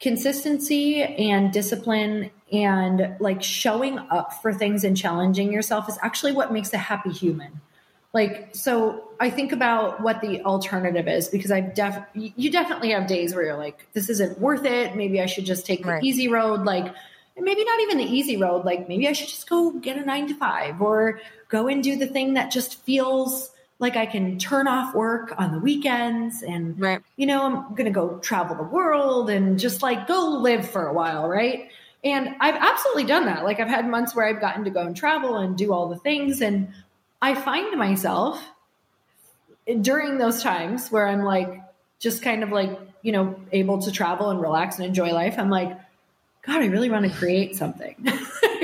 consistency 0.00 1.00
and 1.00 1.52
discipline 1.52 2.30
and 2.52 3.16
like 3.20 3.42
showing 3.42 3.98
up 3.98 4.40
for 4.42 4.52
things 4.52 4.84
and 4.84 4.96
challenging 4.96 5.52
yourself 5.52 5.88
is 5.88 5.98
actually 6.02 6.32
what 6.32 6.52
makes 6.52 6.72
a 6.72 6.78
happy 6.78 7.10
human. 7.10 7.60
Like, 8.14 8.54
so 8.54 9.10
I 9.20 9.28
think 9.28 9.52
about 9.52 10.00
what 10.00 10.20
the 10.22 10.42
alternative 10.42 11.06
is 11.06 11.28
because 11.28 11.50
i've 11.50 11.74
def 11.74 11.98
you 12.14 12.50
definitely 12.50 12.90
have 12.90 13.06
days 13.06 13.34
where 13.34 13.44
you're 13.44 13.56
like, 13.56 13.86
this 13.92 14.08
isn't 14.08 14.40
worth 14.40 14.64
it. 14.64 14.96
Maybe 14.96 15.20
I 15.20 15.26
should 15.26 15.44
just 15.44 15.66
take 15.66 15.82
the 15.82 15.90
right. 15.90 16.02
easy 16.02 16.28
road. 16.28 16.64
Like, 16.64 16.94
maybe 17.36 17.64
not 17.64 17.80
even 17.80 17.98
the 17.98 18.04
easy 18.04 18.36
road. 18.36 18.64
Like, 18.64 18.88
maybe 18.88 19.06
I 19.08 19.12
should 19.12 19.28
just 19.28 19.48
go 19.48 19.72
get 19.72 19.96
a 19.98 20.04
nine 20.04 20.26
to 20.28 20.34
five 20.34 20.80
or 20.80 21.20
go 21.48 21.68
and 21.68 21.82
do 21.82 21.96
the 21.96 22.06
thing 22.06 22.34
that 22.34 22.50
just 22.50 22.82
feels 22.82 23.50
like 23.78 23.96
I 23.96 24.06
can 24.06 24.38
turn 24.38 24.66
off 24.66 24.94
work 24.94 25.34
on 25.38 25.52
the 25.52 25.60
weekends 25.60 26.42
and, 26.42 26.80
right. 26.80 27.00
you 27.16 27.26
know, 27.26 27.44
I'm 27.44 27.74
going 27.74 27.84
to 27.84 27.90
go 27.90 28.18
travel 28.18 28.56
the 28.56 28.64
world 28.64 29.30
and 29.30 29.58
just 29.58 29.82
like 29.82 30.08
go 30.08 30.38
live 30.40 30.68
for 30.68 30.86
a 30.86 30.92
while. 30.92 31.28
Right. 31.28 31.70
And 32.04 32.36
I've 32.40 32.54
absolutely 32.54 33.04
done 33.04 33.26
that. 33.26 33.44
Like, 33.44 33.60
I've 33.60 33.68
had 33.68 33.88
months 33.88 34.14
where 34.14 34.26
I've 34.26 34.40
gotten 34.40 34.64
to 34.64 34.70
go 34.70 34.82
and 34.82 34.96
travel 34.96 35.36
and 35.36 35.56
do 35.56 35.72
all 35.72 35.88
the 35.88 35.96
things. 35.96 36.40
And 36.40 36.68
I 37.20 37.34
find 37.34 37.76
myself 37.76 38.42
during 39.80 40.18
those 40.18 40.42
times 40.42 40.90
where 40.90 41.06
I'm 41.06 41.24
like, 41.24 41.60
just 41.98 42.22
kind 42.22 42.42
of 42.42 42.50
like, 42.50 42.78
you 43.02 43.12
know, 43.12 43.38
able 43.52 43.80
to 43.82 43.90
travel 43.90 44.30
and 44.30 44.40
relax 44.40 44.76
and 44.76 44.86
enjoy 44.86 45.12
life. 45.12 45.38
I'm 45.38 45.50
like, 45.50 45.76
God, 46.42 46.62
I 46.62 46.66
really 46.66 46.90
want 46.90 47.04
to 47.04 47.10
create 47.10 47.56
something. 47.56 47.96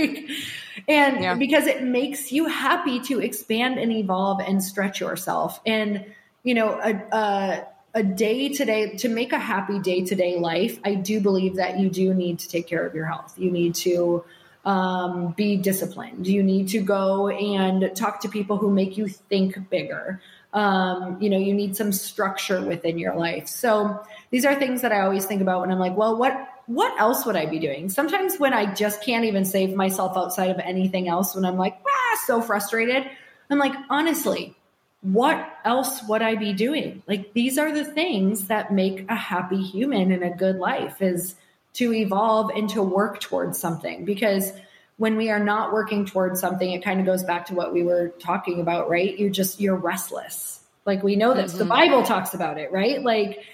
and 0.89 1.21
yeah. 1.21 1.35
because 1.35 1.67
it 1.67 1.83
makes 1.83 2.31
you 2.31 2.47
happy 2.47 3.01
to 3.01 3.21
expand 3.21 3.79
and 3.79 3.91
evolve 3.93 4.41
and 4.41 4.63
stretch 4.63 5.01
yourself. 5.01 5.61
And, 5.67 6.07
you 6.45 6.55
know, 6.55 6.81
a, 6.81 7.17
a, 7.17 7.67
a 7.95 8.03
day 8.03 8.49
to 8.49 8.65
day, 8.65 8.97
to 8.97 9.09
make 9.09 9.33
a 9.33 9.39
happy 9.39 9.79
day 9.79 10.05
to 10.05 10.15
day 10.15 10.39
life, 10.39 10.79
I 10.85 10.95
do 10.95 11.21
believe 11.21 11.57
that 11.57 11.79
you 11.79 11.89
do 11.89 12.13
need 12.13 12.41
to 12.41 12.49
take 12.49 12.67
care 12.67 12.85
of 12.85 12.95
your 12.95 13.07
health. 13.07 13.35
You 13.39 13.51
need 13.51 13.75
to, 13.77 14.25
um, 14.65 15.35
be 15.37 15.57
disciplined. 15.57 16.27
You 16.27 16.43
need 16.43 16.69
to 16.69 16.81
go 16.81 17.29
and 17.29 17.95
talk 17.95 18.21
to 18.23 18.29
people 18.29 18.57
who 18.57 18.71
make 18.71 18.97
you 18.97 19.07
think 19.09 19.71
bigger. 19.71 20.21
Um, 20.53 21.19
you 21.21 21.31
know, 21.31 21.39
you 21.39 21.53
need 21.53 21.77
some 21.77 21.93
structure 21.93 22.65
within 22.65 22.99
your 22.99 23.15
life. 23.15 23.49
So 23.49 24.01
these 24.31 24.45
are 24.45 24.55
things 24.55 24.83
that 24.83 24.93
I 24.93 25.01
always 25.01 25.27
think 25.27 25.43
about 25.43 25.61
when 25.61 25.71
I'm 25.71 25.79
like, 25.79 25.97
well, 25.97 26.17
what 26.17 26.49
what 26.67 26.99
else 26.99 27.27
would 27.27 27.37
I 27.37 27.45
be 27.45 27.59
doing? 27.59 27.91
Sometimes 27.91 28.39
when 28.39 28.55
I 28.55 28.73
just 28.73 29.03
can't 29.03 29.27
even 29.27 29.45
save 29.45 29.75
myself 29.75 30.17
outside 30.17 30.51
of 30.51 30.59
anything 30.59 31.09
else, 31.09 31.35
when 31.35 31.45
I'm 31.45 31.59
like, 31.59 31.77
ah, 31.87 32.19
so 32.25 32.41
frustrated, 32.41 33.05
I'm 33.51 33.59
like, 33.59 33.75
honestly, 33.91 34.57
what 35.05 35.59
else 35.67 36.03
would 36.09 36.23
I 36.23 36.35
be 36.35 36.55
doing? 36.55 37.03
Like 37.07 37.35
these 37.35 37.59
are 37.59 37.71
the 37.71 37.85
things 37.85 38.47
that 38.47 38.73
make 38.73 39.05
a 39.11 39.15
happy 39.15 39.63
human 39.63 40.11
and 40.11 40.25
a 40.25 40.31
good 40.31 40.57
life 40.57 41.03
is 41.03 41.35
to 41.75 41.93
evolve 41.93 42.51
and 42.57 42.71
to 42.71 42.83
work 42.83 43.21
towards 43.21 43.59
something. 43.59 44.07
Because 44.07 44.53
when 44.97 45.17
we 45.19 45.29
are 45.29 45.39
not 45.39 45.75
working 45.75 46.07
towards 46.07 46.41
something 46.41 46.71
it 46.71 46.83
kind 46.83 47.01
of 47.01 47.07
goes 47.07 47.23
back 47.23 47.45
to 47.47 47.55
what 47.55 47.75
we 47.75 47.83
were 47.83 48.15
talking 48.19 48.61
about 48.61 48.89
right? 48.89 49.19
You 49.19 49.29
just 49.29 49.61
you're 49.61 49.77
restless. 49.77 50.61
Like 50.87 51.03
we 51.03 51.17
know 51.17 51.35
this. 51.35 51.51
Mm-hmm. 51.51 51.59
the 51.59 51.65
bible 51.67 52.03
talks 52.03 52.33
about 52.33 52.57
it 52.57 52.73
right? 52.73 53.03
Like 53.03 53.45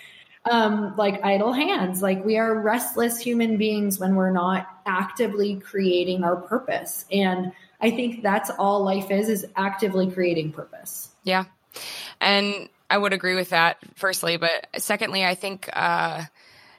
um 0.48 0.94
like 0.96 1.20
idle 1.24 1.52
hands. 1.52 2.00
Like 2.00 2.24
we 2.24 2.38
are 2.38 2.60
restless 2.60 3.18
human 3.18 3.56
beings 3.56 3.98
when 3.98 4.14
we're 4.14 4.30
not 4.30 4.68
actively 4.86 5.56
creating 5.56 6.22
our 6.22 6.36
purpose. 6.36 7.06
And 7.10 7.50
i 7.80 7.90
think 7.90 8.22
that's 8.22 8.50
all 8.50 8.84
life 8.84 9.10
is 9.10 9.28
is 9.28 9.46
actively 9.56 10.08
creating 10.08 10.52
purpose 10.52 11.09
yeah 11.24 11.44
and 12.20 12.68
i 12.88 12.96
would 12.96 13.12
agree 13.12 13.34
with 13.34 13.50
that 13.50 13.78
firstly 13.94 14.36
but 14.36 14.66
secondly 14.76 15.24
i 15.24 15.34
think 15.34 15.68
uh 15.72 16.24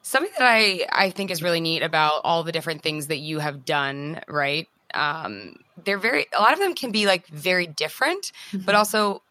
Something 0.03 0.31
that 0.37 0.47
I, 0.47 0.87
I 0.91 1.09
think 1.11 1.29
is 1.29 1.43
really 1.43 1.61
neat 1.61 1.83
about 1.83 2.21
all 2.23 2.43
the 2.43 2.51
different 2.51 2.81
things 2.81 3.07
that 3.07 3.19
you 3.19 3.37
have 3.37 3.65
done, 3.65 4.21
right? 4.27 4.67
Um, 4.93 5.57
they're 5.83 5.99
very, 5.99 6.25
a 6.35 6.41
lot 6.41 6.53
of 6.53 6.59
them 6.59 6.73
can 6.73 6.91
be 6.91 7.05
like 7.05 7.27
very 7.27 7.67
different, 7.67 8.31
mm-hmm. 8.51 8.65
but 8.65 8.73
also 8.73 9.21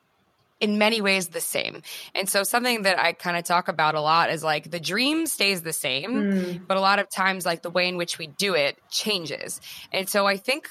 in 0.61 0.79
many 0.79 1.01
ways 1.01 1.29
the 1.29 1.41
same. 1.41 1.83
And 2.15 2.29
so 2.29 2.45
something 2.45 2.83
that 2.83 3.01
I 3.01 3.15
kind 3.15 3.37
of 3.37 3.45
talk 3.45 3.67
about 3.67 3.97
a 3.97 4.01
lot 4.01 4.31
is 4.31 4.45
like 4.45 4.71
the 4.71 4.79
dream 4.79 5.27
stays 5.27 5.63
the 5.63 5.73
same, 5.73 6.13
mm. 6.13 6.67
but 6.67 6.77
a 6.77 6.81
lot 6.81 6.99
of 6.99 7.11
times 7.11 7.45
like 7.45 7.63
the 7.63 7.71
way 7.71 7.89
in 7.89 7.97
which 7.97 8.19
we 8.19 8.29
do 8.29 8.55
it 8.55 8.79
changes. 8.91 9.61
And 9.93 10.09
so 10.09 10.27
I 10.27 10.37
think 10.37 10.69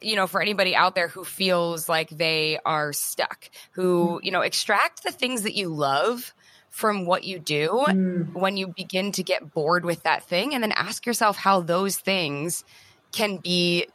you 0.00 0.16
know 0.16 0.26
for 0.26 0.40
anybody 0.40 0.74
out 0.74 0.94
there 0.94 1.08
who 1.08 1.24
feels 1.24 1.88
like 1.88 2.10
they 2.10 2.58
are 2.64 2.92
stuck, 2.92 3.50
who, 3.72 4.18
mm. 4.18 4.24
you 4.24 4.30
know, 4.30 4.40
extract 4.40 5.02
the 5.02 5.12
things 5.12 5.42
that 5.42 5.54
you 5.54 5.68
love 5.68 6.34
from 6.70 7.06
what 7.06 7.22
you 7.22 7.38
do 7.38 7.84
mm. 7.86 8.32
when 8.32 8.56
you 8.56 8.66
begin 8.66 9.12
to 9.12 9.22
get 9.22 9.52
bored 9.52 9.84
with 9.84 10.02
that 10.02 10.24
thing 10.24 10.54
and 10.54 10.62
then 10.62 10.72
ask 10.72 11.06
yourself 11.06 11.36
how 11.36 11.60
those 11.60 11.96
things 11.96 12.64
can 13.12 13.36
be 13.36 13.86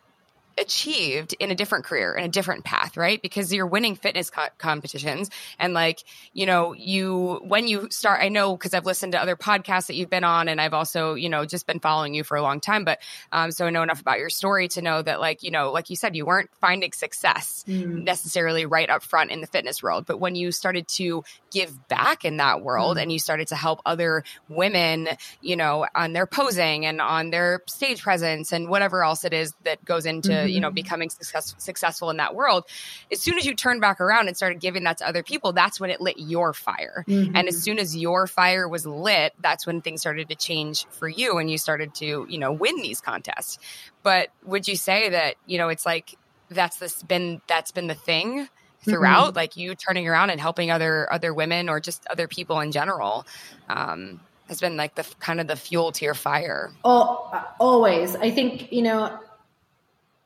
achieved 0.60 1.34
in 1.40 1.52
a 1.52 1.56
different 1.56 1.86
career 1.86 2.14
in 2.14 2.26
a 2.26 2.28
different 2.28 2.66
path 2.66 2.98
right 2.98 3.22
because 3.22 3.54
you're 3.54 3.66
winning 3.66 3.96
fitness 3.96 4.30
co- 4.30 4.48
competitions 4.58 5.30
and 5.58 5.74
like 5.74 6.04
you 6.34 6.46
know 6.46 6.74
you 6.74 7.40
when 7.44 7.68
you 7.68 7.88
start 7.90 8.22
i 8.22 8.28
know 8.28 8.58
because 8.58 8.74
i've 8.74 8.86
listened 8.86 9.14
to 9.14 9.22
other 9.22 9.38
podcasts 9.38 9.88
that 9.88 9.96
you've 9.96 10.10
been 10.10 10.26
on 10.26 10.50
and 10.50 10.60
i've 10.60 10.74
also 10.74 11.14
you 11.14 11.30
know 11.30 11.46
just 11.46 11.66
been 11.66 11.80
following 11.80 12.14
you 12.14 12.24
for 12.24 12.36
a 12.36 12.42
long 12.42 12.60
time 12.60 12.84
but 12.84 13.00
um, 13.32 13.52
so 13.52 13.66
i 13.66 13.70
know 13.70 13.82
enough 13.82 14.02
about 14.02 14.20
your 14.20 14.30
story 14.30 14.68
to 14.68 14.82
know 14.82 15.02
that 15.02 15.20
like 15.20 15.44
you 15.44 15.52
know 15.52 15.72
like 15.72 15.90
you 15.90 15.96
said 15.96 16.16
you 16.16 16.26
weren't 16.26 16.50
finding 16.60 16.92
success 16.92 17.64
mm. 17.68 18.04
necessarily 18.04 18.66
right 18.66 18.90
up 18.90 19.02
front 19.02 19.32
in 19.32 19.40
the 19.40 19.48
fitness 19.48 19.82
world 19.82 20.06
but 20.06 20.20
when 20.20 20.36
you 20.36 20.52
started 20.52 20.88
to 20.88 21.24
give 21.52 21.88
back 21.88 22.26
in 22.26 22.38
that 22.38 22.62
world 22.62 22.98
mm. 22.98 23.02
and 23.02 23.12
you 23.12 23.20
started 23.20 23.48
to 23.48 23.56
help 23.56 23.82
other 23.86 24.24
women 24.50 25.08
you 25.42 25.56
know 25.56 25.86
on 25.96 26.12
their 26.12 26.28
posing 26.28 26.86
and 26.86 27.00
on 27.00 27.30
their 27.30 27.62
stage 27.68 28.02
presence 28.02 28.52
and 28.52 28.68
whatever 28.68 29.04
else 29.04 29.24
it 29.24 29.34
is 29.34 29.54
that 29.64 29.84
goes 29.86 30.06
into 30.06 30.32
mm-hmm 30.32 30.49
you 30.52 30.60
know, 30.60 30.68
mm-hmm. 30.68 30.76
becoming 30.76 31.10
success, 31.10 31.56
successful 31.58 32.10
in 32.10 32.18
that 32.18 32.36
world. 32.36 32.66
As 33.12 33.20
soon 33.20 33.38
as 33.38 33.46
you 33.46 33.56
turned 33.56 33.82
back 33.82 34.02
around 34.02 34.28
and 34.28 34.36
started 34.38 34.60
giving 34.60 34.84
that 34.84 35.00
to 35.00 35.08
other 35.08 35.24
people, 35.24 35.54
that's 35.54 35.80
when 35.80 35.90
it 35.90 36.02
lit 36.02 36.18
your 36.18 36.54
fire. 36.54 37.04
Mm-hmm. 37.08 37.36
And 37.36 37.48
as 37.48 37.62
soon 37.62 37.80
as 37.80 37.96
your 37.96 38.28
fire 38.28 38.68
was 38.68 38.86
lit, 38.86 39.34
that's 39.40 39.66
when 39.66 39.82
things 39.82 40.02
started 40.02 40.30
to 40.30 40.36
change 40.36 40.86
for 40.88 41.08
you 41.08 41.38
and 41.38 41.50
you 41.50 41.58
started 41.58 41.94
to, 41.96 42.26
you 42.30 42.38
know, 42.38 42.52
win 42.52 42.78
these 42.78 43.02
contests. 43.02 43.60
But 44.04 44.30
would 44.46 44.68
you 44.68 44.76
say 44.76 45.10
that, 45.10 45.36
you 45.46 45.58
know, 45.58 45.70
it's 45.70 45.86
like 45.86 46.16
that's 46.50 46.78
this 46.78 47.02
been 47.04 47.42
that's 47.48 47.72
been 47.72 47.88
the 47.88 47.96
thing 47.96 48.48
throughout 48.84 49.30
mm-hmm. 49.30 49.36
like 49.36 49.58
you 49.58 49.76
turning 49.76 50.08
around 50.08 50.30
and 50.30 50.40
helping 50.40 50.72
other 50.72 51.12
other 51.12 51.34
women 51.34 51.70
or 51.70 51.80
just 51.80 52.06
other 52.08 52.28
people 52.28 52.60
in 52.60 52.72
general 52.72 53.26
um 53.68 54.20
has 54.48 54.60
been 54.60 54.78
like 54.78 54.96
the 54.96 55.06
kind 55.20 55.40
of 55.40 55.48
the 55.48 55.56
fuel 55.56 55.92
to 55.92 56.06
your 56.06 56.14
fire 56.14 56.72
oh 56.84 57.46
always 57.60 58.16
i 58.16 58.32
think 58.32 58.72
you 58.72 58.82
know 58.82 59.20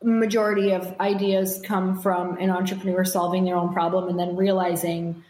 majority 0.03 0.71
of 0.71 0.99
ideas 0.99 1.61
come 1.63 2.01
from 2.01 2.37
an 2.37 2.49
entrepreneur 2.49 3.03
solving 3.05 3.45
their 3.45 3.55
own 3.55 3.73
problem 3.73 4.09
and 4.09 4.19
then 4.19 4.35
realizing 4.35 5.23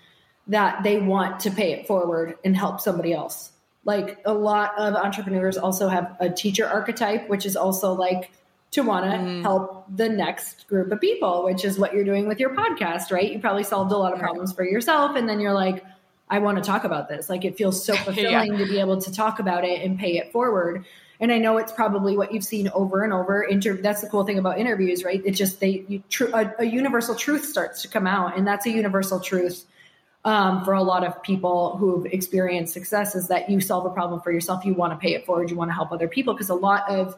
that 0.48 0.84
they 0.84 1.00
want 1.00 1.40
to 1.42 1.52
pay 1.52 1.74
it 1.74 1.88
forward 1.88 2.36
and 2.44 2.56
help 2.56 2.82
somebody 2.82 3.14
else. 3.14 3.52
Like 3.86 4.20
a 4.26 4.34
lot 4.34 4.74
of 4.78 4.96
entrepreneurs 4.96 5.58
also 5.58 5.88
have 5.88 6.16
a 6.20 6.30
teacher 6.30 6.68
archetype, 6.68 7.30
which 7.30 7.46
is 7.46 7.56
also 7.56 7.94
like 7.94 8.32
to 8.72 8.82
want 8.82 9.06
to 9.06 9.18
mm. 9.18 9.42
help 9.42 9.86
the 9.96 10.10
next 10.10 10.68
group 10.68 10.92
of 10.92 11.00
people, 11.00 11.44
which 11.44 11.64
is 11.64 11.78
what 11.78 11.94
you're 11.94 12.04
doing 12.04 12.28
with 12.28 12.40
your 12.40 12.56
podcast, 12.56 13.12
right? 13.12 13.32
You 13.32 13.40
probably 13.40 13.64
solved 13.64 13.92
a 13.92 13.98
lot 13.98 14.14
of 14.14 14.20
problems 14.20 14.52
for 14.52 14.66
yourself. 14.66 15.16
And 15.16 15.30
then 15.30 15.40
you're 15.40 15.54
like, 15.54 15.84
I 16.30 16.40
want 16.40 16.58
to 16.58 16.64
talk 16.64 16.84
about 16.84 17.10
this. 17.10 17.30
Like 17.30 17.46
it 17.46 17.58
feels 17.58 17.86
so 17.86 17.96
fulfilling 17.98 18.54
yeah. 18.54 18.58
to 18.58 18.66
be 18.66 18.80
able 18.80 19.00
to 19.02 19.12
talk 19.12 19.40
about 19.40 19.64
it 19.64 19.82
and 19.82 20.00
pay 20.00 20.18
it 20.18 20.32
forward 20.32 20.86
and 21.24 21.32
I 21.32 21.38
know 21.38 21.58
it's 21.58 21.72
probably 21.72 22.18
what 22.18 22.34
you've 22.34 22.44
seen 22.44 22.70
over 22.74 23.02
and 23.06 23.14
over. 23.14 23.44
Inter- 23.44 23.78
that's 23.78 24.02
the 24.02 24.10
cool 24.10 24.26
thing 24.26 24.38
about 24.40 24.60
interviews, 24.60 25.06
right? 25.06 25.22
It 25.26 25.32
just 25.32 25.62
they 25.62 25.86
you, 25.88 26.04
tr- 26.10 26.26
a, 26.26 26.54
a, 26.60 26.66
universal 26.66 27.16
truth 27.16 27.46
starts 27.46 27.82
to 27.84 27.88
come 27.88 28.06
out, 28.06 28.38
and 28.38 28.46
that's 28.46 28.66
a 28.66 28.70
universal 28.70 29.22
truth 29.22 29.64
um, 30.26 30.66
for 30.66 30.74
a 30.74 30.84
lot 30.84 31.06
of 31.06 31.24
people 31.24 31.78
who've 31.78 32.06
experienced 32.08 32.74
success 32.74 33.16
is 33.16 33.30
that 33.30 33.50
you 33.50 33.62
solve 33.62 33.86
a 33.86 33.90
problem 33.90 34.20
for 34.20 34.34
yourself, 34.34 34.66
you 34.66 34.74
want 34.74 34.92
to 34.92 34.98
pay 34.98 35.14
it 35.14 35.26
forward, 35.26 35.50
you 35.50 35.56
want 35.56 35.70
to 35.70 35.74
help 35.74 35.94
other 35.94 36.10
people 36.10 36.34
because 36.34 36.50
a 36.50 36.56
lot 36.56 36.90
of 36.90 37.16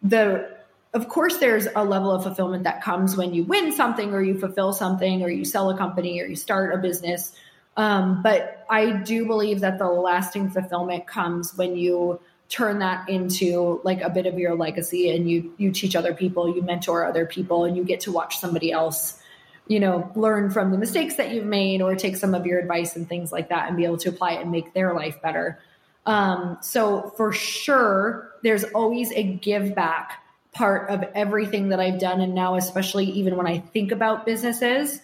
the 0.00 0.48
of 0.92 1.08
course 1.08 1.38
there's 1.38 1.66
a 1.74 1.84
level 1.84 2.12
of 2.12 2.22
fulfillment 2.22 2.62
that 2.62 2.84
comes 2.84 3.16
when 3.16 3.34
you 3.34 3.42
win 3.42 3.72
something 3.72 4.14
or 4.14 4.22
you 4.22 4.38
fulfill 4.38 4.72
something 4.72 5.24
or 5.24 5.28
you 5.28 5.44
sell 5.44 5.70
a 5.70 5.76
company 5.76 6.20
or 6.20 6.26
you 6.26 6.36
start 6.36 6.72
a 6.72 6.78
business 6.78 7.34
um, 7.76 8.22
but 8.22 8.64
i 8.68 8.90
do 8.90 9.26
believe 9.26 9.60
that 9.60 9.78
the 9.78 9.86
lasting 9.86 10.50
fulfillment 10.50 11.06
comes 11.06 11.56
when 11.56 11.74
you 11.74 12.20
turn 12.48 12.78
that 12.80 13.08
into 13.08 13.80
like 13.84 14.00
a 14.00 14.10
bit 14.10 14.26
of 14.26 14.38
your 14.38 14.54
legacy 14.54 15.10
and 15.10 15.28
you 15.28 15.52
you 15.56 15.72
teach 15.72 15.96
other 15.96 16.14
people 16.14 16.54
you 16.54 16.62
mentor 16.62 17.04
other 17.04 17.24
people 17.24 17.64
and 17.64 17.76
you 17.76 17.84
get 17.84 18.00
to 18.00 18.12
watch 18.12 18.38
somebody 18.38 18.70
else 18.70 19.20
you 19.66 19.80
know 19.80 20.10
learn 20.14 20.50
from 20.50 20.70
the 20.70 20.78
mistakes 20.78 21.16
that 21.16 21.30
you've 21.30 21.46
made 21.46 21.80
or 21.80 21.94
take 21.94 22.16
some 22.16 22.34
of 22.34 22.46
your 22.46 22.58
advice 22.58 22.96
and 22.96 23.08
things 23.08 23.32
like 23.32 23.48
that 23.48 23.68
and 23.68 23.76
be 23.76 23.84
able 23.84 23.96
to 23.96 24.08
apply 24.08 24.32
it 24.32 24.42
and 24.42 24.50
make 24.50 24.74
their 24.74 24.94
life 24.94 25.20
better. 25.22 25.58
Um, 26.06 26.58
so 26.60 27.12
for 27.16 27.32
sure 27.32 28.30
there's 28.42 28.64
always 28.64 29.10
a 29.12 29.22
give 29.22 29.74
back 29.74 30.22
part 30.52 30.90
of 30.90 31.02
everything 31.14 31.70
that 31.70 31.80
i've 31.80 31.98
done. 31.98 32.20
And 32.20 32.34
now 32.34 32.56
especially 32.56 33.06
even 33.06 33.36
when 33.36 33.46
i 33.46 33.58
think 33.58 33.90
about 33.90 34.26
businesses 34.26 35.00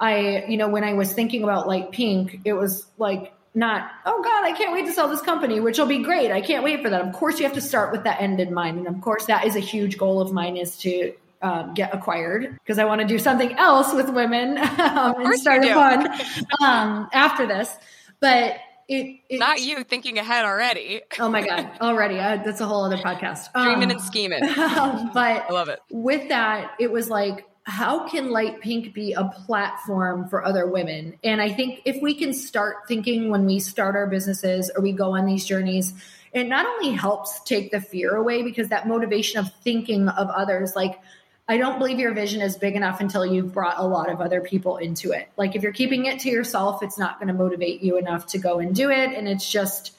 i 0.00 0.44
you 0.48 0.56
know 0.56 0.68
when 0.68 0.84
i 0.84 0.94
was 0.94 1.12
thinking 1.12 1.42
about 1.42 1.68
light 1.68 1.92
pink 1.92 2.40
it 2.44 2.54
was 2.54 2.86
like 2.96 3.32
not, 3.58 3.90
oh 4.06 4.22
God, 4.22 4.44
I 4.44 4.52
can't 4.52 4.72
wait 4.72 4.86
to 4.86 4.92
sell 4.92 5.08
this 5.08 5.20
company, 5.20 5.58
which 5.58 5.78
will 5.78 5.86
be 5.86 5.98
great. 5.98 6.30
I 6.30 6.40
can't 6.40 6.62
wait 6.62 6.80
for 6.80 6.90
that. 6.90 7.00
Of 7.00 7.12
course, 7.12 7.40
you 7.40 7.44
have 7.44 7.54
to 7.54 7.60
start 7.60 7.90
with 7.90 8.04
that 8.04 8.20
end 8.20 8.38
in 8.38 8.54
mind. 8.54 8.78
And 8.78 8.86
of 8.86 9.00
course, 9.00 9.26
that 9.26 9.44
is 9.46 9.56
a 9.56 9.60
huge 9.60 9.98
goal 9.98 10.20
of 10.20 10.32
mine 10.32 10.56
is 10.56 10.78
to 10.78 11.12
um, 11.42 11.74
get 11.74 11.92
acquired 11.92 12.56
because 12.62 12.78
I 12.78 12.84
want 12.84 13.00
to 13.00 13.06
do 13.06 13.18
something 13.18 13.52
else 13.58 13.92
with 13.92 14.08
women 14.10 14.58
um, 14.78 15.14
and 15.26 15.38
start 15.38 15.64
a 15.64 15.74
fund 15.74 16.08
um, 16.64 17.08
after 17.12 17.46
this. 17.46 17.74
But 18.20 18.58
it, 18.88 19.20
it, 19.28 19.38
not 19.40 19.60
you 19.60 19.82
thinking 19.82 20.18
ahead 20.18 20.44
already. 20.44 21.02
oh 21.18 21.28
my 21.28 21.44
god, 21.44 21.68
already 21.80 22.18
uh, 22.18 22.36
that's 22.36 22.60
a 22.60 22.66
whole 22.66 22.84
other 22.84 22.96
podcast. 22.96 23.52
Dreaming 23.52 23.90
and 23.90 24.00
um, 24.00 24.06
scheming. 24.06 24.40
but 24.40 24.56
I 24.56 25.48
love 25.50 25.68
it. 25.68 25.80
With 25.90 26.28
that, 26.28 26.74
it 26.78 26.92
was 26.92 27.10
like 27.10 27.44
how 27.68 28.08
can 28.08 28.30
Light 28.30 28.62
Pink 28.62 28.94
be 28.94 29.12
a 29.12 29.24
platform 29.24 30.26
for 30.26 30.42
other 30.42 30.66
women? 30.66 31.18
And 31.22 31.42
I 31.42 31.50
think 31.50 31.82
if 31.84 32.00
we 32.00 32.14
can 32.14 32.32
start 32.32 32.88
thinking 32.88 33.28
when 33.28 33.44
we 33.44 33.58
start 33.58 33.94
our 33.94 34.06
businesses 34.06 34.70
or 34.74 34.82
we 34.82 34.92
go 34.92 35.14
on 35.14 35.26
these 35.26 35.44
journeys, 35.44 35.92
it 36.32 36.44
not 36.44 36.64
only 36.64 36.92
helps 36.96 37.40
take 37.40 37.70
the 37.70 37.80
fear 37.82 38.16
away 38.16 38.42
because 38.42 38.70
that 38.70 38.88
motivation 38.88 39.38
of 39.38 39.52
thinking 39.62 40.08
of 40.08 40.30
others, 40.30 40.74
like, 40.74 40.98
I 41.46 41.58
don't 41.58 41.78
believe 41.78 41.98
your 41.98 42.14
vision 42.14 42.40
is 42.40 42.56
big 42.56 42.74
enough 42.74 43.02
until 43.02 43.26
you've 43.26 43.52
brought 43.52 43.78
a 43.78 43.86
lot 43.86 44.10
of 44.10 44.22
other 44.22 44.40
people 44.40 44.78
into 44.78 45.12
it. 45.12 45.28
Like, 45.36 45.54
if 45.54 45.62
you're 45.62 45.72
keeping 45.72 46.06
it 46.06 46.20
to 46.20 46.30
yourself, 46.30 46.82
it's 46.82 46.98
not 46.98 47.20
going 47.20 47.28
to 47.28 47.34
motivate 47.34 47.82
you 47.82 47.98
enough 47.98 48.24
to 48.28 48.38
go 48.38 48.60
and 48.60 48.74
do 48.74 48.90
it. 48.90 49.12
And 49.12 49.28
it's 49.28 49.50
just, 49.50 49.92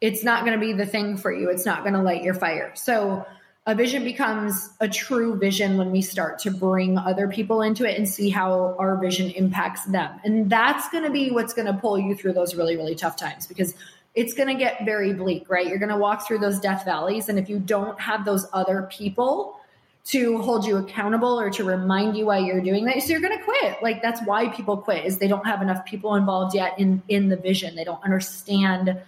it's 0.00 0.24
not 0.24 0.44
going 0.44 0.58
to 0.58 0.64
be 0.64 0.72
the 0.72 0.86
thing 0.86 1.16
for 1.16 1.32
you. 1.32 1.50
It's 1.50 1.66
not 1.66 1.82
going 1.84 1.94
to 1.94 2.02
light 2.02 2.24
your 2.24 2.34
fire. 2.34 2.72
So, 2.74 3.24
a 3.66 3.74
vision 3.74 4.02
becomes 4.02 4.70
a 4.80 4.88
true 4.88 5.36
vision 5.38 5.78
when 5.78 5.92
we 5.92 6.02
start 6.02 6.38
to 6.40 6.50
bring 6.50 6.98
other 6.98 7.28
people 7.28 7.62
into 7.62 7.88
it 7.88 7.96
and 7.96 8.08
see 8.08 8.28
how 8.28 8.74
our 8.78 8.96
vision 8.96 9.30
impacts 9.30 9.84
them. 9.84 10.18
And 10.24 10.50
that's 10.50 10.88
going 10.88 11.04
to 11.04 11.10
be 11.10 11.30
what's 11.30 11.54
going 11.54 11.66
to 11.66 11.74
pull 11.74 11.96
you 11.96 12.16
through 12.16 12.32
those 12.32 12.56
really, 12.56 12.76
really 12.76 12.96
tough 12.96 13.16
times 13.16 13.46
because 13.46 13.74
it's 14.16 14.34
going 14.34 14.48
to 14.48 14.54
get 14.54 14.84
very 14.84 15.14
bleak, 15.14 15.48
right? 15.48 15.66
You're 15.66 15.78
going 15.78 15.90
to 15.90 15.96
walk 15.96 16.26
through 16.26 16.40
those 16.40 16.58
death 16.58 16.84
valleys. 16.84 17.28
And 17.28 17.38
if 17.38 17.48
you 17.48 17.60
don't 17.60 17.98
have 18.00 18.24
those 18.24 18.46
other 18.52 18.88
people 18.90 19.60
to 20.04 20.38
hold 20.38 20.66
you 20.66 20.78
accountable 20.78 21.38
or 21.38 21.48
to 21.50 21.62
remind 21.62 22.16
you 22.16 22.26
why 22.26 22.38
you're 22.38 22.60
doing 22.60 22.84
that. 22.86 23.00
So 23.02 23.10
you're 23.10 23.20
going 23.20 23.38
to 23.38 23.44
quit. 23.44 23.80
Like 23.82 24.02
that's 24.02 24.20
why 24.24 24.48
people 24.48 24.76
quit 24.76 25.04
is 25.04 25.18
they 25.18 25.28
don't 25.28 25.46
have 25.46 25.62
enough 25.62 25.84
people 25.84 26.16
involved 26.16 26.54
yet 26.56 26.78
in 26.78 27.02
in 27.08 27.28
the 27.28 27.36
vision. 27.36 27.76
They 27.76 27.84
don't 27.84 28.02
understand 28.02 29.00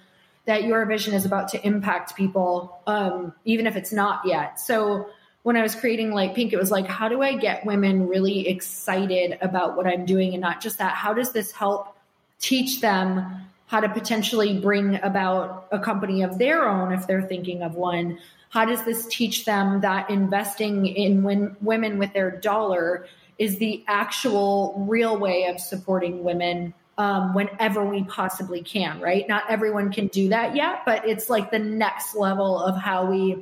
that 0.47 0.64
your 0.64 0.84
vision 0.84 1.14
is 1.14 1.24
about 1.24 1.49
to 1.49 1.66
impact 1.66 2.16
people, 2.16 2.78
um, 2.86 3.32
even 3.45 3.66
if 3.66 3.76
it's 3.76 3.92
not 3.92 4.26
yet. 4.26 4.61
So 4.61 5.09
when 5.42 5.57
I 5.57 5.62
was 5.62 5.74
creating 5.74 6.12
Light 6.12 6.34
Pink, 6.34 6.53
it 6.53 6.59
was 6.59 6.70
like, 6.70 6.86
how 6.86 7.09
do 7.09 7.22
I 7.22 7.36
get 7.36 7.66
women 7.66 8.09
really 8.09 8.49
excited 8.49 9.38
about 9.40 9.76
what 9.76 9.86
I'm 9.86 10.07
doing, 10.07 10.32
and 10.32 10.40
not 10.40 10.61
just 10.61 10.78
that? 10.78 10.95
How 10.95 11.14
does 11.14 11.32
this 11.32 11.53
help 11.53 11.97
teach 12.40 12.80
them 12.80 13.24
how 13.66 13.80
to 13.80 13.88
potentially 13.88 14.59
bring 14.59 14.97
about 15.03 15.66
a 15.72 15.78
company 15.78 16.22
of 16.22 16.38
their 16.38 16.68
own 16.68 16.92
if 16.92 17.07
they're 17.07 17.22
thinking 17.22 17.62
of 17.62 17.74
one? 17.74 18.18
How 18.51 18.64
does 18.64 18.84
this 18.84 19.07
teach 19.07 19.45
them 19.45 19.80
that 19.80 20.11
investing 20.11 20.86
in 20.86 21.22
when, 21.22 21.57
women 21.61 21.99
with 21.99 22.12
their 22.12 22.30
dollar 22.30 23.07
is 23.38 23.59
the 23.59 23.84
actual 23.88 24.86
real 24.88 25.18
way 25.18 25.47
of 25.47 25.59
supporting 25.59 26.22
women 26.22 26.72
um, 26.97 27.34
whenever 27.34 27.84
we 27.84 28.05
possibly 28.05 28.62
can, 28.62 29.01
right? 29.01 29.28
Not 29.28 29.45
everyone 29.49 29.92
can 29.92 30.07
do 30.09 30.28
that 30.28 30.55
yet, 30.55 30.82
but 30.86 31.07
it's 31.09 31.28
like 31.28 31.51
the 31.51 31.59
next 31.59 32.14
level 32.14 32.59
of 32.59 32.76
how 32.76 33.07
we 33.07 33.38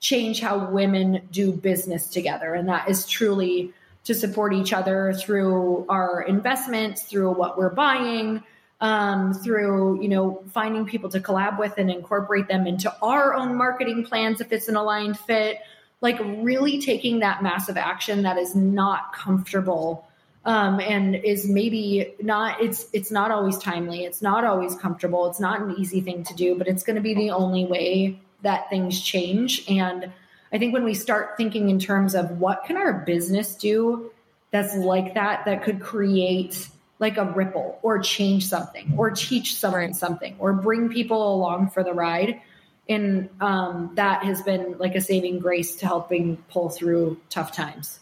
change 0.00 0.40
how 0.40 0.70
women 0.70 1.28
do 1.30 1.52
business 1.52 2.08
together. 2.08 2.54
And 2.54 2.68
that 2.68 2.88
is 2.88 3.06
truly 3.06 3.72
to 4.04 4.14
support 4.14 4.52
each 4.54 4.72
other 4.72 5.12
through 5.12 5.86
our 5.88 6.22
investments, 6.22 7.02
through 7.02 7.32
what 7.32 7.58
we're 7.58 7.70
buying, 7.70 8.42
um, 8.80 9.34
through 9.34 10.02
you 10.02 10.08
know 10.08 10.42
finding 10.52 10.86
people 10.86 11.10
to 11.10 11.20
collab 11.20 11.58
with 11.58 11.74
and 11.78 11.90
incorporate 11.90 12.48
them 12.48 12.66
into 12.66 12.94
our 13.02 13.34
own 13.34 13.54
marketing 13.54 14.04
plans 14.04 14.40
if 14.40 14.52
it's 14.52 14.68
an 14.68 14.76
aligned 14.76 15.18
fit 15.18 15.58
like 16.00 16.18
really 16.38 16.80
taking 16.80 17.18
that 17.18 17.42
massive 17.42 17.76
action 17.76 18.22
that 18.22 18.38
is 18.38 18.54
not 18.54 19.12
comfortable 19.12 20.06
um, 20.44 20.80
and 20.80 21.14
is 21.16 21.48
maybe 21.48 22.14
not 22.20 22.62
it's 22.62 22.86
it's 22.92 23.10
not 23.10 23.30
always 23.30 23.58
timely. 23.58 24.04
It's 24.04 24.22
not 24.22 24.44
always 24.44 24.74
comfortable. 24.74 25.28
It's 25.28 25.40
not 25.40 25.60
an 25.60 25.74
easy 25.78 26.00
thing 26.00 26.24
to 26.24 26.34
do 26.34 26.56
but 26.56 26.66
it's 26.66 26.82
going 26.82 26.96
to 26.96 27.02
be 27.02 27.14
the 27.14 27.30
only 27.30 27.66
way 27.66 28.20
that 28.42 28.70
things 28.70 29.00
change. 29.00 29.64
And 29.68 30.12
i 30.52 30.58
think 30.58 30.72
when 30.72 30.84
we 30.84 30.94
start 30.94 31.36
thinking 31.36 31.70
in 31.70 31.78
terms 31.78 32.14
of 32.14 32.40
what 32.40 32.64
can 32.64 32.76
our 32.76 32.92
business 32.92 33.54
do 33.54 34.10
that's 34.50 34.74
like 34.74 35.14
that 35.14 35.44
that 35.44 35.62
could 35.62 35.80
create 35.80 36.68
like 37.00 37.16
a 37.16 37.24
ripple 37.24 37.78
or 37.82 37.98
change 37.98 38.46
something 38.46 38.94
or 38.96 39.10
teach 39.10 39.56
someone 39.56 39.94
something 39.94 40.36
or 40.38 40.52
bring 40.52 40.90
people 40.90 41.34
along 41.34 41.70
for 41.70 41.82
the 41.82 41.92
ride. 41.92 42.40
And 42.88 43.30
um, 43.40 43.92
that 43.94 44.22
has 44.24 44.42
been 44.42 44.76
like 44.78 44.94
a 44.94 45.00
saving 45.00 45.38
grace 45.38 45.76
to 45.76 45.86
helping 45.86 46.36
pull 46.50 46.68
through 46.68 47.18
tough 47.30 47.52
times. 47.52 48.00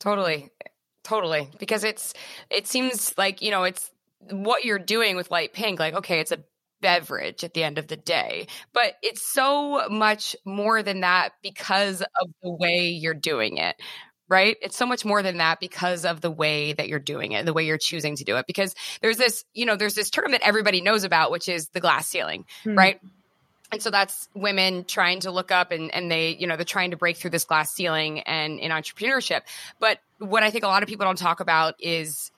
Totally 0.00 0.50
totally 1.08 1.48
because 1.58 1.84
it's 1.84 2.12
it 2.50 2.66
seems 2.66 3.16
like 3.16 3.40
you 3.40 3.50
know 3.50 3.64
it's 3.64 3.90
what 4.30 4.64
you're 4.64 4.78
doing 4.78 5.16
with 5.16 5.30
light 5.30 5.52
pink 5.54 5.80
like 5.80 5.94
okay 5.94 6.20
it's 6.20 6.32
a 6.32 6.44
beverage 6.80 7.42
at 7.42 7.54
the 7.54 7.64
end 7.64 7.78
of 7.78 7.88
the 7.88 7.96
day 7.96 8.46
but 8.72 8.94
it's 9.02 9.22
so 9.22 9.88
much 9.88 10.36
more 10.44 10.82
than 10.82 11.00
that 11.00 11.32
because 11.42 12.02
of 12.02 12.28
the 12.42 12.50
way 12.50 12.88
you're 12.88 13.14
doing 13.14 13.56
it 13.56 13.74
right? 14.30 14.58
It's 14.60 14.76
so 14.76 14.84
much 14.84 15.06
more 15.06 15.22
than 15.22 15.38
that 15.38 15.58
because 15.58 16.04
of 16.04 16.20
the 16.20 16.30
way 16.30 16.74
that 16.74 16.88
you're 16.88 16.98
doing 16.98 17.32
it, 17.32 17.46
the 17.46 17.54
way 17.54 17.64
you're 17.64 17.78
choosing 17.78 18.14
to 18.16 18.24
do 18.24 18.36
it. 18.36 18.46
Because 18.46 18.74
there's 19.00 19.16
this, 19.16 19.42
you 19.54 19.64
know, 19.64 19.74
there's 19.74 19.94
this 19.94 20.10
term 20.10 20.32
that 20.32 20.46
everybody 20.46 20.82
knows 20.82 21.04
about, 21.04 21.30
which 21.30 21.48
is 21.48 21.68
the 21.68 21.80
glass 21.80 22.08
ceiling, 22.08 22.44
hmm. 22.62 22.76
right? 22.76 23.00
And 23.70 23.82
so 23.82 23.90
that's 23.90 24.28
women 24.34 24.84
trying 24.84 25.20
to 25.20 25.30
look 25.30 25.50
up 25.50 25.72
and, 25.72 25.94
and 25.94 26.10
they, 26.10 26.30
you 26.30 26.46
know, 26.46 26.56
they're 26.56 26.64
trying 26.64 26.92
to 26.92 26.96
break 26.96 27.16
through 27.16 27.30
this 27.30 27.44
glass 27.44 27.72
ceiling 27.72 28.20
and 28.20 28.58
in 28.58 28.70
entrepreneurship. 28.70 29.42
But 29.78 29.98
what 30.18 30.42
I 30.42 30.50
think 30.50 30.64
a 30.64 30.68
lot 30.68 30.82
of 30.82 30.88
people 30.88 31.04
don't 31.04 31.18
talk 31.18 31.40
about 31.40 31.74
is 31.78 32.30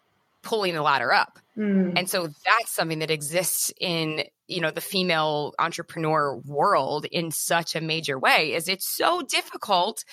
pulling 0.43 0.74
the 0.74 0.83
ladder 0.83 1.12
up. 1.12 1.39
Mm. 1.57 1.93
And 1.97 2.09
so 2.09 2.26
that's 2.26 2.74
something 2.74 3.01
that 3.01 3.11
exists 3.11 3.72
in, 3.78 4.24
you 4.49 4.61
know, 4.61 4.70
the 4.70 4.81
female 4.81 5.55
entrepreneur 5.59 6.37
world 6.37 7.05
in 7.05 7.31
such 7.31 7.76
a 7.76 7.81
major 7.81 8.18
way 8.18 8.55
is 8.55 8.68
it's 8.68 8.89
so 8.89 9.22
difficult 9.22 10.05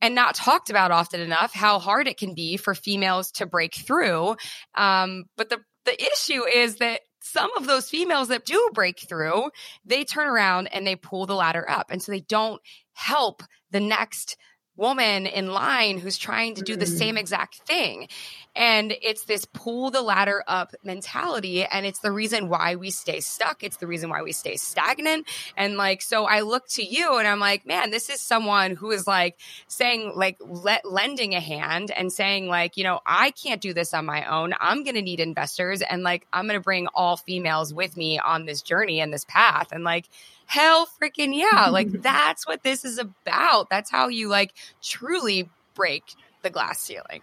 and 0.00 0.14
not 0.14 0.34
talked 0.34 0.70
about 0.70 0.90
often 0.90 1.20
enough 1.20 1.52
how 1.52 1.78
hard 1.78 2.06
it 2.08 2.16
can 2.16 2.34
be 2.34 2.56
for 2.56 2.74
females 2.74 3.30
to 3.32 3.46
break 3.46 3.74
through. 3.74 4.36
Um, 4.74 5.24
but 5.36 5.48
the 5.48 5.60
the 5.84 6.02
issue 6.12 6.44
is 6.44 6.76
that 6.76 7.00
some 7.36 7.54
of 7.58 7.66
those 7.66 7.90
females 7.90 8.28
that 8.28 8.46
do 8.46 8.70
break 8.72 8.98
through, 8.98 9.50
they 9.84 10.04
turn 10.04 10.26
around 10.26 10.68
and 10.68 10.86
they 10.86 10.96
pull 10.96 11.26
the 11.26 11.34
ladder 11.34 11.68
up. 11.68 11.90
And 11.90 12.02
so 12.02 12.10
they 12.10 12.20
don't 12.20 12.62
help 12.94 13.42
the 13.70 13.80
next 13.80 14.38
woman 14.76 15.26
in 15.26 15.48
line 15.48 15.98
who's 15.98 16.18
trying 16.18 16.54
to 16.56 16.62
do 16.62 16.76
the 16.76 16.86
same 16.86 17.16
mm. 17.16 17.20
exact 17.20 17.56
thing. 17.66 18.08
And 18.54 18.94
it's 19.02 19.24
this 19.24 19.44
pull 19.44 19.90
the 19.90 20.00
ladder 20.00 20.42
up 20.46 20.74
mentality. 20.82 21.64
And 21.64 21.84
it's 21.84 21.98
the 22.00 22.10
reason 22.10 22.48
why 22.48 22.76
we 22.76 22.90
stay 22.90 23.20
stuck. 23.20 23.62
It's 23.62 23.76
the 23.76 23.86
reason 23.86 24.08
why 24.08 24.22
we 24.22 24.32
stay 24.32 24.56
stagnant. 24.56 25.28
And 25.56 25.76
like, 25.76 26.00
so 26.00 26.24
I 26.24 26.40
look 26.40 26.66
to 26.70 26.82
you 26.82 27.18
and 27.18 27.28
I'm 27.28 27.38
like, 27.38 27.66
man, 27.66 27.90
this 27.90 28.08
is 28.08 28.20
someone 28.20 28.74
who 28.74 28.90
is 28.92 29.06
like 29.06 29.38
saying, 29.68 30.12
like, 30.16 30.38
let, 30.40 30.90
lending 30.90 31.34
a 31.34 31.40
hand 31.40 31.90
and 31.90 32.10
saying, 32.10 32.48
like, 32.48 32.78
you 32.78 32.84
know, 32.84 33.00
I 33.04 33.30
can't 33.32 33.60
do 33.60 33.74
this 33.74 33.92
on 33.92 34.06
my 34.06 34.24
own. 34.24 34.54
I'm 34.58 34.84
going 34.84 34.96
to 34.96 35.02
need 35.02 35.20
investors. 35.20 35.82
And 35.82 36.02
like, 36.02 36.26
I'm 36.32 36.46
going 36.46 36.58
to 36.58 36.64
bring 36.64 36.86
all 36.94 37.18
females 37.18 37.74
with 37.74 37.94
me 37.96 38.18
on 38.18 38.46
this 38.46 38.62
journey 38.62 39.00
and 39.00 39.12
this 39.12 39.26
path. 39.26 39.68
And 39.70 39.84
like, 39.84 40.08
hell 40.46 40.88
freaking 41.00 41.34
yeah. 41.34 41.68
like 41.70 41.90
that's 42.02 42.46
what 42.46 42.62
this 42.62 42.84
is 42.84 42.98
about. 42.98 43.68
That's 43.70 43.90
how 43.90 44.08
you 44.08 44.28
like 44.28 44.54
truly 44.82 45.48
break 45.74 46.04
the 46.42 46.50
glass 46.50 46.80
ceiling. 46.80 47.22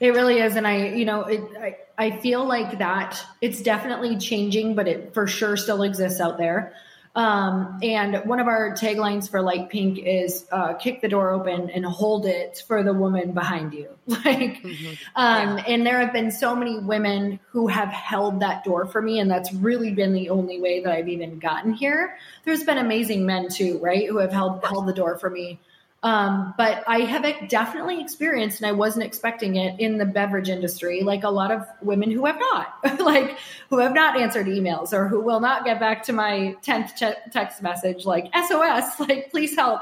It 0.00 0.10
really 0.10 0.38
is. 0.38 0.56
And 0.56 0.66
I, 0.66 0.88
you 0.88 1.04
know, 1.04 1.22
it, 1.22 1.40
I, 1.60 1.76
I 1.96 2.16
feel 2.18 2.44
like 2.44 2.78
that 2.78 3.24
it's 3.40 3.62
definitely 3.62 4.18
changing, 4.18 4.74
but 4.74 4.88
it 4.88 5.14
for 5.14 5.26
sure 5.26 5.56
still 5.56 5.82
exists 5.82 6.20
out 6.20 6.38
there. 6.38 6.74
Um, 7.14 7.80
and 7.82 8.22
one 8.26 8.38
of 8.38 8.46
our 8.46 8.72
taglines 8.72 9.30
for 9.30 9.42
Light 9.42 9.70
Pink 9.70 9.98
is 9.98 10.46
uh, 10.52 10.74
kick 10.74 11.00
the 11.00 11.08
door 11.08 11.30
open 11.30 11.70
and 11.70 11.84
hold 11.84 12.26
it 12.26 12.62
for 12.66 12.82
the 12.82 12.92
woman 12.92 13.32
behind 13.32 13.74
you. 13.74 13.88
like, 14.06 14.62
mm-hmm. 14.62 14.94
um, 15.16 15.58
yeah. 15.58 15.64
and 15.66 15.86
there 15.86 16.00
have 16.00 16.12
been 16.12 16.30
so 16.30 16.54
many 16.54 16.78
women 16.78 17.40
who 17.50 17.66
have 17.66 17.88
held 17.88 18.40
that 18.40 18.64
door 18.64 18.86
for 18.86 19.02
me. 19.02 19.18
And 19.18 19.30
that's 19.30 19.52
really 19.52 19.92
been 19.92 20.12
the 20.12 20.30
only 20.30 20.60
way 20.60 20.82
that 20.82 20.92
I've 20.92 21.08
even 21.08 21.38
gotten 21.38 21.72
here. 21.72 22.16
There's 22.44 22.62
been 22.62 22.78
amazing 22.78 23.26
men 23.26 23.48
too, 23.48 23.78
right? 23.78 24.06
Who 24.08 24.18
have 24.18 24.32
held, 24.32 24.64
held 24.64 24.86
the 24.86 24.92
door 24.92 25.18
for 25.18 25.28
me. 25.28 25.58
Um, 26.04 26.54
but 26.56 26.84
I 26.86 27.00
have 27.00 27.48
definitely 27.48 28.00
experienced, 28.00 28.60
and 28.60 28.68
I 28.68 28.72
wasn't 28.72 29.04
expecting 29.04 29.56
it 29.56 29.80
in 29.80 29.98
the 29.98 30.06
beverage 30.06 30.48
industry, 30.48 31.02
like 31.02 31.24
a 31.24 31.30
lot 31.30 31.50
of 31.50 31.66
women 31.82 32.10
who 32.10 32.24
have 32.26 32.38
not, 32.38 33.00
like 33.00 33.36
who 33.68 33.78
have 33.78 33.94
not 33.94 34.16
answered 34.16 34.46
emails 34.46 34.92
or 34.92 35.08
who 35.08 35.20
will 35.20 35.40
not 35.40 35.64
get 35.64 35.80
back 35.80 36.04
to 36.04 36.12
my 36.12 36.54
10th 36.62 36.94
ch- 36.94 37.32
text 37.32 37.62
message, 37.62 38.06
like 38.06 38.32
SOS, 38.46 39.00
like 39.08 39.30
please 39.32 39.56
help. 39.56 39.80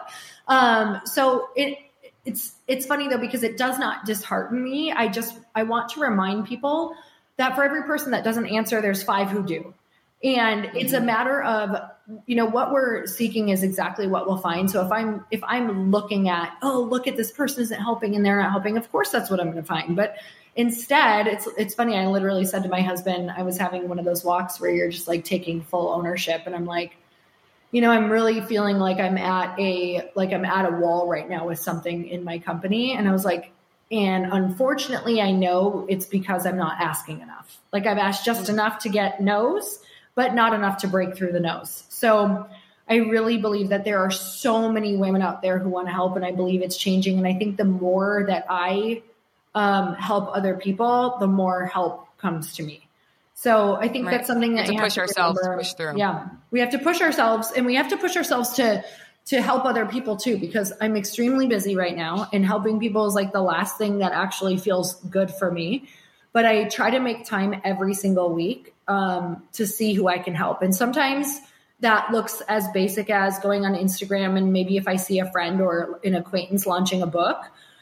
Um, 0.48 1.02
so 1.04 1.48
it, 1.54 1.78
it's, 2.24 2.54
it's 2.66 2.86
funny 2.86 3.08
though, 3.08 3.18
because 3.18 3.42
it 3.42 3.58
does 3.58 3.78
not 3.78 4.06
dishearten 4.06 4.64
me. 4.64 4.92
I 4.92 5.08
just, 5.08 5.38
I 5.54 5.64
want 5.64 5.90
to 5.90 6.00
remind 6.00 6.46
people 6.46 6.94
that 7.36 7.54
for 7.54 7.62
every 7.62 7.82
person 7.82 8.10
that 8.12 8.24
doesn't 8.24 8.46
answer, 8.46 8.80
there's 8.80 9.02
five 9.02 9.28
who 9.28 9.44
do. 9.44 9.74
And 10.24 10.70
it's 10.74 10.94
a 10.94 10.96
mm-hmm. 10.96 11.06
matter 11.06 11.42
of 11.42 11.90
you 12.26 12.36
know 12.36 12.46
what 12.46 12.72
we're 12.72 13.06
seeking 13.06 13.48
is 13.48 13.62
exactly 13.62 14.06
what 14.06 14.26
we'll 14.26 14.36
find 14.36 14.70
so 14.70 14.84
if 14.84 14.92
i'm 14.92 15.24
if 15.30 15.42
i'm 15.44 15.90
looking 15.90 16.28
at 16.28 16.56
oh 16.62 16.80
look 16.80 17.06
at 17.06 17.16
this 17.16 17.32
person 17.32 17.62
isn't 17.62 17.80
helping 17.80 18.14
and 18.14 18.24
they're 18.24 18.40
not 18.40 18.50
helping 18.50 18.76
of 18.76 18.90
course 18.92 19.10
that's 19.10 19.28
what 19.30 19.40
i'm 19.40 19.50
going 19.50 19.56
to 19.56 19.66
find 19.66 19.96
but 19.96 20.16
instead 20.54 21.26
it's 21.26 21.48
it's 21.58 21.74
funny 21.74 21.96
i 21.96 22.06
literally 22.06 22.44
said 22.44 22.62
to 22.62 22.68
my 22.68 22.80
husband 22.80 23.30
i 23.36 23.42
was 23.42 23.58
having 23.58 23.88
one 23.88 23.98
of 23.98 24.04
those 24.04 24.24
walks 24.24 24.60
where 24.60 24.70
you're 24.70 24.90
just 24.90 25.08
like 25.08 25.24
taking 25.24 25.60
full 25.62 25.88
ownership 25.88 26.42
and 26.46 26.54
i'm 26.54 26.64
like 26.64 26.96
you 27.72 27.80
know 27.80 27.90
i'm 27.90 28.08
really 28.08 28.40
feeling 28.40 28.78
like 28.78 28.98
i'm 28.98 29.18
at 29.18 29.58
a 29.58 30.10
like 30.14 30.32
i'm 30.32 30.44
at 30.44 30.64
a 30.64 30.76
wall 30.76 31.08
right 31.08 31.28
now 31.28 31.46
with 31.46 31.58
something 31.58 32.06
in 32.06 32.22
my 32.22 32.38
company 32.38 32.92
and 32.92 33.08
i 33.08 33.12
was 33.12 33.24
like 33.24 33.50
and 33.90 34.26
unfortunately 34.32 35.20
i 35.20 35.32
know 35.32 35.84
it's 35.88 36.06
because 36.06 36.46
i'm 36.46 36.56
not 36.56 36.80
asking 36.80 37.20
enough 37.20 37.58
like 37.72 37.84
i've 37.84 37.98
asked 37.98 38.24
just 38.24 38.44
mm-hmm. 38.44 38.52
enough 38.52 38.78
to 38.78 38.88
get 38.88 39.20
no's 39.20 39.80
but 40.16 40.34
not 40.34 40.54
enough 40.54 40.78
to 40.78 40.88
break 40.88 41.14
through 41.14 41.30
the 41.30 41.40
nose. 41.40 41.84
So 41.96 42.46
I 42.88 42.96
really 42.96 43.38
believe 43.38 43.70
that 43.70 43.84
there 43.84 44.00
are 44.00 44.10
so 44.10 44.70
many 44.70 44.96
women 44.96 45.22
out 45.22 45.40
there 45.40 45.58
who 45.58 45.70
want 45.70 45.86
to 45.86 45.92
help, 45.92 46.14
and 46.14 46.26
I 46.26 46.30
believe 46.30 46.60
it's 46.60 46.76
changing. 46.76 47.16
And 47.16 47.26
I 47.26 47.32
think 47.32 47.56
the 47.56 47.64
more 47.64 48.24
that 48.28 48.44
I 48.50 49.02
um, 49.54 49.94
help 49.94 50.28
other 50.36 50.56
people, 50.56 51.16
the 51.18 51.26
more 51.26 51.64
help 51.64 52.06
comes 52.18 52.54
to 52.56 52.62
me. 52.62 52.86
So 53.34 53.76
I 53.76 53.88
think 53.88 54.06
right. 54.06 54.12
that's 54.12 54.26
something 54.26 54.56
that 54.56 54.66
to 54.66 54.78
push 54.78 54.98
ourselves, 54.98 55.40
to 55.40 55.56
push 55.56 55.72
through. 55.72 55.96
Yeah, 55.96 56.28
we 56.50 56.60
have 56.60 56.70
to 56.70 56.78
push 56.78 57.00
ourselves, 57.00 57.50
and 57.56 57.64
we 57.64 57.76
have 57.76 57.88
to 57.88 57.96
push 57.96 58.14
ourselves 58.14 58.50
to 58.54 58.84
to 59.26 59.40
help 59.40 59.64
other 59.64 59.86
people 59.86 60.16
too. 60.16 60.36
Because 60.36 60.72
I'm 60.78 60.96
extremely 60.96 61.46
busy 61.46 61.76
right 61.76 61.96
now, 61.96 62.28
and 62.30 62.44
helping 62.44 62.78
people 62.78 63.06
is 63.06 63.14
like 63.14 63.32
the 63.32 63.42
last 63.42 63.78
thing 63.78 63.98
that 63.98 64.12
actually 64.12 64.58
feels 64.58 64.96
good 64.96 65.30
for 65.30 65.50
me. 65.50 65.88
But 66.34 66.44
I 66.44 66.64
try 66.64 66.90
to 66.90 67.00
make 67.00 67.24
time 67.24 67.58
every 67.64 67.94
single 67.94 68.34
week 68.34 68.74
um, 68.86 69.42
to 69.54 69.66
see 69.66 69.94
who 69.94 70.06
I 70.08 70.18
can 70.18 70.34
help. 70.34 70.60
And 70.60 70.74
sometimes 70.74 71.40
that 71.80 72.10
looks 72.10 72.40
as 72.48 72.68
basic 72.68 73.10
as 73.10 73.38
going 73.38 73.64
on 73.64 73.74
Instagram 73.74 74.36
and 74.36 74.52
maybe 74.52 74.76
if 74.76 74.88
I 74.88 74.96
see 74.96 75.18
a 75.18 75.30
friend 75.30 75.60
or 75.60 76.00
an 76.04 76.14
acquaintance 76.14 76.66
launching 76.66 77.02
a 77.02 77.06
book, 77.06 77.38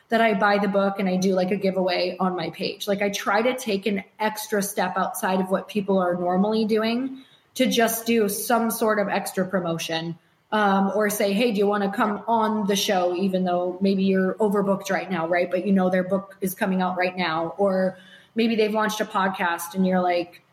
that 0.09 0.21
I 0.21 0.35
buy 0.35 0.59
the 0.59 0.69
book 0.69 0.99
and 0.99 1.09
I 1.09 1.17
do 1.17 1.35
like 1.35 1.51
a 1.51 1.57
giveaway 1.57 2.17
on 2.21 2.37
my 2.37 2.51
page. 2.51 2.87
Like 2.87 3.03
I 3.03 3.11
try 3.11 3.43
to 3.43 3.57
take 3.57 3.87
an 3.87 4.05
extra 4.19 4.63
step 4.63 4.97
outside 4.97 5.41
of 5.41 5.51
what 5.51 5.69
people 5.69 5.99
are 5.99 6.15
normally 6.15 6.65
doing 6.67 7.25
to 7.55 7.67
just 7.67 8.07
do 8.07 8.29
some 8.29 8.71
sort 8.71 8.99
of 8.99 9.09
extra 9.09 9.47
promotion. 9.47 10.19
Um, 10.53 10.93
or 10.95 11.11
say, 11.11 11.33
hey, 11.33 11.51
do 11.51 11.59
you 11.59 11.67
want 11.67 11.83
to 11.83 11.91
come 11.91 12.23
on 12.29 12.69
the 12.69 12.77
show, 12.77 13.17
even 13.17 13.43
though 13.43 13.77
maybe 13.81 14.05
you're 14.05 14.35
overbooked 14.35 14.89
right 14.89 15.11
now, 15.11 15.27
right? 15.27 15.51
But 15.51 15.67
you 15.67 15.73
know 15.73 15.91
their 15.91 16.05
book 16.05 16.37
is 16.41 16.55
coming 16.55 16.81
out 16.81 16.97
right 16.97 17.17
now. 17.17 17.57
Or 17.59 17.99
maybe 18.37 18.55
they've 18.55 18.73
launched 18.73 19.01
a 19.01 19.05
podcast 19.05 19.75
and 19.75 19.85
you're 19.85 20.01
like 20.01 20.45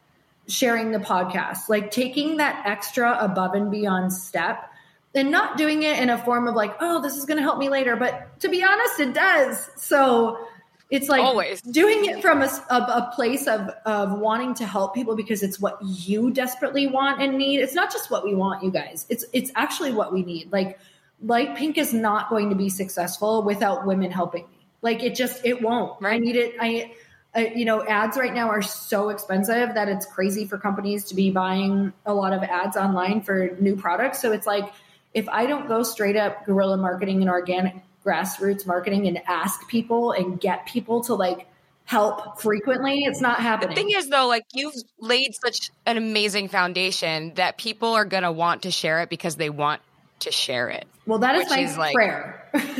sharing 0.52 0.91
the 0.91 0.99
podcast, 0.99 1.70
like 1.70 1.91
taking 1.91 2.38
that 2.38 2.64
extra 2.66 3.18
above 3.20 3.54
and 3.54 3.72
beyond 3.72 4.14
step 4.14 4.72
and 5.14 5.32
not 5.32 5.58
doing 5.58 5.84
it 5.84 5.99
in 5.99 6.10
a 6.10 6.18
form 6.18 6.47
of 6.47 6.56
like, 6.56 6.76
oh, 6.80 7.02
this 7.02 7.18
is 7.18 7.26
going 7.26 7.38
to 7.38 7.43
help 7.43 7.58
me 7.58 7.70
later. 7.70 7.95
But 7.95 8.39
to 8.41 8.49
be 8.49 8.64
honest, 8.64 8.99
it 8.99 9.14
does. 9.14 9.70
So 9.76 10.47
it's 10.89 11.08
like 11.08 11.22
Always. 11.22 11.62
doing 11.62 12.06
it 12.06 12.22
from 12.22 12.41
a, 12.41 12.49
a, 12.70 12.76
a, 12.76 13.12
place 13.16 13.47
of, 13.47 13.70
of 13.86 14.20
wanting 14.20 14.54
to 14.56 14.66
help 14.66 14.93
people 14.93 15.16
because 15.16 15.41
it's 15.41 15.60
what 15.60 15.78
you 15.82 16.32
desperately 16.32 16.88
want 16.88 17.22
and 17.22 17.38
need. 17.38 17.60
It's 17.60 17.74
not 17.74 17.91
just 17.91 18.12
what 18.12 18.26
we 18.26 18.36
want, 18.36 18.62
you 18.64 18.72
guys. 18.72 19.06
It's 19.10 19.24
it's 19.32 19.52
actually 19.56 19.93
what 19.93 20.14
we 20.14 20.24
need. 20.24 20.52
Like 20.52 20.80
Light 21.22 21.56
Pink 21.56 21.78
is 21.78 21.93
not 21.93 22.30
going 22.30 22.49
to 22.49 22.56
be 22.56 22.70
successful 22.70 23.41
without 23.43 23.86
women 23.86 24.12
helping 24.12 24.43
me. 24.43 24.68
Like 24.82 25.02
it 25.02 25.16
just 25.16 25.45
it 25.45 25.62
won't. 25.62 26.02
Right. 26.02 26.16
I 26.16 26.18
need 26.18 26.36
it. 26.36 26.56
I 26.60 26.91
uh, 27.36 27.40
you 27.40 27.64
know, 27.64 27.86
ads 27.86 28.18
right 28.18 28.34
now 28.34 28.50
are 28.50 28.62
so 28.62 29.10
expensive 29.10 29.74
that 29.74 29.88
it's 29.88 30.06
crazy 30.06 30.46
for 30.46 30.58
companies 30.58 31.06
to 31.06 31.16
be 31.16 31.32
buying 31.32 31.94
a 32.06 32.14
lot 32.14 32.34
of 32.34 32.44
ads 32.44 32.76
online 32.76 33.22
for 33.22 33.56
new 33.60 33.76
products. 33.76 34.22
So 34.22 34.34
it's 34.34 34.46
like 34.46 34.72
if 35.14 35.30
I 35.30 35.46
don't 35.46 35.68
go 35.68 35.84
straight 35.84 36.18
up 36.18 36.46
guerrilla 36.46 36.78
marketing 36.78 37.22
and 37.22 37.30
organic 37.30 37.76
grassroots 38.06 38.66
marketing 38.66 39.08
and 39.08 39.22
ask 39.28 39.68
people 39.70 40.12
and 40.12 40.40
get 40.40 40.66
people 40.66 41.02
to 41.04 41.16
like 41.16 41.48
help 41.86 42.42
frequently, 42.42 43.06
it's 43.06 43.22
not 43.22 43.40
happening. 43.40 43.76
The 43.76 43.76
thing 43.76 43.92
is 43.92 44.10
though, 44.10 44.28
like 44.28 44.46
you've 44.54 44.76
laid 45.00 45.34
such 45.36 45.72
an 45.86 45.98
amazing 45.98 46.50
foundation 46.50 47.34
that 47.36 47.58
people 47.58 47.94
are 47.94 48.06
going 48.06 48.24
to 48.24 48.32
want 48.32 48.64
to 48.64 48.72
share 48.72 49.02
it 49.02 49.10
because 49.10 49.38
they 49.38 49.50
want 49.50 49.82
to 50.20 50.32
share 50.32 50.70
it. 50.70 50.86
Well, 51.06 51.20
that 51.20 51.36
is 51.36 51.50
my 51.50 51.60
is 51.60 51.94
prayer. 51.94 52.50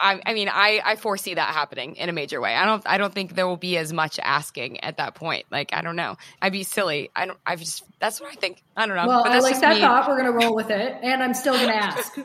I, 0.00 0.20
I, 0.24 0.34
mean, 0.34 0.48
I, 0.48 0.80
I 0.84 0.96
foresee 0.96 1.34
that 1.34 1.54
happening 1.54 1.96
in 1.96 2.08
a 2.08 2.12
major 2.12 2.40
way. 2.40 2.54
I 2.54 2.64
don't, 2.64 2.82
I 2.86 2.98
don't 2.98 3.12
think 3.12 3.34
there 3.34 3.46
will 3.46 3.56
be 3.56 3.76
as 3.76 3.92
much 3.92 4.18
asking 4.22 4.80
at 4.80 4.98
that 4.98 5.14
point. 5.14 5.46
Like, 5.50 5.70
I 5.72 5.82
don't 5.82 5.96
know. 5.96 6.16
I'd 6.40 6.52
be 6.52 6.62
silly. 6.62 7.10
I 7.16 7.26
don't, 7.26 7.38
I've 7.44 7.60
just, 7.60 7.84
that's 7.98 8.20
what 8.20 8.30
I 8.30 8.34
think. 8.36 8.62
I 8.76 8.86
don't 8.86 8.96
know. 8.96 9.06
Well, 9.06 9.24
I 9.24 9.40
like 9.40 9.60
that 9.60 9.74
me. 9.74 9.80
thought. 9.80 10.08
We're 10.08 10.20
going 10.20 10.32
to 10.32 10.46
roll 10.46 10.54
with 10.54 10.70
it. 10.70 10.96
And 11.02 11.22
I'm 11.22 11.34
still 11.34 11.54
going 11.54 11.68
to 11.68 11.76
ask. 11.76 12.16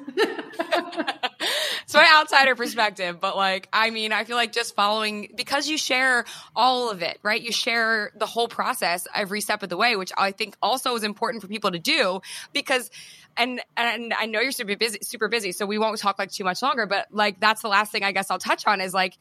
it's 1.83 1.93
my 1.93 2.07
outsider 2.15 2.55
perspective, 2.55 3.19
but 3.19 3.35
like, 3.35 3.69
I 3.73 3.89
mean, 3.89 4.11
I 4.11 4.23
feel 4.23 4.37
like 4.37 4.51
just 4.51 4.75
following, 4.75 5.31
because 5.35 5.67
you 5.67 5.77
share 5.77 6.25
all 6.55 6.91
of 6.91 7.01
it, 7.01 7.17
right? 7.23 7.41
You 7.41 7.51
share 7.51 8.11
the 8.15 8.27
whole 8.27 8.47
process 8.47 9.07
every 9.15 9.41
step 9.41 9.63
of 9.63 9.69
the 9.69 9.77
way, 9.77 9.95
which 9.95 10.11
I 10.17 10.31
think 10.31 10.55
also 10.61 10.95
is 10.95 11.03
important 11.03 11.41
for 11.41 11.47
people 11.47 11.71
to 11.71 11.79
do 11.79 12.21
because 12.53 12.91
and 13.37 13.61
and 13.75 14.13
I 14.13 14.25
know 14.25 14.39
you're 14.39 14.51
super 14.51 14.75
busy, 14.75 14.99
super 15.01 15.27
busy, 15.27 15.51
so 15.51 15.65
we 15.65 15.77
won't 15.77 15.97
talk 15.97 16.19
like 16.19 16.31
too 16.31 16.43
much 16.43 16.61
longer. 16.61 16.85
But 16.85 17.07
like 17.11 17.39
that's 17.39 17.61
the 17.61 17.67
last 17.67 17.91
thing 17.91 18.03
I 18.03 18.11
guess 18.11 18.29
I'll 18.31 18.39
touch 18.39 18.67
on 18.67 18.81
is 18.81 18.93
like 18.93 19.17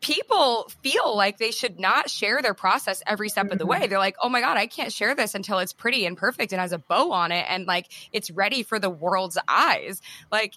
people 0.00 0.68
feel 0.82 1.16
like 1.16 1.38
they 1.38 1.52
should 1.52 1.78
not 1.78 2.10
share 2.10 2.42
their 2.42 2.54
process 2.54 3.02
every 3.06 3.28
step 3.28 3.50
of 3.50 3.58
the 3.58 3.64
way. 3.64 3.78
Mm-hmm. 3.78 3.88
They're 3.90 3.98
like, 3.98 4.16
oh 4.20 4.28
my 4.28 4.40
God, 4.40 4.56
I 4.56 4.66
can't 4.66 4.92
share 4.92 5.14
this 5.14 5.34
until 5.34 5.60
it's 5.60 5.72
pretty 5.72 6.04
and 6.04 6.16
perfect 6.16 6.52
and 6.52 6.60
has 6.60 6.72
a 6.72 6.78
bow 6.78 7.12
on 7.12 7.32
it 7.32 7.46
and 7.48 7.66
like 7.66 7.86
it's 8.12 8.30
ready 8.30 8.64
for 8.64 8.78
the 8.78 8.90
world's 8.90 9.38
eyes. 9.46 10.02
Like 10.30 10.54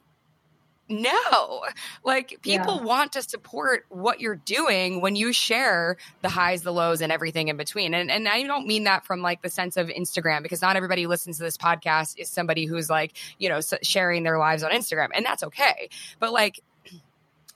no 0.87 1.63
like 2.03 2.37
people 2.41 2.77
yeah. 2.77 2.83
want 2.83 3.13
to 3.13 3.21
support 3.21 3.85
what 3.89 4.19
you're 4.19 4.35
doing 4.35 5.01
when 5.01 5.15
you 5.15 5.33
share 5.33 5.97
the 6.21 6.29
highs 6.29 6.61
the 6.61 6.71
lows 6.71 7.01
and 7.01 7.11
everything 7.11 7.47
in 7.47 7.57
between 7.57 7.93
and, 7.93 8.11
and 8.11 8.27
i 8.27 8.43
don't 8.43 8.67
mean 8.67 8.83
that 8.83 9.03
from 9.05 9.21
like 9.21 9.41
the 9.41 9.49
sense 9.49 9.77
of 9.77 9.87
instagram 9.87 10.43
because 10.43 10.61
not 10.61 10.75
everybody 10.75 11.07
listens 11.07 11.37
to 11.37 11.43
this 11.43 11.57
podcast 11.57 12.17
is 12.19 12.29
somebody 12.29 12.65
who's 12.65 12.89
like 12.89 13.17
you 13.39 13.49
know 13.49 13.59
sharing 13.81 14.23
their 14.23 14.37
lives 14.37 14.61
on 14.61 14.71
instagram 14.71 15.07
and 15.13 15.25
that's 15.25 15.43
okay 15.43 15.89
but 16.19 16.31
like 16.31 16.61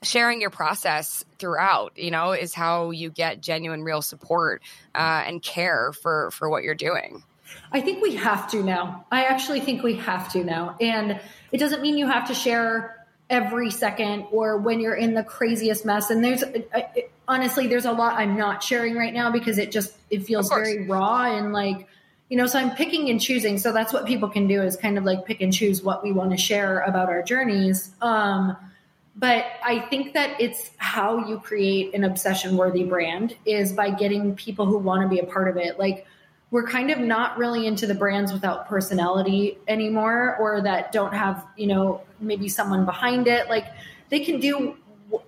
sharing 0.02 0.40
your 0.40 0.50
process 0.50 1.24
throughout 1.38 1.92
you 1.96 2.10
know 2.10 2.32
is 2.32 2.54
how 2.54 2.90
you 2.90 3.10
get 3.10 3.40
genuine 3.40 3.82
real 3.82 4.02
support 4.02 4.62
uh, 4.94 5.22
and 5.26 5.42
care 5.42 5.92
for 5.92 6.30
for 6.32 6.48
what 6.48 6.64
you're 6.64 6.74
doing 6.74 7.22
i 7.70 7.80
think 7.80 8.02
we 8.02 8.16
have 8.16 8.50
to 8.50 8.62
now 8.62 9.04
i 9.12 9.24
actually 9.24 9.60
think 9.60 9.82
we 9.82 9.94
have 9.94 10.32
to 10.32 10.42
now 10.42 10.74
and 10.80 11.20
it 11.52 11.58
doesn't 11.58 11.82
mean 11.82 11.98
you 11.98 12.06
have 12.06 12.26
to 12.26 12.34
share 12.34 12.99
every 13.30 13.70
second 13.70 14.26
or 14.32 14.58
when 14.58 14.80
you're 14.80 14.96
in 14.96 15.14
the 15.14 15.22
craziest 15.22 15.86
mess. 15.86 16.10
And 16.10 16.22
there's 16.22 16.44
honestly 17.28 17.68
there's 17.68 17.84
a 17.84 17.92
lot 17.92 18.18
i'm 18.18 18.36
not 18.36 18.60
sharing 18.60 18.96
right 18.96 19.14
now 19.14 19.30
because 19.30 19.56
it 19.56 19.70
just 19.70 19.94
it 20.10 20.24
feels 20.24 20.48
very 20.48 20.84
raw 20.88 21.26
and 21.26 21.52
like 21.52 21.86
you 22.28 22.36
know 22.36 22.44
so 22.46 22.58
i'm 22.58 22.72
picking 22.72 23.08
and 23.08 23.20
choosing. 23.20 23.56
So 23.56 23.72
that's 23.72 23.92
what 23.92 24.04
people 24.04 24.28
can 24.28 24.48
do 24.48 24.60
is 24.60 24.76
kind 24.76 24.98
of 24.98 25.04
like 25.04 25.24
pick 25.24 25.40
and 25.40 25.52
choose 25.52 25.82
what 25.82 26.02
we 26.02 26.12
want 26.12 26.32
to 26.32 26.36
share 26.36 26.80
about 26.80 27.08
our 27.08 27.22
journeys. 27.22 27.94
Um 28.02 28.56
but 29.16 29.44
i 29.64 29.80
think 29.90 30.14
that 30.14 30.40
it's 30.40 30.70
how 30.76 31.26
you 31.26 31.38
create 31.40 31.94
an 31.94 32.04
obsession 32.04 32.56
worthy 32.56 32.84
brand 32.84 33.36
is 33.44 33.72
by 33.72 33.90
getting 33.90 34.36
people 34.36 34.66
who 34.66 34.78
want 34.78 35.02
to 35.02 35.08
be 35.08 35.20
a 35.20 35.26
part 35.26 35.48
of 35.48 35.56
it. 35.56 35.78
Like 35.78 36.06
we're 36.50 36.66
kind 36.66 36.90
of 36.90 36.98
not 36.98 37.38
really 37.38 37.66
into 37.66 37.86
the 37.86 37.94
brands 37.94 38.32
without 38.32 38.66
personality 38.68 39.58
anymore 39.68 40.36
or 40.40 40.60
that 40.62 40.92
don't 40.92 41.14
have 41.14 41.46
you 41.56 41.66
know 41.66 42.02
maybe 42.20 42.48
someone 42.48 42.84
behind 42.84 43.28
it. 43.28 43.48
Like 43.48 43.66
they 44.08 44.20
can 44.20 44.40
do 44.40 44.76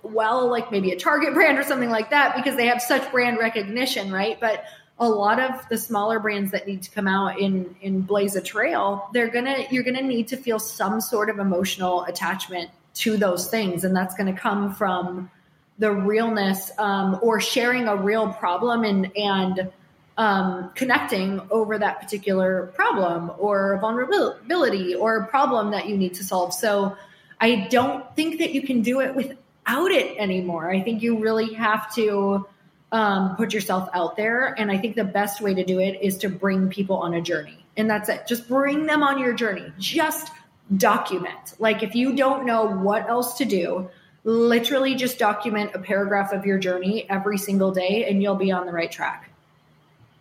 well 0.01 0.49
like 0.49 0.71
maybe 0.71 0.91
a 0.91 0.97
target 0.97 1.33
brand 1.33 1.57
or 1.57 1.63
something 1.63 1.89
like 1.89 2.09
that 2.11 2.35
because 2.35 2.55
they 2.55 2.67
have 2.67 2.81
such 2.81 3.09
brand 3.11 3.37
recognition 3.37 4.11
right? 4.11 4.39
But 4.39 4.65
a 4.99 5.09
lot 5.09 5.39
of 5.39 5.67
the 5.69 5.77
smaller 5.77 6.19
brands 6.19 6.51
that 6.51 6.67
need 6.67 6.83
to 6.83 6.91
come 6.91 7.07
out 7.07 7.39
in 7.39 7.75
in 7.81 8.01
blaze 8.01 8.35
a 8.35 8.41
trail 8.41 9.09
they're 9.11 9.27
gonna 9.27 9.65
you're 9.71 9.83
gonna 9.83 10.01
need 10.01 10.27
to 10.29 10.37
feel 10.37 10.59
some 10.59 11.01
sort 11.01 11.29
of 11.29 11.39
emotional 11.39 12.03
attachment 12.03 12.69
to 12.93 13.17
those 13.17 13.49
things. 13.49 13.83
And 13.83 13.95
that's 13.95 14.15
gonna 14.15 14.37
come 14.37 14.73
from 14.73 15.31
the 15.79 15.91
realness 15.91 16.71
um, 16.77 17.19
or 17.21 17.39
sharing 17.41 17.87
a 17.87 17.95
real 17.95 18.31
problem 18.33 18.83
and 18.83 19.11
and 19.17 19.71
um, 20.17 20.71
connecting 20.75 21.41
over 21.49 21.77
that 21.77 22.01
particular 22.01 22.67
problem 22.75 23.31
or 23.37 23.77
vulnerability 23.81 24.95
or 24.95 25.25
problem 25.25 25.71
that 25.71 25.87
you 25.87 25.97
need 25.97 26.15
to 26.15 26.23
solve. 26.23 26.53
So 26.53 26.95
I 27.39 27.67
don't 27.69 28.15
think 28.15 28.39
that 28.39 28.53
you 28.53 28.61
can 28.61 28.81
do 28.81 29.01
it 29.01 29.15
without 29.15 29.91
it 29.91 30.17
anymore. 30.17 30.69
I 30.69 30.81
think 30.81 31.01
you 31.01 31.19
really 31.19 31.53
have 31.55 31.93
to 31.95 32.45
um, 32.91 33.35
put 33.35 33.53
yourself 33.53 33.89
out 33.93 34.15
there. 34.15 34.53
And 34.57 34.71
I 34.71 34.77
think 34.77 34.95
the 34.95 35.03
best 35.03 35.41
way 35.41 35.55
to 35.55 35.63
do 35.63 35.79
it 35.79 35.99
is 36.01 36.19
to 36.19 36.29
bring 36.29 36.69
people 36.69 36.97
on 36.97 37.15
a 37.15 37.21
journey. 37.21 37.65
And 37.75 37.89
that's 37.89 38.07
it. 38.07 38.27
Just 38.27 38.47
bring 38.47 38.85
them 38.85 39.01
on 39.01 39.17
your 39.17 39.33
journey. 39.33 39.73
Just 39.79 40.31
document. 40.77 41.55
Like 41.57 41.81
if 41.81 41.95
you 41.95 42.15
don't 42.15 42.45
know 42.45 42.65
what 42.65 43.09
else 43.09 43.37
to 43.39 43.45
do, 43.45 43.89
literally 44.23 44.95
just 44.95 45.17
document 45.17 45.71
a 45.73 45.79
paragraph 45.79 46.31
of 46.31 46.45
your 46.45 46.59
journey 46.59 47.09
every 47.09 47.37
single 47.37 47.71
day 47.71 48.05
and 48.07 48.21
you'll 48.21 48.35
be 48.35 48.51
on 48.51 48.67
the 48.67 48.71
right 48.71 48.91
track. 48.91 49.32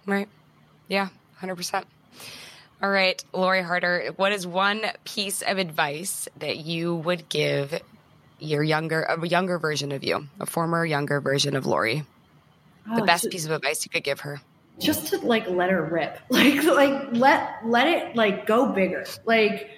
Right. 0.07 0.29
Yeah, 0.89 1.09
100%. 1.41 1.85
All 2.83 2.91
right, 2.91 3.23
Lori 3.33 3.63
Harder, 3.63 4.13
what 4.17 4.33
is 4.33 4.47
one 4.47 4.83
piece 5.05 5.43
of 5.43 5.59
advice 5.59 6.29
that 6.39 6.57
you 6.57 6.97
would 6.97 7.29
give 7.29 7.81
your 8.41 8.63
younger, 8.63 9.03
a 9.03 9.27
younger 9.27 9.59
version 9.59 9.93
of 9.93 10.03
you, 10.03 10.27
a 10.41 10.47
former 10.47 10.85
younger 10.85 11.21
version 11.21 11.55
of 11.55 11.65
Lori? 11.65 12.05
Oh, 12.91 12.97
the 12.97 13.03
best 13.03 13.25
just, 13.25 13.33
piece 13.33 13.45
of 13.45 13.53
advice 13.53 13.85
you 13.85 13.91
could 13.91 14.03
give 14.03 14.21
her. 14.21 14.41
Just 14.81 15.09
to 15.09 15.19
like 15.19 15.49
let 15.49 15.71
her 15.71 15.85
rip. 15.85 16.19
Like 16.31 16.65
like 16.65 17.09
let 17.13 17.65
let 17.65 17.87
it 17.87 18.17
like 18.17 18.47
go 18.47 18.73
bigger. 18.73 19.05
Like 19.25 19.71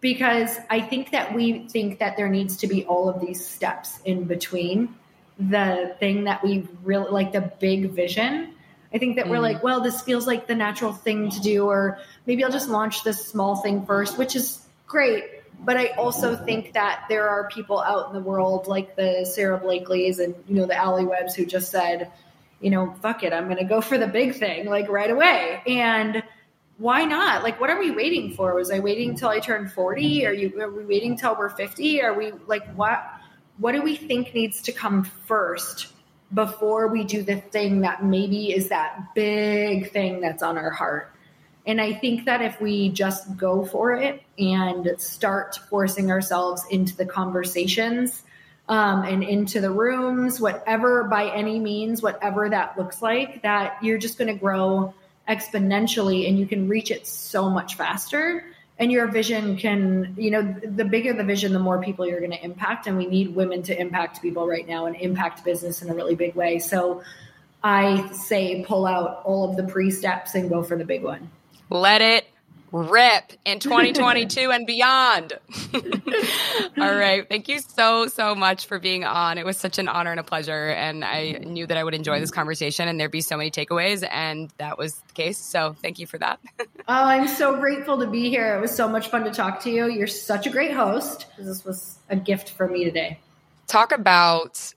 because 0.00 0.58
I 0.68 0.80
think 0.80 1.12
that 1.12 1.34
we 1.34 1.68
think 1.68 1.98
that 1.98 2.16
there 2.16 2.28
needs 2.28 2.58
to 2.58 2.66
be 2.66 2.84
all 2.84 3.08
of 3.08 3.20
these 3.20 3.44
steps 3.44 4.00
in 4.04 4.24
between 4.24 4.94
the 5.38 5.96
thing 5.98 6.24
that 6.24 6.44
we 6.44 6.68
really 6.82 7.10
like 7.10 7.32
the 7.32 7.40
big 7.40 7.90
vision 7.90 8.54
I 8.92 8.98
think 8.98 9.16
that 9.16 9.26
mm. 9.26 9.30
we're 9.30 9.40
like, 9.40 9.62
well, 9.62 9.80
this 9.80 10.02
feels 10.02 10.26
like 10.26 10.46
the 10.46 10.54
natural 10.54 10.92
thing 10.92 11.30
to 11.30 11.40
do, 11.40 11.66
or 11.66 11.98
maybe 12.26 12.44
I'll 12.44 12.50
just 12.50 12.68
launch 12.68 13.04
this 13.04 13.26
small 13.26 13.56
thing 13.56 13.86
first, 13.86 14.18
which 14.18 14.34
is 14.34 14.60
great. 14.86 15.24
But 15.62 15.76
I 15.76 15.88
also 15.88 16.36
think 16.36 16.72
that 16.72 17.04
there 17.08 17.28
are 17.28 17.48
people 17.48 17.80
out 17.80 18.08
in 18.08 18.14
the 18.14 18.20
world 18.20 18.66
like 18.66 18.96
the 18.96 19.26
Sara 19.30 19.58
Blakely's 19.58 20.18
and 20.18 20.34
you 20.48 20.56
know 20.56 20.66
the 20.66 20.74
Alli 20.74 21.04
Webbs 21.04 21.34
who 21.34 21.44
just 21.44 21.70
said, 21.70 22.10
you 22.60 22.70
know, 22.70 22.94
fuck 23.02 23.22
it, 23.22 23.32
I'm 23.32 23.44
going 23.44 23.58
to 23.58 23.64
go 23.64 23.80
for 23.80 23.98
the 23.98 24.06
big 24.06 24.34
thing 24.34 24.66
like 24.66 24.88
right 24.88 25.10
away. 25.10 25.62
And 25.66 26.22
why 26.78 27.04
not? 27.04 27.42
Like, 27.42 27.60
what 27.60 27.68
are 27.68 27.78
we 27.78 27.90
waiting 27.90 28.32
for? 28.32 28.54
Was 28.54 28.70
I 28.70 28.78
waiting 28.78 29.10
until 29.10 29.28
I 29.28 29.38
turned 29.38 29.70
40? 29.70 30.26
Are 30.26 30.32
you? 30.32 30.60
Are 30.62 30.70
we 30.70 30.84
waiting 30.84 31.18
till 31.18 31.36
we're 31.36 31.50
50? 31.50 32.02
Are 32.02 32.14
we 32.14 32.32
like 32.46 32.66
what? 32.74 33.04
What 33.58 33.72
do 33.72 33.82
we 33.82 33.96
think 33.96 34.34
needs 34.34 34.62
to 34.62 34.72
come 34.72 35.04
first 35.04 35.92
before 36.32 36.88
we 36.88 37.04
do 37.04 37.22
the 37.22 37.36
thing 37.36 37.80
that 37.80 38.04
maybe 38.04 38.52
is 38.52 38.68
that 38.68 39.14
big 39.14 39.90
thing 39.90 40.20
that's 40.20 40.42
on 40.42 40.56
our 40.56 40.70
heart. 40.70 41.12
And 41.66 41.80
I 41.80 41.92
think 41.92 42.24
that 42.24 42.40
if 42.40 42.60
we 42.60 42.88
just 42.88 43.36
go 43.36 43.64
for 43.64 43.92
it 43.92 44.22
and 44.38 44.94
start 44.98 45.58
forcing 45.68 46.10
ourselves 46.10 46.64
into 46.70 46.96
the 46.96 47.04
conversations 47.04 48.22
um, 48.68 49.02
and 49.04 49.22
into 49.22 49.60
the 49.60 49.70
rooms, 49.70 50.40
whatever 50.40 51.04
by 51.04 51.28
any 51.30 51.58
means, 51.58 52.02
whatever 52.02 52.48
that 52.48 52.78
looks 52.78 53.02
like, 53.02 53.42
that 53.42 53.82
you're 53.82 53.98
just 53.98 54.16
going 54.16 54.28
to 54.28 54.40
grow 54.40 54.94
exponentially 55.28 56.28
and 56.28 56.38
you 56.38 56.46
can 56.46 56.68
reach 56.68 56.90
it 56.90 57.06
so 57.06 57.50
much 57.50 57.74
faster. 57.74 58.44
And 58.80 58.90
your 58.90 59.06
vision 59.06 59.56
can, 59.58 60.14
you 60.16 60.30
know, 60.30 60.42
the 60.42 60.86
bigger 60.86 61.12
the 61.12 61.22
vision, 61.22 61.52
the 61.52 61.58
more 61.58 61.82
people 61.82 62.06
you're 62.06 62.18
going 62.20 62.32
to 62.32 62.42
impact. 62.42 62.86
And 62.86 62.96
we 62.96 63.06
need 63.06 63.34
women 63.34 63.62
to 63.64 63.78
impact 63.78 64.22
people 64.22 64.48
right 64.48 64.66
now 64.66 64.86
and 64.86 64.96
impact 64.96 65.44
business 65.44 65.82
in 65.82 65.90
a 65.90 65.94
really 65.94 66.14
big 66.14 66.34
way. 66.34 66.58
So 66.58 67.02
I 67.62 68.10
say 68.12 68.64
pull 68.64 68.86
out 68.86 69.20
all 69.24 69.48
of 69.48 69.56
the 69.56 69.64
pre 69.64 69.90
steps 69.90 70.34
and 70.34 70.48
go 70.48 70.62
for 70.62 70.78
the 70.78 70.84
big 70.86 71.04
one. 71.04 71.30
Let 71.68 72.00
it 72.00 72.29
rip 72.72 73.32
in 73.44 73.58
2022 73.60 74.50
and 74.50 74.66
beyond. 74.66 75.32
All 76.78 76.94
right. 76.94 77.28
Thank 77.28 77.48
you 77.48 77.60
so, 77.60 78.06
so 78.06 78.34
much 78.34 78.66
for 78.66 78.78
being 78.78 79.04
on. 79.04 79.38
It 79.38 79.44
was 79.44 79.56
such 79.56 79.78
an 79.78 79.88
honor 79.88 80.10
and 80.10 80.20
a 80.20 80.24
pleasure. 80.24 80.68
And 80.68 81.04
I 81.04 81.32
knew 81.44 81.66
that 81.66 81.76
I 81.76 81.84
would 81.84 81.94
enjoy 81.94 82.20
this 82.20 82.30
conversation 82.30 82.88
and 82.88 82.98
there'd 82.98 83.10
be 83.10 83.20
so 83.20 83.36
many 83.36 83.50
takeaways. 83.50 84.06
And 84.08 84.50
that 84.58 84.78
was 84.78 84.94
the 84.94 85.12
case. 85.14 85.38
So 85.38 85.74
thank 85.82 85.98
you 85.98 86.06
for 86.06 86.18
that. 86.18 86.40
oh, 86.60 86.66
I'm 86.88 87.28
so 87.28 87.56
grateful 87.56 87.98
to 87.98 88.06
be 88.06 88.28
here. 88.28 88.56
It 88.56 88.60
was 88.60 88.74
so 88.74 88.88
much 88.88 89.08
fun 89.08 89.24
to 89.24 89.30
talk 89.30 89.60
to 89.62 89.70
you. 89.70 89.90
You're 89.90 90.06
such 90.06 90.46
a 90.46 90.50
great 90.50 90.72
host. 90.72 91.26
This 91.38 91.64
was 91.64 91.98
a 92.08 92.16
gift 92.16 92.50
for 92.50 92.68
me 92.68 92.84
today. 92.84 93.18
Talk 93.66 93.92
about 93.92 94.74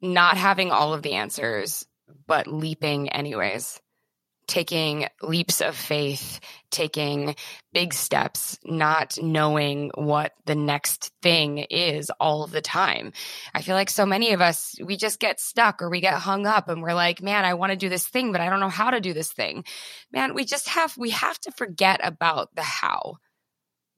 not 0.00 0.36
having 0.36 0.70
all 0.70 0.94
of 0.94 1.02
the 1.02 1.14
answers, 1.14 1.86
but 2.26 2.46
leaping 2.46 3.08
anyways 3.08 3.80
taking 4.48 5.06
leaps 5.22 5.60
of 5.60 5.76
faith, 5.76 6.40
taking 6.70 7.36
big 7.72 7.94
steps, 7.94 8.58
not 8.64 9.18
knowing 9.22 9.90
what 9.94 10.32
the 10.46 10.54
next 10.54 11.12
thing 11.22 11.58
is 11.58 12.10
all 12.18 12.42
of 12.42 12.50
the 12.50 12.62
time. 12.62 13.12
I 13.54 13.62
feel 13.62 13.76
like 13.76 13.90
so 13.90 14.06
many 14.06 14.32
of 14.32 14.40
us, 14.40 14.74
we 14.82 14.96
just 14.96 15.20
get 15.20 15.38
stuck 15.38 15.82
or 15.82 15.90
we 15.90 16.00
get 16.00 16.14
hung 16.14 16.46
up 16.46 16.68
and 16.68 16.82
we're 16.82 16.94
like, 16.94 17.22
man, 17.22 17.44
I 17.44 17.54
want 17.54 17.70
to 17.70 17.76
do 17.76 17.90
this 17.90 18.08
thing, 18.08 18.32
but 18.32 18.40
I 18.40 18.48
don't 18.48 18.60
know 18.60 18.68
how 18.68 18.90
to 18.90 19.00
do 19.00 19.12
this 19.12 19.30
thing. 19.30 19.64
Man, 20.12 20.34
we 20.34 20.44
just 20.44 20.70
have, 20.70 20.96
we 20.96 21.10
have 21.10 21.38
to 21.40 21.52
forget 21.52 22.00
about 22.02 22.54
the 22.56 22.62
how 22.62 23.18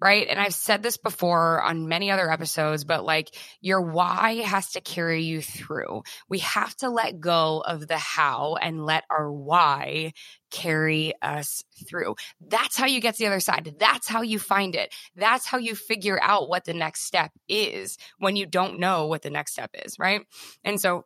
right? 0.01 0.27
And 0.29 0.41
I've 0.41 0.55
said 0.55 0.83
this 0.83 0.97
before 0.97 1.61
on 1.61 1.89
many 1.89 2.11
other 2.11 2.31
episodes, 2.31 2.85
but 2.85 3.05
like 3.05 3.35
your 3.61 3.81
why 3.83 4.37
has 4.37 4.73
to 4.73 4.81
carry 4.81 5.23
you 5.23 5.43
through. 5.43 6.03
We 6.29 6.39
have 6.39 6.75
to 6.77 6.89
let 6.89 7.21
go 7.21 7.61
of 7.61 7.87
the 7.87 7.99
how 7.99 8.57
and 8.61 8.87
let 8.87 9.05
our 9.11 9.31
why 9.31 10.15
carry 10.51 11.13
us 11.21 11.63
through. 11.87 12.17
That's 12.41 12.77
how 12.77 12.87
you 12.87 13.01
get 13.01 13.17
to 13.17 13.23
the 13.23 13.29
other 13.29 13.41
side. 13.41 13.77
That's 13.79 14.09
how 14.09 14.23
you 14.23 14.39
find 14.39 14.75
it. 14.75 14.93
That's 15.17 15.47
how 15.47 15.59
you 15.59 15.75
figure 15.75 16.19
out 16.23 16.49
what 16.49 16.65
the 16.65 16.75
next 16.75 17.03
step 17.03 17.31
is 17.49 17.99
when 18.19 18.37
you 18.37 18.47
don't 18.47 18.81
know 18.81 19.07
what 19.07 19.23
the 19.23 19.31
next 19.31 19.53
step 19.53 19.71
is, 19.85 19.99
right? 19.99 20.23
And 20.65 20.81
so 20.81 21.05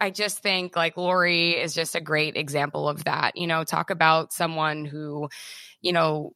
I 0.00 0.10
just 0.10 0.38
think 0.38 0.76
like 0.76 0.96
Lori 0.96 1.50
is 1.50 1.74
just 1.74 1.94
a 1.94 2.00
great 2.00 2.36
example 2.36 2.88
of 2.88 3.04
that. 3.04 3.36
You 3.36 3.46
know, 3.46 3.64
talk 3.64 3.90
about 3.90 4.32
someone 4.32 4.86
who, 4.86 5.28
you 5.82 5.92
know, 5.92 6.32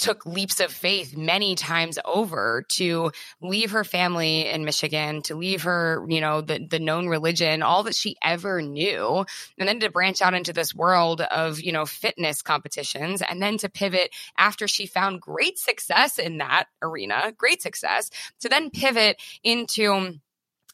took 0.00 0.24
leaps 0.24 0.60
of 0.60 0.72
faith 0.72 1.16
many 1.16 1.54
times 1.54 1.98
over 2.04 2.64
to 2.70 3.12
leave 3.40 3.70
her 3.70 3.84
family 3.84 4.48
in 4.48 4.64
Michigan, 4.64 5.22
to 5.22 5.36
leave 5.36 5.62
her, 5.62 6.04
you 6.08 6.20
know, 6.20 6.40
the, 6.40 6.58
the 6.58 6.78
known 6.78 7.06
religion, 7.06 7.62
all 7.62 7.82
that 7.82 7.94
she 7.94 8.16
ever 8.22 8.62
knew, 8.62 9.24
and 9.58 9.68
then 9.68 9.78
to 9.80 9.90
branch 9.90 10.22
out 10.22 10.34
into 10.34 10.52
this 10.52 10.74
world 10.74 11.20
of, 11.20 11.60
you 11.60 11.70
know, 11.70 11.84
fitness 11.84 12.42
competitions, 12.42 13.22
and 13.22 13.42
then 13.42 13.58
to 13.58 13.68
pivot 13.68 14.10
after 14.38 14.66
she 14.66 14.86
found 14.86 15.20
great 15.20 15.58
success 15.58 16.18
in 16.18 16.38
that 16.38 16.64
arena, 16.82 17.32
great 17.36 17.60
success, 17.62 18.10
to 18.40 18.48
then 18.48 18.70
pivot 18.70 19.20
into 19.44 20.18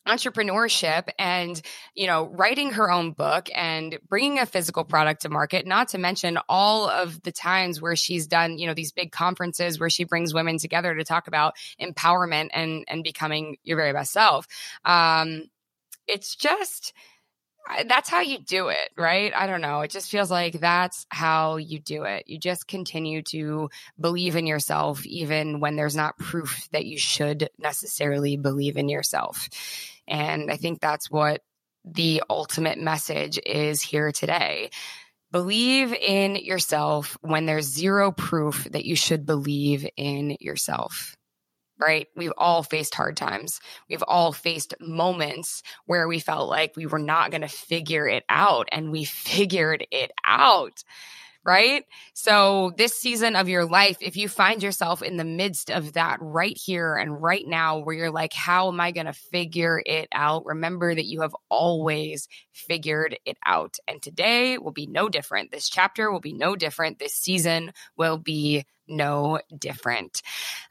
entrepreneurship 0.07 1.09
and 1.19 1.61
you 1.95 2.07
know 2.07 2.27
writing 2.27 2.73
her 2.73 2.91
own 2.91 3.13
book 3.13 3.49
and 3.55 3.99
bringing 4.09 4.39
a 4.39 4.47
physical 4.47 4.85
product 4.85 5.23
to 5.23 5.29
market 5.29 5.67
not 5.67 5.89
to 5.89 5.99
mention 5.99 6.39
all 6.49 6.89
of 6.89 7.23
the 7.23 7.33
times 7.33 7.81
where 7.81 7.97
she's 7.97 8.27
done 8.27 8.59
you 8.59 8.67
know 8.67 8.75
these 8.75 8.93
big 8.93 9.13
conferences 9.13 9.79
where 9.81 9.91
she 9.91 10.05
brings 10.05 10.33
women 10.33 10.59
together 10.59 10.95
to 10.95 11.05
talk 11.05 11.27
about 11.27 11.55
empowerment 11.81 12.49
and 12.53 12.85
and 12.89 13.05
becoming 13.05 13.57
your 13.65 13.77
very 13.77 13.93
best 13.93 14.13
self. 14.13 14.47
Um 14.85 15.45
it's 16.07 16.37
just 16.37 16.93
that's 17.87 18.09
how 18.09 18.21
you 18.21 18.39
do 18.39 18.69
it, 18.69 18.91
right? 18.97 19.33
I 19.35 19.47
don't 19.47 19.61
know. 19.61 19.81
It 19.81 19.91
just 19.91 20.11
feels 20.11 20.31
like 20.31 20.61
that's 20.61 21.07
how 21.09 21.57
you 21.57 21.79
do 21.81 22.05
it. 22.05 22.25
You 22.27 22.39
just 22.39 22.69
continue 22.69 23.23
to 23.31 23.71
believe 23.99 24.37
in 24.37 24.47
yourself, 24.47 25.05
even 25.07 25.61
when 25.61 25.77
there's 25.77 25.97
not 25.97 26.19
proof 26.19 26.69
that 26.73 26.87
you 26.87 26.99
should 26.99 27.51
necessarily 27.59 28.37
believe 28.37 28.77
in 28.77 28.89
yourself. 28.89 29.49
And 30.07 30.51
I 30.51 30.57
think 30.57 30.81
that's 30.81 31.11
what 31.11 31.43
the 31.85 32.23
ultimate 32.29 32.79
message 32.79 33.39
is 33.45 33.83
here 33.83 34.13
today. 34.13 34.71
Believe 35.33 35.93
in 35.93 36.37
yourself 36.37 37.19
when 37.21 37.47
there's 37.47 37.67
zero 37.67 38.13
proof 38.13 38.65
that 38.71 38.85
you 38.85 38.97
should 38.97 39.27
believe 39.27 39.87
in 39.97 40.37
yourself 40.41 41.17
right? 41.79 42.09
We've 42.17 42.33
all 42.37 42.63
faced 42.63 42.95
hard 42.95 43.17
times. 43.17 43.61
We've 43.89 44.05
all 44.07 44.33
faced 44.33 44.75
moments 44.81 45.63
where 45.87 46.09
we 46.09 46.19
felt 46.19 46.49
like 46.49 46.77
we 46.77 46.87
were 46.87 46.99
not 46.99 47.31
going 47.31 47.43
to 47.43 47.49
figure 47.49 48.09
it 48.09 48.25
out 48.29 48.69
and 48.73 48.91
we 48.91 49.05
figured 49.05 49.87
it 49.91 50.13
out. 50.25 50.83
Right. 51.45 51.85
So, 52.13 52.73
this 52.77 52.99
season 53.01 53.37
of 53.37 53.49
your 53.49 53.65
life, 53.67 53.99
if 54.01 54.17
you 54.17 54.29
find 54.29 54.61
yourself 54.61 55.01
in 55.01 55.17
the 55.17 55.23
midst 55.23 55.71
of 55.71 55.93
that 55.93 56.19
right 56.21 56.59
here 56.59 56.97
and 56.97 57.23
right 57.23 57.47
now, 57.47 57.79
where 57.79 57.95
you're 57.95 58.11
like, 58.11 58.33
how 58.33 58.67
am 58.67 58.81
I 58.81 58.91
going 58.91 59.07
to 59.07 59.13
figure 59.13 59.81
it 59.87 60.09
out? 60.11 60.45
Remember 60.45 60.93
that 60.93 61.07
you 61.07 61.21
have 61.21 61.37
always 61.49 62.27
figured 62.53 63.17
it 63.25 63.37
out. 63.47 63.77
And 63.87 64.03
today 64.03 64.59
will 64.59 64.73
be 64.73 64.89
no 64.89 65.09
different. 65.09 65.53
This 65.53 65.69
chapter 65.69 66.11
will 66.11 66.19
be 66.19 66.33
no 66.33 66.57
different. 66.57 66.99
This 66.99 67.15
season 67.15 67.71
will 67.97 68.19
be 68.19 68.65
no 68.89 69.41
different. 69.57 70.23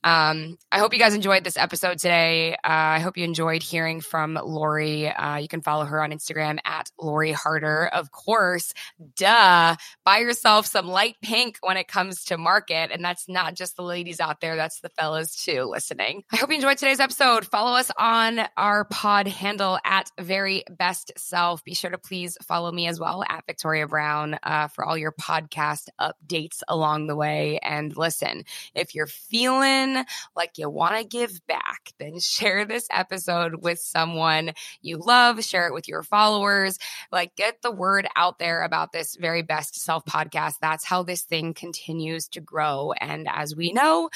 Um, 0.04 0.58
I 0.72 0.80
hope 0.80 0.94
you 0.94 1.00
guys 1.00 1.16
enjoyed 1.16 1.44
this 1.44 1.58
episode 1.58 1.98
today. 1.98 2.54
Uh, 2.54 2.58
I 2.64 3.00
hope 3.00 3.18
you 3.18 3.24
enjoyed 3.24 3.64
hearing 3.64 4.02
from 4.02 4.40
Lori. 4.42 5.10
Uh, 5.10 5.38
you 5.38 5.48
can 5.48 5.62
follow 5.62 5.86
her 5.86 6.04
on 6.04 6.12
Instagram 6.12 6.60
at 6.64 6.92
Lori 7.00 7.32
Harder. 7.32 7.88
Of 7.88 8.12
course, 8.12 8.74
duh, 9.16 9.76
buy 10.04 10.18
yourself 10.20 10.68
some 10.68 10.88
light 10.88 11.16
pink 11.22 11.58
when 11.62 11.78
it 11.78 11.88
comes 11.88 12.26
to 12.26 12.38
market. 12.38 12.92
And 12.92 13.04
that's 13.04 13.28
not 13.28 13.56
just 13.56 13.76
the 13.76 13.84
ladies 13.84 14.20
out 14.20 14.42
there, 14.42 14.56
that's 14.56 14.80
the 14.82 14.90
fellas 14.90 15.44
too 15.44 15.64
listening. 15.64 16.24
I 16.32 16.38
hope 16.38 16.50
you 16.50 16.56
enjoyed 16.56 16.78
today's 16.78 17.00
episode. 17.00 17.46
Follow 17.46 17.78
us 17.78 17.92
on 17.98 18.42
our 18.58 18.86
pod 18.86 19.28
handle 19.28 19.80
at 19.84 20.12
Very 20.20 20.64
Best 20.70 21.14
Self. 21.18 21.64
Be 21.64 21.74
sure 21.74 21.92
to 21.92 21.98
please 21.98 22.38
follow 22.44 22.72
me 22.72 22.88
as 22.88 23.00
well 23.00 23.24
at 23.28 23.46
Victoria 23.46 23.88
Brown 23.88 24.38
uh, 24.44 24.68
for 24.68 24.86
all 24.86 24.98
your 24.98 25.12
podcast 25.12 25.88
updates 26.00 26.62
along 26.68 27.08
the 27.08 27.16
way. 27.16 27.60
And 27.62 27.96
listen, 28.06 28.44
if 28.76 28.94
you're 28.94 29.08
feeling 29.08 30.06
like 30.36 30.60
you 30.60 30.70
want 30.70 30.96
to 30.96 31.04
give 31.04 31.42
back, 31.48 31.92
then 31.98 32.20
share 32.20 32.64
this 32.64 32.88
episode 32.92 33.64
with 33.64 33.80
someone 33.80 34.52
you 34.84 34.98
love, 34.98 35.44
share 35.44 35.68
it 35.68 35.74
with 35.74 35.88
your 35.88 36.04
followers, 36.04 36.78
like 37.12 37.36
get 37.36 37.64
the 37.64 37.72
word 37.72 38.08
out 38.16 38.38
there 38.38 38.62
about 38.62 38.92
this 38.92 39.16
very 39.16 39.42
best 39.42 39.82
self 39.82 40.06
podcast. 40.06 40.54
That's 40.62 40.86
how 40.86 41.02
this 41.02 41.24
thing 41.24 41.56
continues 41.56 42.28
to 42.30 42.42
grow. 42.42 42.92
And 42.92 43.28
as 43.28 43.56
we 43.56 43.74
know, 43.74 44.12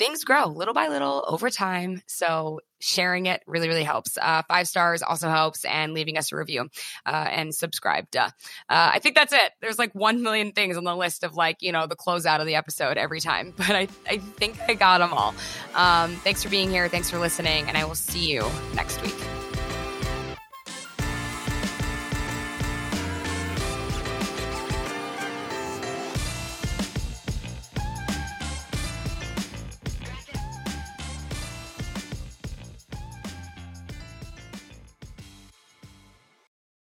things 0.00 0.24
grow 0.24 0.46
little 0.46 0.72
by 0.72 0.88
little 0.88 1.22
over 1.28 1.50
time. 1.50 2.00
So 2.06 2.60
sharing 2.80 3.26
it 3.26 3.42
really, 3.46 3.68
really 3.68 3.84
helps. 3.84 4.16
Uh, 4.16 4.40
five 4.48 4.66
stars 4.66 5.02
also 5.02 5.28
helps, 5.28 5.66
and 5.66 5.92
leaving 5.92 6.16
us 6.16 6.32
a 6.32 6.36
review 6.36 6.70
uh, 7.04 7.28
and 7.30 7.54
subscribe. 7.54 8.10
Duh. 8.10 8.30
Uh, 8.68 8.90
I 8.94 8.98
think 8.98 9.14
that's 9.14 9.34
it. 9.34 9.52
There's 9.60 9.78
like 9.78 9.94
one 9.94 10.22
million 10.22 10.52
things 10.52 10.78
on 10.78 10.84
the 10.84 10.96
list 10.96 11.22
of 11.22 11.34
like 11.34 11.58
you 11.60 11.70
know 11.70 11.86
the 11.86 11.96
closeout 11.96 12.40
of 12.40 12.46
the 12.46 12.54
episode 12.54 12.96
every 12.96 13.20
time, 13.20 13.52
but 13.56 13.70
I 13.70 13.88
I 14.08 14.16
think 14.16 14.58
I 14.66 14.72
got 14.72 14.98
them 14.98 15.12
all. 15.12 15.34
Um, 15.74 16.16
thanks 16.16 16.42
for 16.42 16.48
being 16.48 16.70
here. 16.70 16.88
Thanks 16.88 17.10
for 17.10 17.18
listening, 17.18 17.68
and 17.68 17.76
I 17.76 17.84
will 17.84 17.94
see 17.94 18.32
you 18.32 18.50
next 18.74 19.02
week. 19.02 19.39